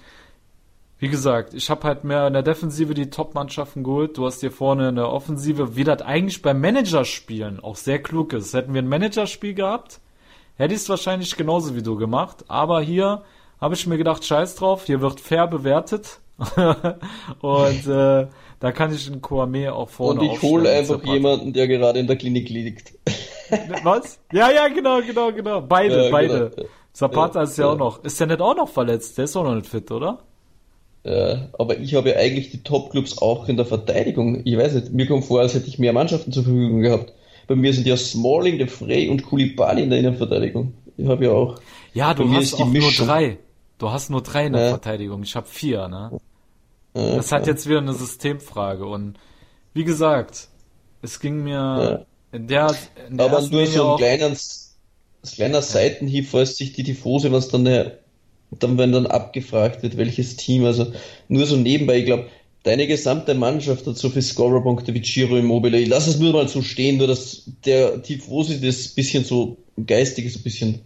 wie 1.03 1.09
gesagt, 1.09 1.53
ich 1.53 1.69
habe 1.69 1.83
halt 1.83 2.05
mehr 2.05 2.27
in 2.27 2.31
der 2.31 2.43
Defensive 2.43 2.93
die 2.93 3.09
Top-Mannschaften 3.09 3.83
geholt. 3.83 4.17
Du 4.17 4.25
hast 4.25 4.41
dir 4.41 4.51
vorne 4.51 4.87
in 4.87 4.95
der 4.95 5.09
Offensive, 5.09 5.75
wie 5.75 5.83
das 5.83 6.01
eigentlich 6.01 6.41
beim 6.41 6.61
Managerspielen 6.61 7.59
auch 7.59 7.75
sehr 7.75 8.01
klug 8.01 8.31
ist. 8.31 8.53
Hätten 8.53 8.73
wir 8.73 8.81
ein 8.81 8.87
Managerspiel 8.87 9.53
gehabt, 9.53 9.99
hätte 10.55 10.73
ich 10.73 10.79
es 10.79 10.87
wahrscheinlich 10.87 11.35
genauso 11.35 11.75
wie 11.75 11.81
du 11.81 11.97
gemacht. 11.97 12.45
Aber 12.47 12.79
hier 12.79 13.23
habe 13.59 13.73
ich 13.73 13.85
mir 13.85 13.97
gedacht, 13.97 14.23
scheiß 14.23 14.55
drauf, 14.55 14.85
hier 14.85 15.01
wird 15.01 15.19
fair 15.19 15.45
bewertet. 15.45 16.21
und 17.41 17.85
äh, 17.85 18.27
da 18.61 18.71
kann 18.71 18.93
ich 18.93 19.05
in 19.05 19.21
Kouame 19.21 19.73
auch 19.73 19.89
vorne 19.89 20.21
Und 20.21 20.25
ich 20.31 20.41
hole 20.41 20.69
einfach 20.69 21.03
jemanden, 21.03 21.51
der 21.51 21.67
gerade 21.67 21.99
in 21.99 22.07
der 22.07 22.15
Klinik 22.15 22.47
liegt. 22.47 22.93
Was? 23.83 24.21
Ja, 24.31 24.49
ja, 24.51 24.69
genau, 24.69 25.01
genau, 25.01 25.33
genau. 25.33 25.59
Beide, 25.59 26.05
Ja, 26.05 26.11
beide. 26.11 26.51
genau. 26.55 26.69
Zapata 26.93 27.39
Ja, 27.39 27.43
ist 27.43 27.57
ja, 27.57 27.65
ja. 27.65 27.73
auch 27.73 27.77
noch. 27.77 28.05
Ist 28.05 28.21
der 28.21 28.27
nicht 28.27 28.39
auch 28.39 28.55
noch 28.55 28.69
verletzt? 28.69 29.17
Der 29.17 29.25
ist 29.25 29.35
auch 29.35 29.43
noch 29.43 29.55
nicht 29.55 29.67
fit, 29.67 29.91
oder? 29.91 30.19
Ja, 31.05 31.49
aber 31.57 31.77
ich 31.79 31.95
habe 31.95 32.11
ja 32.11 32.15
eigentlich 32.15 32.51
die 32.51 32.63
Top-Clubs 32.63 33.17
auch 33.17 33.49
in 33.49 33.57
der 33.57 33.65
Verteidigung. 33.65 34.41
Ich 34.45 34.57
weiß 34.57 34.73
nicht, 34.73 34.93
mir 34.93 35.05
kommt 35.05 35.25
vor, 35.25 35.41
als 35.41 35.53
hätte 35.53 35.67
ich 35.67 35.77
mehr 35.79 35.91
Mannschaften 35.93 36.31
zur 36.31 36.43
Verfügung 36.43 36.79
gehabt. 36.81 37.11
Bei 37.47 37.55
mir 37.55 37.73
sind 37.73 37.85
ja 37.85 37.97
Smalling, 37.97 38.57
De 38.57 38.67
Frey 38.67 39.09
und 39.09 39.23
Koulibaly 39.25 39.83
in 39.83 39.89
der 39.89 39.99
Innenverteidigung. 39.99 40.73
Ich 40.95 41.07
habe 41.07 41.25
ja 41.25 41.31
auch. 41.31 41.59
Ja, 41.93 42.13
du 42.13 42.31
hast 42.33 42.53
auch 42.53 42.59
nur 42.59 42.69
Mischung. 42.69 43.05
drei. 43.07 43.37
Du 43.79 43.91
hast 43.91 44.09
nur 44.09 44.21
drei 44.21 44.45
in 44.45 44.53
der 44.53 44.61
Ja. 44.63 44.69
Verteidigung. 44.69 45.23
Ich 45.23 45.35
habe 45.35 45.47
vier, 45.47 45.89
ne? 45.89 46.11
Äh, 46.93 47.17
Das 47.17 47.31
hat 47.33 47.47
jetzt 47.47 47.67
wieder 47.67 47.79
eine 47.79 47.93
Systemfrage. 47.93 48.85
Und 48.85 49.15
wie 49.73 49.83
gesagt, 49.83 50.47
es 51.01 51.19
ging 51.19 51.43
mir 51.43 52.05
in 52.31 52.47
der, 52.47 52.73
in 53.09 53.17
der 53.17 53.25
aber 53.25 53.41
nur 53.41 53.65
so 53.67 53.91
ein 53.91 53.97
kleiner, 53.97 54.27
ein 54.27 54.37
kleiner 55.35 55.61
Seitenhieb, 55.61 56.29
falls 56.29 56.55
sich 56.55 56.71
die 56.71 56.83
Tifose, 56.83 57.31
was 57.33 57.49
dann, 57.49 57.67
eine, 57.67 57.97
dann, 58.59 58.77
wenn 58.77 58.91
dann 58.91 59.07
abgefragt 59.07 59.83
wird, 59.83 59.97
welches 59.97 60.35
Team, 60.35 60.65
also 60.65 60.91
nur 61.27 61.45
so 61.45 61.55
nebenbei, 61.55 61.99
ich 61.99 62.05
glaube, 62.05 62.27
deine 62.63 62.87
gesamte 62.87 63.33
Mannschaft 63.33 63.85
hat 63.85 63.97
so 63.97 64.09
viele 64.09 64.21
Scorerpunkte 64.21 64.93
wie 64.93 65.01
Giro 65.01 65.37
Immobile. 65.37 65.77
Ich 65.79 65.89
lass 65.89 66.07
es 66.07 66.19
nur 66.19 66.33
mal 66.33 66.47
so 66.47 66.61
stehen, 66.61 66.97
nur 66.97 67.07
dass 67.07 67.43
der 67.65 68.01
Tifose 68.01 68.59
das 68.59 68.87
bisschen 68.89 69.25
so 69.25 69.57
geistig 69.85 70.25
ist, 70.25 70.37
ein 70.37 70.43
bisschen 70.43 70.81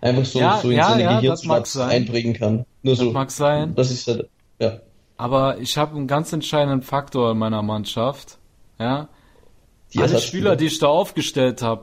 einfach 0.00 0.24
so, 0.24 0.38
Ja, 0.38 0.58
so 0.60 0.70
in 0.70 0.76
ja, 0.76 0.90
seine 0.90 1.02
ja, 1.22 1.64
sein. 1.64 1.88
einprägen 1.90 2.34
kann. 2.34 2.66
Nur 2.82 2.96
so. 2.96 3.06
das 3.06 3.14
mag 3.14 3.30
sein. 3.30 3.74
Das 3.74 3.90
ist 3.90 4.06
halt, 4.06 4.28
ja. 4.58 4.80
Aber 5.16 5.58
ich 5.58 5.76
habe 5.78 5.96
einen 5.96 6.06
ganz 6.06 6.32
entscheidenden 6.32 6.82
Faktor 6.82 7.32
in 7.32 7.38
meiner 7.38 7.62
Mannschaft. 7.62 8.38
Ja. 8.78 9.08
Die 9.92 10.00
Alle 10.00 10.18
Spieler, 10.18 10.56
die 10.56 10.66
ich 10.66 10.78
da 10.78 10.88
aufgestellt 10.88 11.62
habe, 11.62 11.82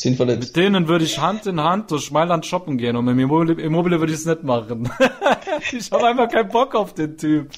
sind 0.00 0.16
verletzt. 0.16 0.40
Mit 0.48 0.56
denen 0.56 0.88
würde 0.88 1.04
ich 1.04 1.18
Hand 1.18 1.46
in 1.46 1.60
Hand 1.60 1.90
durch 1.90 2.10
Mailand 2.10 2.46
shoppen 2.46 2.78
gehen 2.78 2.96
und 2.96 3.04
mit 3.04 3.12
dem 3.12 3.20
Immobile, 3.20 3.60
Immobile 3.60 3.98
würde 4.00 4.12
ich 4.12 4.18
es 4.20 4.26
nicht 4.26 4.42
machen. 4.44 4.90
ich 5.72 5.90
habe 5.90 6.06
einfach 6.06 6.28
keinen 6.28 6.48
Bock 6.48 6.74
auf 6.74 6.94
den 6.94 7.16
Typ. 7.16 7.50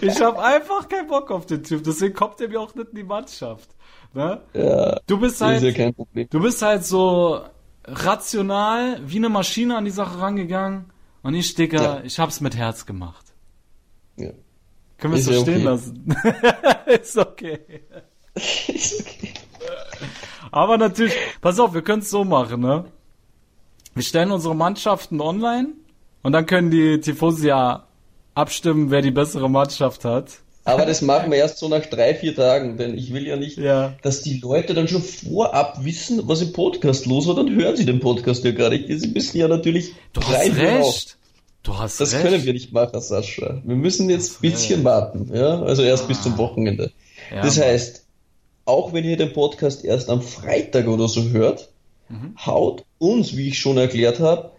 Ich 0.00 0.20
habe 0.20 0.42
einfach 0.42 0.88
keinen 0.88 1.08
Bock 1.08 1.30
auf 1.30 1.46
den 1.46 1.62
Typ. 1.62 1.84
Deswegen 1.84 2.14
kommt 2.14 2.40
er 2.40 2.48
mir 2.48 2.60
auch 2.60 2.74
nicht 2.74 2.88
in 2.90 2.96
die 2.96 3.04
Mannschaft. 3.04 3.68
Ne? 4.14 4.40
Ja, 4.54 4.98
Du 5.06 5.18
bist 5.18 5.40
ja 5.40 5.48
halt, 5.48 5.96
Problem. 5.96 6.26
du 6.30 6.40
bist 6.40 6.62
halt 6.62 6.84
so 6.84 7.40
rational 7.84 9.00
wie 9.04 9.16
eine 9.18 9.28
Maschine 9.28 9.76
an 9.76 9.84
die 9.84 9.90
Sache 9.90 10.18
rangegangen 10.20 10.86
und 11.22 11.34
ich, 11.34 11.54
Digga, 11.54 11.82
Ja. 11.82 12.00
ich 12.02 12.18
hab's 12.18 12.40
mit 12.40 12.56
Herz 12.56 12.86
gemacht. 12.86 13.26
Ja. 14.16 14.30
Können 14.98 15.12
wir 15.12 15.20
es 15.20 15.26
so 15.26 15.32
ja 15.32 15.40
stehen 15.40 15.56
okay. 15.56 15.64
lassen? 15.64 16.16
ist 17.02 17.18
okay. 17.18 17.60
ist 18.34 19.00
okay. 19.00 19.34
Aber 20.52 20.78
natürlich, 20.78 21.12
pass 21.40 21.58
auf, 21.60 21.74
wir 21.74 21.82
können 21.82 22.02
es 22.02 22.10
so 22.10 22.24
machen, 22.24 22.60
ne? 22.60 22.84
Wir 23.94 24.02
stellen 24.02 24.30
unsere 24.30 24.54
Mannschaften 24.54 25.20
online 25.20 25.68
und 26.22 26.32
dann 26.32 26.46
können 26.46 26.70
die 26.70 27.00
Tifosi 27.00 27.48
ja 27.48 27.86
abstimmen, 28.34 28.90
wer 28.90 29.00
die 29.02 29.10
bessere 29.10 29.48
Mannschaft 29.48 30.04
hat. 30.04 30.32
Aber 30.64 30.84
das 30.84 31.00
machen 31.00 31.30
wir 31.30 31.38
erst 31.38 31.58
so 31.58 31.68
nach 31.68 31.86
drei, 31.86 32.14
vier 32.14 32.34
Tagen, 32.34 32.76
denn 32.76 32.98
ich 32.98 33.14
will 33.14 33.24
ja 33.26 33.36
nicht, 33.36 33.56
Ja. 33.56 33.94
dass 34.02 34.22
die 34.22 34.40
Leute 34.40 34.74
dann 34.74 34.88
schon 34.88 35.00
vorab 35.02 35.84
wissen, 35.84 36.20
was 36.26 36.42
im 36.42 36.52
Podcast 36.52 37.06
los 37.06 37.26
war, 37.28 37.36
dann 37.36 37.54
hören 37.54 37.76
sie 37.76 37.86
den 37.86 38.00
Podcast 38.00 38.44
ja 38.44 38.50
gar 38.50 38.70
nicht. 38.70 38.86
Sie 38.88 39.08
müssen 39.08 39.38
ja 39.38 39.46
natürlich 39.48 39.92
Du 40.12 40.20
hast 40.22 40.34
rein 40.34 40.52
voraus. 40.52 40.94
recht. 40.96 41.18
Du 41.62 41.78
hast 41.78 42.00
Das 42.00 42.12
recht. 42.14 42.22
können 42.24 42.44
wir 42.44 42.52
nicht 42.52 42.72
machen, 42.72 43.00
Sascha. 43.00 43.60
Wir 43.64 43.76
müssen 43.76 44.10
jetzt 44.10 44.38
ein 44.38 44.50
bisschen 44.50 44.84
warten, 44.84 45.30
ja, 45.32 45.62
also 45.62 45.82
erst 45.82 46.08
bis 46.08 46.20
zum 46.22 46.36
Wochenende. 46.36 46.90
Ja, 47.32 47.42
das 47.42 47.60
heißt, 47.60 48.05
auch 48.66 48.92
wenn 48.92 49.04
ihr 49.04 49.16
den 49.16 49.32
Podcast 49.32 49.84
erst 49.84 50.10
am 50.10 50.20
Freitag 50.20 50.86
oder 50.88 51.08
so 51.08 51.22
hört, 51.30 51.70
Mhm. 52.08 52.36
haut 52.44 52.84
uns, 52.98 53.36
wie 53.36 53.48
ich 53.48 53.58
schon 53.58 53.78
erklärt 53.78 54.20
habe, 54.20 54.50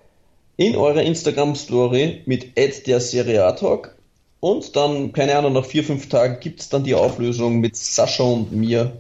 in 0.58 0.76
eurer 0.76 1.04
Instagram-Story 1.04 2.24
mit 2.26 2.58
der 2.58 3.56
Talk 3.56 3.96
und 4.42 4.76
dann, 4.76 5.14
keine 5.14 5.38
Ahnung, 5.38 5.54
nach 5.54 5.66
vier, 5.66 5.84
fünf 5.84 6.10
Tagen 6.10 6.40
gibt's 6.42 6.68
dann 6.68 6.84
die 6.84 6.96
Auflösung 6.96 7.60
mit 7.60 7.76
Sascha 7.78 8.24
und 8.24 8.52
mir 8.52 8.98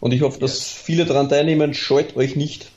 Und 0.00 0.12
ich 0.12 0.22
hoffe, 0.22 0.40
dass 0.40 0.64
viele 0.66 1.04
daran 1.04 1.28
teilnehmen. 1.28 1.74
Scheut 1.74 2.16
euch 2.16 2.34
nicht. 2.34 2.72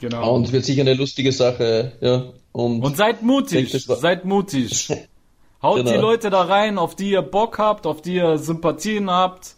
Genau. 0.00 0.34
Und 0.34 0.46
es 0.46 0.52
wird 0.52 0.64
sicher 0.64 0.80
eine 0.80 0.94
lustige 0.94 1.30
Sache. 1.32 1.92
Ja. 2.00 2.24
Und, 2.52 2.82
Und 2.82 2.96
seid 2.96 3.22
mutig, 3.22 3.70
denke, 3.70 3.96
seid 4.00 4.24
mutig. 4.24 4.88
Haut 5.62 5.76
Genau. 5.78 5.90
die 5.92 5.98
Leute 5.98 6.30
da 6.30 6.42
rein, 6.42 6.78
auf 6.78 6.94
die 6.96 7.10
ihr 7.10 7.20
Bock 7.22 7.58
habt, 7.58 7.86
auf 7.86 8.00
die 8.00 8.14
ihr 8.14 8.38
Sympathien 8.38 9.10
habt. 9.10 9.56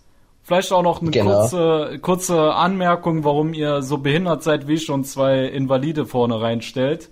Vielleicht 0.50 0.72
auch 0.72 0.82
noch 0.82 1.00
eine 1.00 1.12
Genau. 1.12 1.42
kurze, 1.42 2.00
kurze 2.02 2.54
Anmerkung, 2.54 3.22
warum 3.22 3.54
ihr 3.54 3.82
so 3.82 3.98
behindert 3.98 4.42
seid 4.42 4.66
wie 4.66 4.74
ich 4.74 4.90
und 4.90 5.04
zwei 5.04 5.44
Invalide 5.44 6.06
vorne 6.06 6.40
reinstellt. 6.40 7.10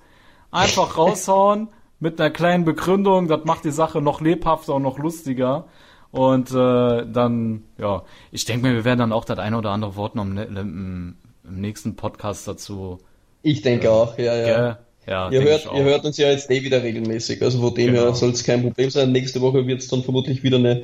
Einfach 0.50 0.96
raushauen 0.98 1.68
mit 2.00 2.20
einer 2.20 2.30
kleinen 2.30 2.64
Begründung, 2.64 3.28
das 3.28 3.44
macht 3.44 3.64
die 3.64 3.70
Sache 3.70 4.00
noch 4.02 4.20
lebhafter 4.20 4.74
und 4.74 4.82
noch 4.82 4.98
lustiger. 4.98 5.66
Und 6.10 6.50
äh, 6.50 7.06
dann, 7.06 7.62
ja, 7.78 8.02
ich 8.32 8.44
denke 8.44 8.66
mir, 8.66 8.74
wir 8.74 8.84
werden 8.84 8.98
dann 8.98 9.12
auch 9.12 9.24
das 9.24 9.38
eine 9.38 9.56
oder 9.56 9.70
andere 9.70 9.94
Wort 9.94 10.16
noch 10.16 10.24
im, 10.24 10.36
im, 10.36 11.16
im 11.44 11.60
nächsten 11.60 11.94
Podcast 11.94 12.48
dazu. 12.48 12.98
ich 13.42 13.62
denke 13.62 13.88
auch, 13.92 14.18
ja, 14.18 14.34
ja. 14.34 14.44
Gell? 14.46 14.76
Ja, 15.06 15.30
Ihr 15.30 15.42
hört, 15.42 15.64
ihr 15.72 15.84
hört 15.84 16.04
uns 16.04 16.16
ja 16.18 16.28
jetzt 16.28 16.50
eh 16.50 16.64
wieder 16.64 16.82
regelmäßig, 16.82 17.40
also 17.40 17.60
von 17.60 17.74
dem 17.74 17.92
Genau. 17.94 18.02
her 18.06 18.14
soll 18.14 18.30
es 18.30 18.42
kein 18.42 18.62
Problem 18.62 18.90
sein. 18.90 19.12
Nächste 19.12 19.40
Woche 19.40 19.64
wird 19.66 19.80
es 19.80 19.86
dann 19.88 20.02
vermutlich 20.02 20.42
wieder 20.42 20.56
eine 20.58 20.82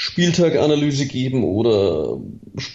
Spieltaganalyse 0.00 1.04
geben 1.04 1.44
oder 1.44 2.16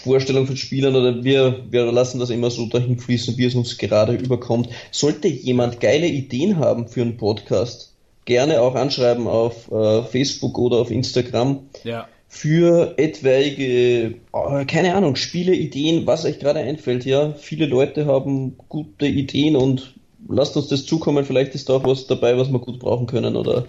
Vorstellung 0.04 0.46
von 0.46 0.58
Spielern 0.58 0.96
oder 0.96 1.24
wir, 1.24 1.66
wir 1.72 1.92
lassen 1.92 2.20
das 2.20 2.30
immer 2.30 2.52
so 2.52 2.68
dahin 2.68 3.00
fließen, 3.00 3.36
wie 3.40 3.46
es 3.46 3.56
uns 3.56 3.80
gerade 3.80 4.14
überkommt. 4.14 4.70
Sollte 4.92 5.28
jemand 5.28 5.80
geile 5.80 6.06
Ideen 6.06 6.60
haben 6.60 6.88
für 6.88 7.02
einen 7.02 7.18
Podcast, 7.18 7.96
gerne 8.26 8.62
auch 8.62 8.76
anschreiben 8.76 9.26
auf 9.28 9.72
äh, 9.72 10.04
Facebook 10.04 10.60
oder 10.60 10.78
auf 10.78 10.92
Instagram 10.92 11.62
Ja. 11.84 12.08
für 12.28 12.94
etwaige, 12.98 14.14
äh, 14.32 14.66
keine 14.68 14.94
Ahnung, 14.94 15.16
Spiele, 15.16 15.56
Ideen, 15.56 16.06
was 16.06 16.26
euch 16.26 16.38
gerade 16.38 16.60
einfällt. 16.60 17.06
Ja, 17.06 17.34
viele 17.34 17.66
Leute 17.66 18.06
haben 18.06 18.56
gute 18.70 19.08
Ideen 19.08 19.56
und 19.56 19.96
lasst 20.30 20.56
uns 20.58 20.68
das 20.68 20.86
zukommen. 20.86 21.26
Vielleicht 21.26 21.56
ist 21.56 21.70
da 21.70 21.78
auch 21.78 21.86
was 21.86 22.06
dabei, 22.06 22.38
was 22.38 22.52
wir 22.52 22.60
gut 22.60 22.78
brauchen 22.78 23.08
können 23.08 23.36
oder 23.36 23.66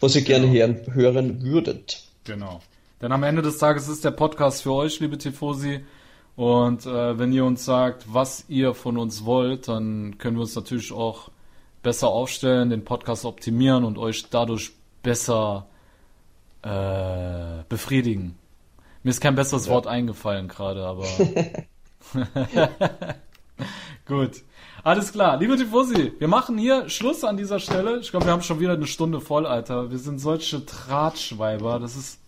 was 0.00 0.16
ihr 0.16 0.22
gerne 0.22 0.50
hören, 0.50 0.80
hören 0.92 1.42
würdet. 1.42 2.02
Genau. 2.24 2.58
Denn 3.00 3.12
am 3.12 3.22
Ende 3.22 3.42
des 3.42 3.58
Tages 3.58 3.88
ist 3.88 4.04
der 4.04 4.10
Podcast 4.10 4.62
für 4.62 4.72
euch, 4.72 4.98
liebe 5.00 5.18
Tifosi. 5.18 5.84
Und 6.34 6.86
äh, 6.86 7.18
wenn 7.18 7.32
ihr 7.32 7.44
uns 7.44 7.64
sagt, 7.64 8.04
was 8.12 8.44
ihr 8.48 8.74
von 8.74 8.96
uns 8.96 9.24
wollt, 9.24 9.68
dann 9.68 10.18
können 10.18 10.36
wir 10.36 10.42
uns 10.42 10.54
natürlich 10.54 10.92
auch 10.92 11.30
besser 11.82 12.08
aufstellen, 12.08 12.70
den 12.70 12.84
Podcast 12.84 13.24
optimieren 13.24 13.84
und 13.84 13.98
euch 13.98 14.28
dadurch 14.30 14.72
besser 15.02 15.66
äh, 16.62 17.62
befriedigen. 17.68 18.36
Mir 19.02 19.10
ist 19.10 19.20
kein 19.20 19.36
besseres 19.36 19.68
Wort 19.68 19.86
eingefallen 19.86 20.48
gerade, 20.48 20.84
aber 20.84 21.06
gut. 24.06 24.42
Alles 24.84 25.12
klar, 25.12 25.36
liebe 25.38 25.56
Tifosi, 25.56 26.14
wir 26.18 26.28
machen 26.28 26.56
hier 26.56 26.88
Schluss 26.88 27.24
an 27.24 27.36
dieser 27.36 27.58
Stelle. 27.58 27.98
Ich 27.98 28.10
glaube, 28.10 28.26
wir 28.26 28.32
haben 28.32 28.42
schon 28.42 28.60
wieder 28.60 28.72
eine 28.72 28.86
Stunde 28.86 29.20
voll, 29.20 29.44
Alter. 29.46 29.90
Wir 29.90 29.98
sind 29.98 30.18
solche 30.18 30.60
Drahtschweiber, 30.60 31.78
das 31.78 31.96
ist 31.96 32.20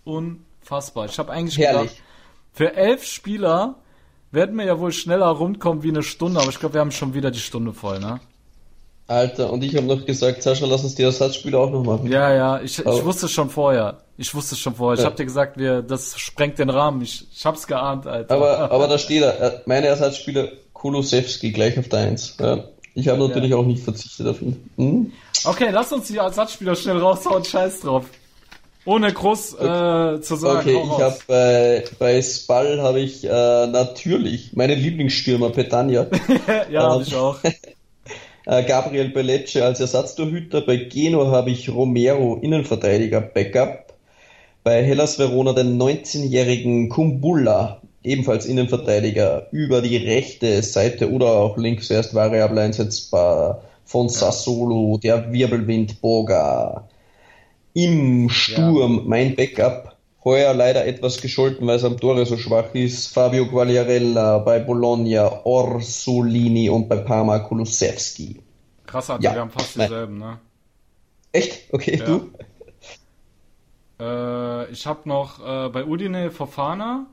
unfassbar. 0.70 1.06
Ich 1.06 1.18
habe 1.18 1.32
eigentlich 1.32 1.58
Herrlich. 1.58 1.90
gedacht, 1.90 2.02
für 2.52 2.74
elf 2.76 3.04
Spieler 3.04 3.76
werden 4.32 4.56
wir 4.56 4.64
ja 4.64 4.78
wohl 4.78 4.92
schneller 4.92 5.26
rundkommen 5.26 5.82
wie 5.82 5.88
eine 5.88 6.02
Stunde, 6.02 6.40
aber 6.40 6.50
ich 6.50 6.58
glaube, 6.60 6.74
wir 6.74 6.80
haben 6.80 6.92
schon 6.92 7.14
wieder 7.14 7.30
die 7.30 7.40
Stunde 7.40 7.72
voll, 7.72 7.98
ne? 7.98 8.20
Alter, 9.08 9.52
und 9.52 9.64
ich 9.64 9.74
habe 9.74 9.86
noch 9.86 10.06
gesagt, 10.06 10.40
Sascha, 10.40 10.66
lass 10.66 10.84
uns 10.84 10.94
die 10.94 11.02
Ersatzspiele 11.02 11.58
auch 11.58 11.68
noch 11.68 11.82
machen. 11.82 12.06
Ja, 12.12 12.32
ja, 12.32 12.60
ich, 12.60 12.78
ich 12.78 13.04
wusste 13.04 13.26
es 13.26 13.32
schon 13.32 13.50
vorher. 13.50 13.98
Ich 14.16 14.32
wusste 14.36 14.54
es 14.54 14.60
schon 14.60 14.76
vorher. 14.76 14.94
Ich 14.94 15.00
Ja. 15.00 15.06
habe 15.06 15.16
dir 15.16 15.24
gesagt, 15.24 15.58
wir, 15.58 15.82
das 15.82 16.16
sprengt 16.16 16.60
den 16.60 16.70
Rahmen. 16.70 17.02
Ich, 17.02 17.26
ich 17.32 17.44
hab's 17.44 17.66
geahnt, 17.66 18.06
Alter. 18.06 18.32
Aber, 18.36 18.58
aber 18.70 18.86
da 18.86 18.98
steht 18.98 19.22
er, 19.22 19.40
äh, 19.40 19.60
meine 19.66 19.86
Ersatzspieler 19.88 20.50
Kulusewski 20.74 21.50
gleich 21.50 21.76
auf 21.76 21.88
der 21.88 22.00
1. 22.00 22.36
Ja. 22.38 22.64
Ich 22.94 23.08
habe 23.08 23.18
natürlich 23.18 23.52
auch 23.54 23.64
nicht 23.64 23.82
verzichtet 23.82 24.28
auf 24.28 24.40
ihn. 24.42 24.70
Hm? 24.76 25.12
Okay, 25.44 25.70
lass 25.72 25.92
uns 25.92 26.06
die 26.06 26.16
Ersatzspieler 26.18 26.76
schnell 26.76 26.98
raushauen, 26.98 27.44
scheiß 27.44 27.80
drauf. 27.80 28.04
Ohne 28.84 29.12
groß 29.12 29.54
äh, 29.54 30.20
zu 30.22 30.36
sagen. 30.36 30.60
Okay, 30.60 30.82
ich 30.82 31.02
habe 31.02 31.18
bei, 31.26 31.84
bei 31.98 32.22
Spall 32.22 32.80
habe 32.80 33.00
ich 33.00 33.24
äh, 33.24 33.28
natürlich 33.28 34.54
meinen 34.54 34.78
Lieblingsstürmer 34.78 35.50
Petagna. 35.50 36.06
ja, 36.70 36.94
hab 36.94 37.02
ich 37.02 37.14
auch. 37.14 37.38
Äh, 38.46 38.64
Gabriel 38.64 39.10
Bellecce 39.10 39.62
als 39.62 39.80
Ersatztorhüter. 39.80 40.62
Bei 40.62 40.76
Genoa 40.76 41.30
habe 41.30 41.50
ich 41.50 41.68
Romero, 41.68 42.38
Innenverteidiger, 42.40 43.20
Backup. 43.20 43.92
Bei 44.64 44.82
Hellas 44.82 45.18
Verona 45.18 45.52
den 45.52 45.80
19-jährigen 45.80 46.88
Kumbulla, 46.88 47.80
ebenfalls 48.02 48.46
Innenverteidiger, 48.46 49.46
über 49.52 49.82
die 49.82 49.98
rechte 49.98 50.62
Seite 50.62 51.12
oder 51.12 51.26
auch 51.26 51.58
links 51.58 51.90
erst 51.90 52.14
variabel 52.14 52.58
einsetzbar 52.58 53.62
von 53.84 54.08
Sassolo, 54.08 54.98
der 55.02 55.32
Wirbelwind 55.32 56.00
Boga. 56.00 56.88
Im 57.74 58.28
Sturm 58.30 59.02
mein 59.06 59.36
Backup. 59.36 59.96
Heuer 60.24 60.52
leider 60.52 60.84
etwas 60.86 61.20
gescholten, 61.22 61.66
weil 61.66 61.76
es 61.76 61.84
am 61.84 61.98
Tore 61.98 62.26
so 62.26 62.36
schwach 62.36 62.74
ist. 62.74 63.06
Fabio 63.08 63.46
Quagliarella 63.46 64.38
bei 64.38 64.58
Bologna, 64.58 65.44
Orsolini 65.44 66.68
und 66.68 66.88
bei 66.88 66.96
Parma 66.96 67.38
Kulusewski. 67.38 68.40
Krass, 68.86 69.08
Ja. 69.08 69.20
wir 69.20 69.34
haben 69.36 69.50
fast 69.50 69.76
Nein. 69.78 69.88
dieselben, 69.88 70.18
ne? 70.18 70.38
Echt? 71.32 71.72
Okay, 71.72 71.96
Ja. 71.98 72.04
du? 72.04 72.30
Äh, 74.00 74.70
ich 74.72 74.86
habe 74.86 75.08
noch 75.08 75.38
äh, 75.40 75.68
bei 75.70 75.84
Udine 75.84 76.30
Fofana. 76.30 77.06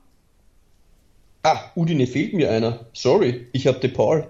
Ah, 1.43 1.59
Udine 1.75 2.07
fehlt 2.07 2.33
mir 2.33 2.51
einer. 2.51 2.79
Sorry, 2.93 3.47
ich 3.53 3.67
habe 3.67 3.79
De 3.79 3.89
Paul. 3.89 4.27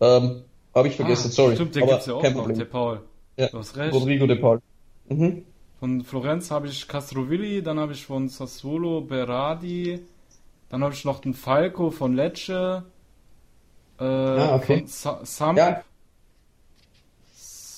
Ähm, 0.00 0.42
habe 0.74 0.88
ich 0.88 0.96
vergessen, 0.96 1.28
Ah, 1.30 1.34
sorry. 1.34 1.54
Stimmt, 1.54 1.74
den 1.74 1.86
gibt's 1.86 2.06
ja 2.06 2.14
auch 2.14 2.22
kein 2.22 2.32
noch, 2.32 2.40
Problem. 2.40 2.58
der 2.58 2.64
Paul. 2.66 3.00
Ja, 3.36 3.48
Du 3.48 3.58
hast 3.58 3.76
recht. 3.76 3.92
Rodrigo 3.94 4.26
De 4.26 4.36
Paul. 4.36 4.60
Mhm. 5.08 5.44
Von 5.86 6.02
Florenz 6.02 6.50
habe 6.50 6.66
ich 6.66 6.88
Castrovilli, 6.88 7.62
dann 7.62 7.78
habe 7.78 7.92
ich 7.92 8.04
von 8.06 8.28
Sassuolo 8.28 9.02
Berardi, 9.02 10.00
dann 10.68 10.82
habe 10.82 10.92
ich 10.92 11.04
noch 11.04 11.20
den 11.20 11.32
Falco 11.32 11.92
von 11.92 12.16
Lecce, 12.16 12.82
äh, 14.00 14.04
Ah, 14.04 14.56
okay. 14.56 14.78
von 14.78 14.86
Sa 14.88 15.20
Samp, 15.22 15.56
Ja. 15.58 15.80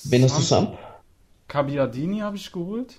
Wen 0.05 0.23
hast 0.23 0.39
du 0.39 0.43
Samp-? 0.43 0.79
Cabiadini 1.49 2.21
habe 2.21 2.37
ich 2.37 2.51
geholt. 2.51 2.95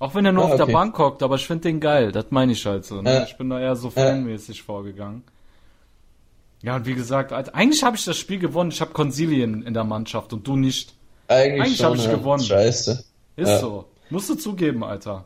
Auch 0.00 0.16
wenn 0.16 0.26
er 0.26 0.32
nur 0.32 0.46
Ah, 0.46 0.48
auf 0.48 0.56
der 0.56 0.64
okay. 0.64 0.72
Bank 0.72 0.98
hockt, 0.98 1.22
aber 1.22 1.36
ich 1.36 1.46
finde 1.46 1.62
den 1.68 1.78
geil, 1.78 2.10
das 2.10 2.26
meine 2.30 2.50
ich 2.50 2.66
halt 2.66 2.84
so. 2.84 3.00
Ne? 3.00 3.14
Ja. 3.14 3.22
Ich 3.22 3.36
bin 3.36 3.50
da 3.50 3.60
eher 3.60 3.76
so 3.76 3.90
fanmäßig 3.90 4.64
vorgegangen. 4.64 5.22
Ja, 6.62 6.74
und 6.74 6.84
wie 6.84 6.94
gesagt, 6.94 7.32
eigentlich 7.32 7.84
habe 7.84 7.94
ich 7.96 8.04
das 8.04 8.16
Spiel 8.16 8.40
gewonnen. 8.40 8.72
Ich 8.72 8.80
habe 8.80 8.90
Consili 8.90 9.40
in, 9.40 9.72
der 9.72 9.84
Mannschaft 9.84 10.32
und 10.32 10.44
du 10.44 10.56
nicht. 10.56 10.94
Eigentlich, 11.28 11.62
Eigentlich 11.62 11.76
schon, 11.76 11.86
hab 11.86 11.94
ich 11.94 12.04
ja. 12.06 12.10
gewonnen. 12.16 12.42
Scheiße. 12.42 13.04
Ist 13.36 13.48
Ja. 13.48 13.60
so. 13.60 13.84
Musst 14.10 14.30
du 14.30 14.34
zugeben, 14.34 14.84
Alter. 14.84 15.24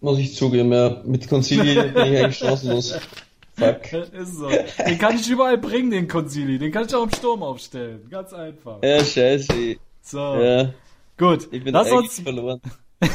Muss 0.00 0.18
ich 0.18 0.34
zugeben, 0.34 0.72
ja. 0.72 1.02
Mit 1.04 1.28
Concili 1.28 1.74
bin 1.92 2.12
ich 2.12 2.24
eigentlich 2.24 2.38
chancenlos. 2.38 2.98
Fuck. 3.54 3.92
Ist 4.12 4.36
so. 4.36 4.48
Den 4.48 4.98
kann 4.98 5.16
ich 5.16 5.28
überall 5.28 5.58
bringen, 5.58 5.90
den 5.90 6.08
Consili. 6.08 6.58
Den 6.58 6.72
kann 6.72 6.86
ich 6.86 6.94
auch 6.94 7.04
im 7.04 7.10
Sturm 7.10 7.42
aufstellen. 7.42 8.06
Ganz 8.10 8.32
einfach. 8.32 8.82
Ja, 8.82 9.02
scheiße. 9.02 9.76
So. 10.02 10.18
Ja, 10.18 10.72
Gut. 11.16 11.48
ich 11.50 11.64
bin 11.64 11.72
Lass 11.72 11.90
uns, 11.90 12.20
verloren. 12.20 12.60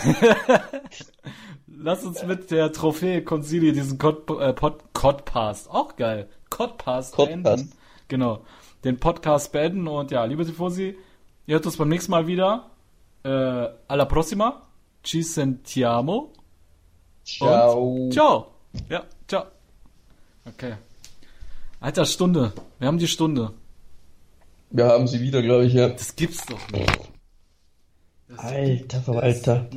lass 1.67 2.03
uns 2.03 2.23
mit 2.23 2.51
der 2.51 2.71
Trophäe 2.71 3.23
Consili 3.23 3.71
diesen 3.71 3.97
Cod, 3.97 4.29
äh, 4.39 4.53
Pod, 4.53 4.93
Codcast. 4.93 5.69
Auch 5.69 5.95
geil. 5.95 6.27
Codcast. 6.49 7.15
beenden. 7.17 7.71
Genau. 8.07 8.43
Den 8.83 8.99
Podcast 8.99 9.51
beenden 9.51 9.87
und 9.87 10.09
ja, 10.11 10.25
liebe 10.25 10.45
Tifosi, 10.45 10.97
ihr 11.45 11.53
hört 11.53 11.65
uns 11.67 11.77
beim 11.77 11.89
nächsten 11.89 12.11
Mal 12.11 12.25
wieder. 12.25 12.71
Äh, 13.23 13.69
alla 13.87 14.05
prossima. 14.05 14.67
Ci 15.01 15.23
sentiamo. 15.23 16.31
Ciao. 17.23 18.05
Und 18.05 18.13
ciao. 18.13 18.51
Ja, 18.89 19.05
ciao. 19.27 19.45
Okay. 20.45 20.73
Alter, 21.79 22.05
Stunde. 22.05 22.53
Wir 22.79 22.87
haben 22.87 22.97
die 22.97 23.07
Stunde. 23.07 23.53
Wir 24.69 24.85
haben 24.85 25.07
sie 25.07 25.21
wieder, 25.21 25.41
glaube 25.41 25.65
ich, 25.65 25.73
ja. 25.73 25.89
Das 25.89 26.15
gibt's 26.15 26.45
doch 26.45 26.69
nicht. 26.71 27.11
Alter 28.37 29.01
Verwalter. 29.01 29.67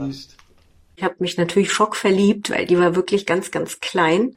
Ich 0.96 1.02
habe 1.02 1.16
mich 1.18 1.36
natürlich 1.36 1.72
schockverliebt, 1.72 2.50
weil 2.50 2.66
die 2.66 2.78
war 2.78 2.94
wirklich 2.94 3.26
ganz, 3.26 3.50
ganz 3.50 3.80
klein. 3.80 4.36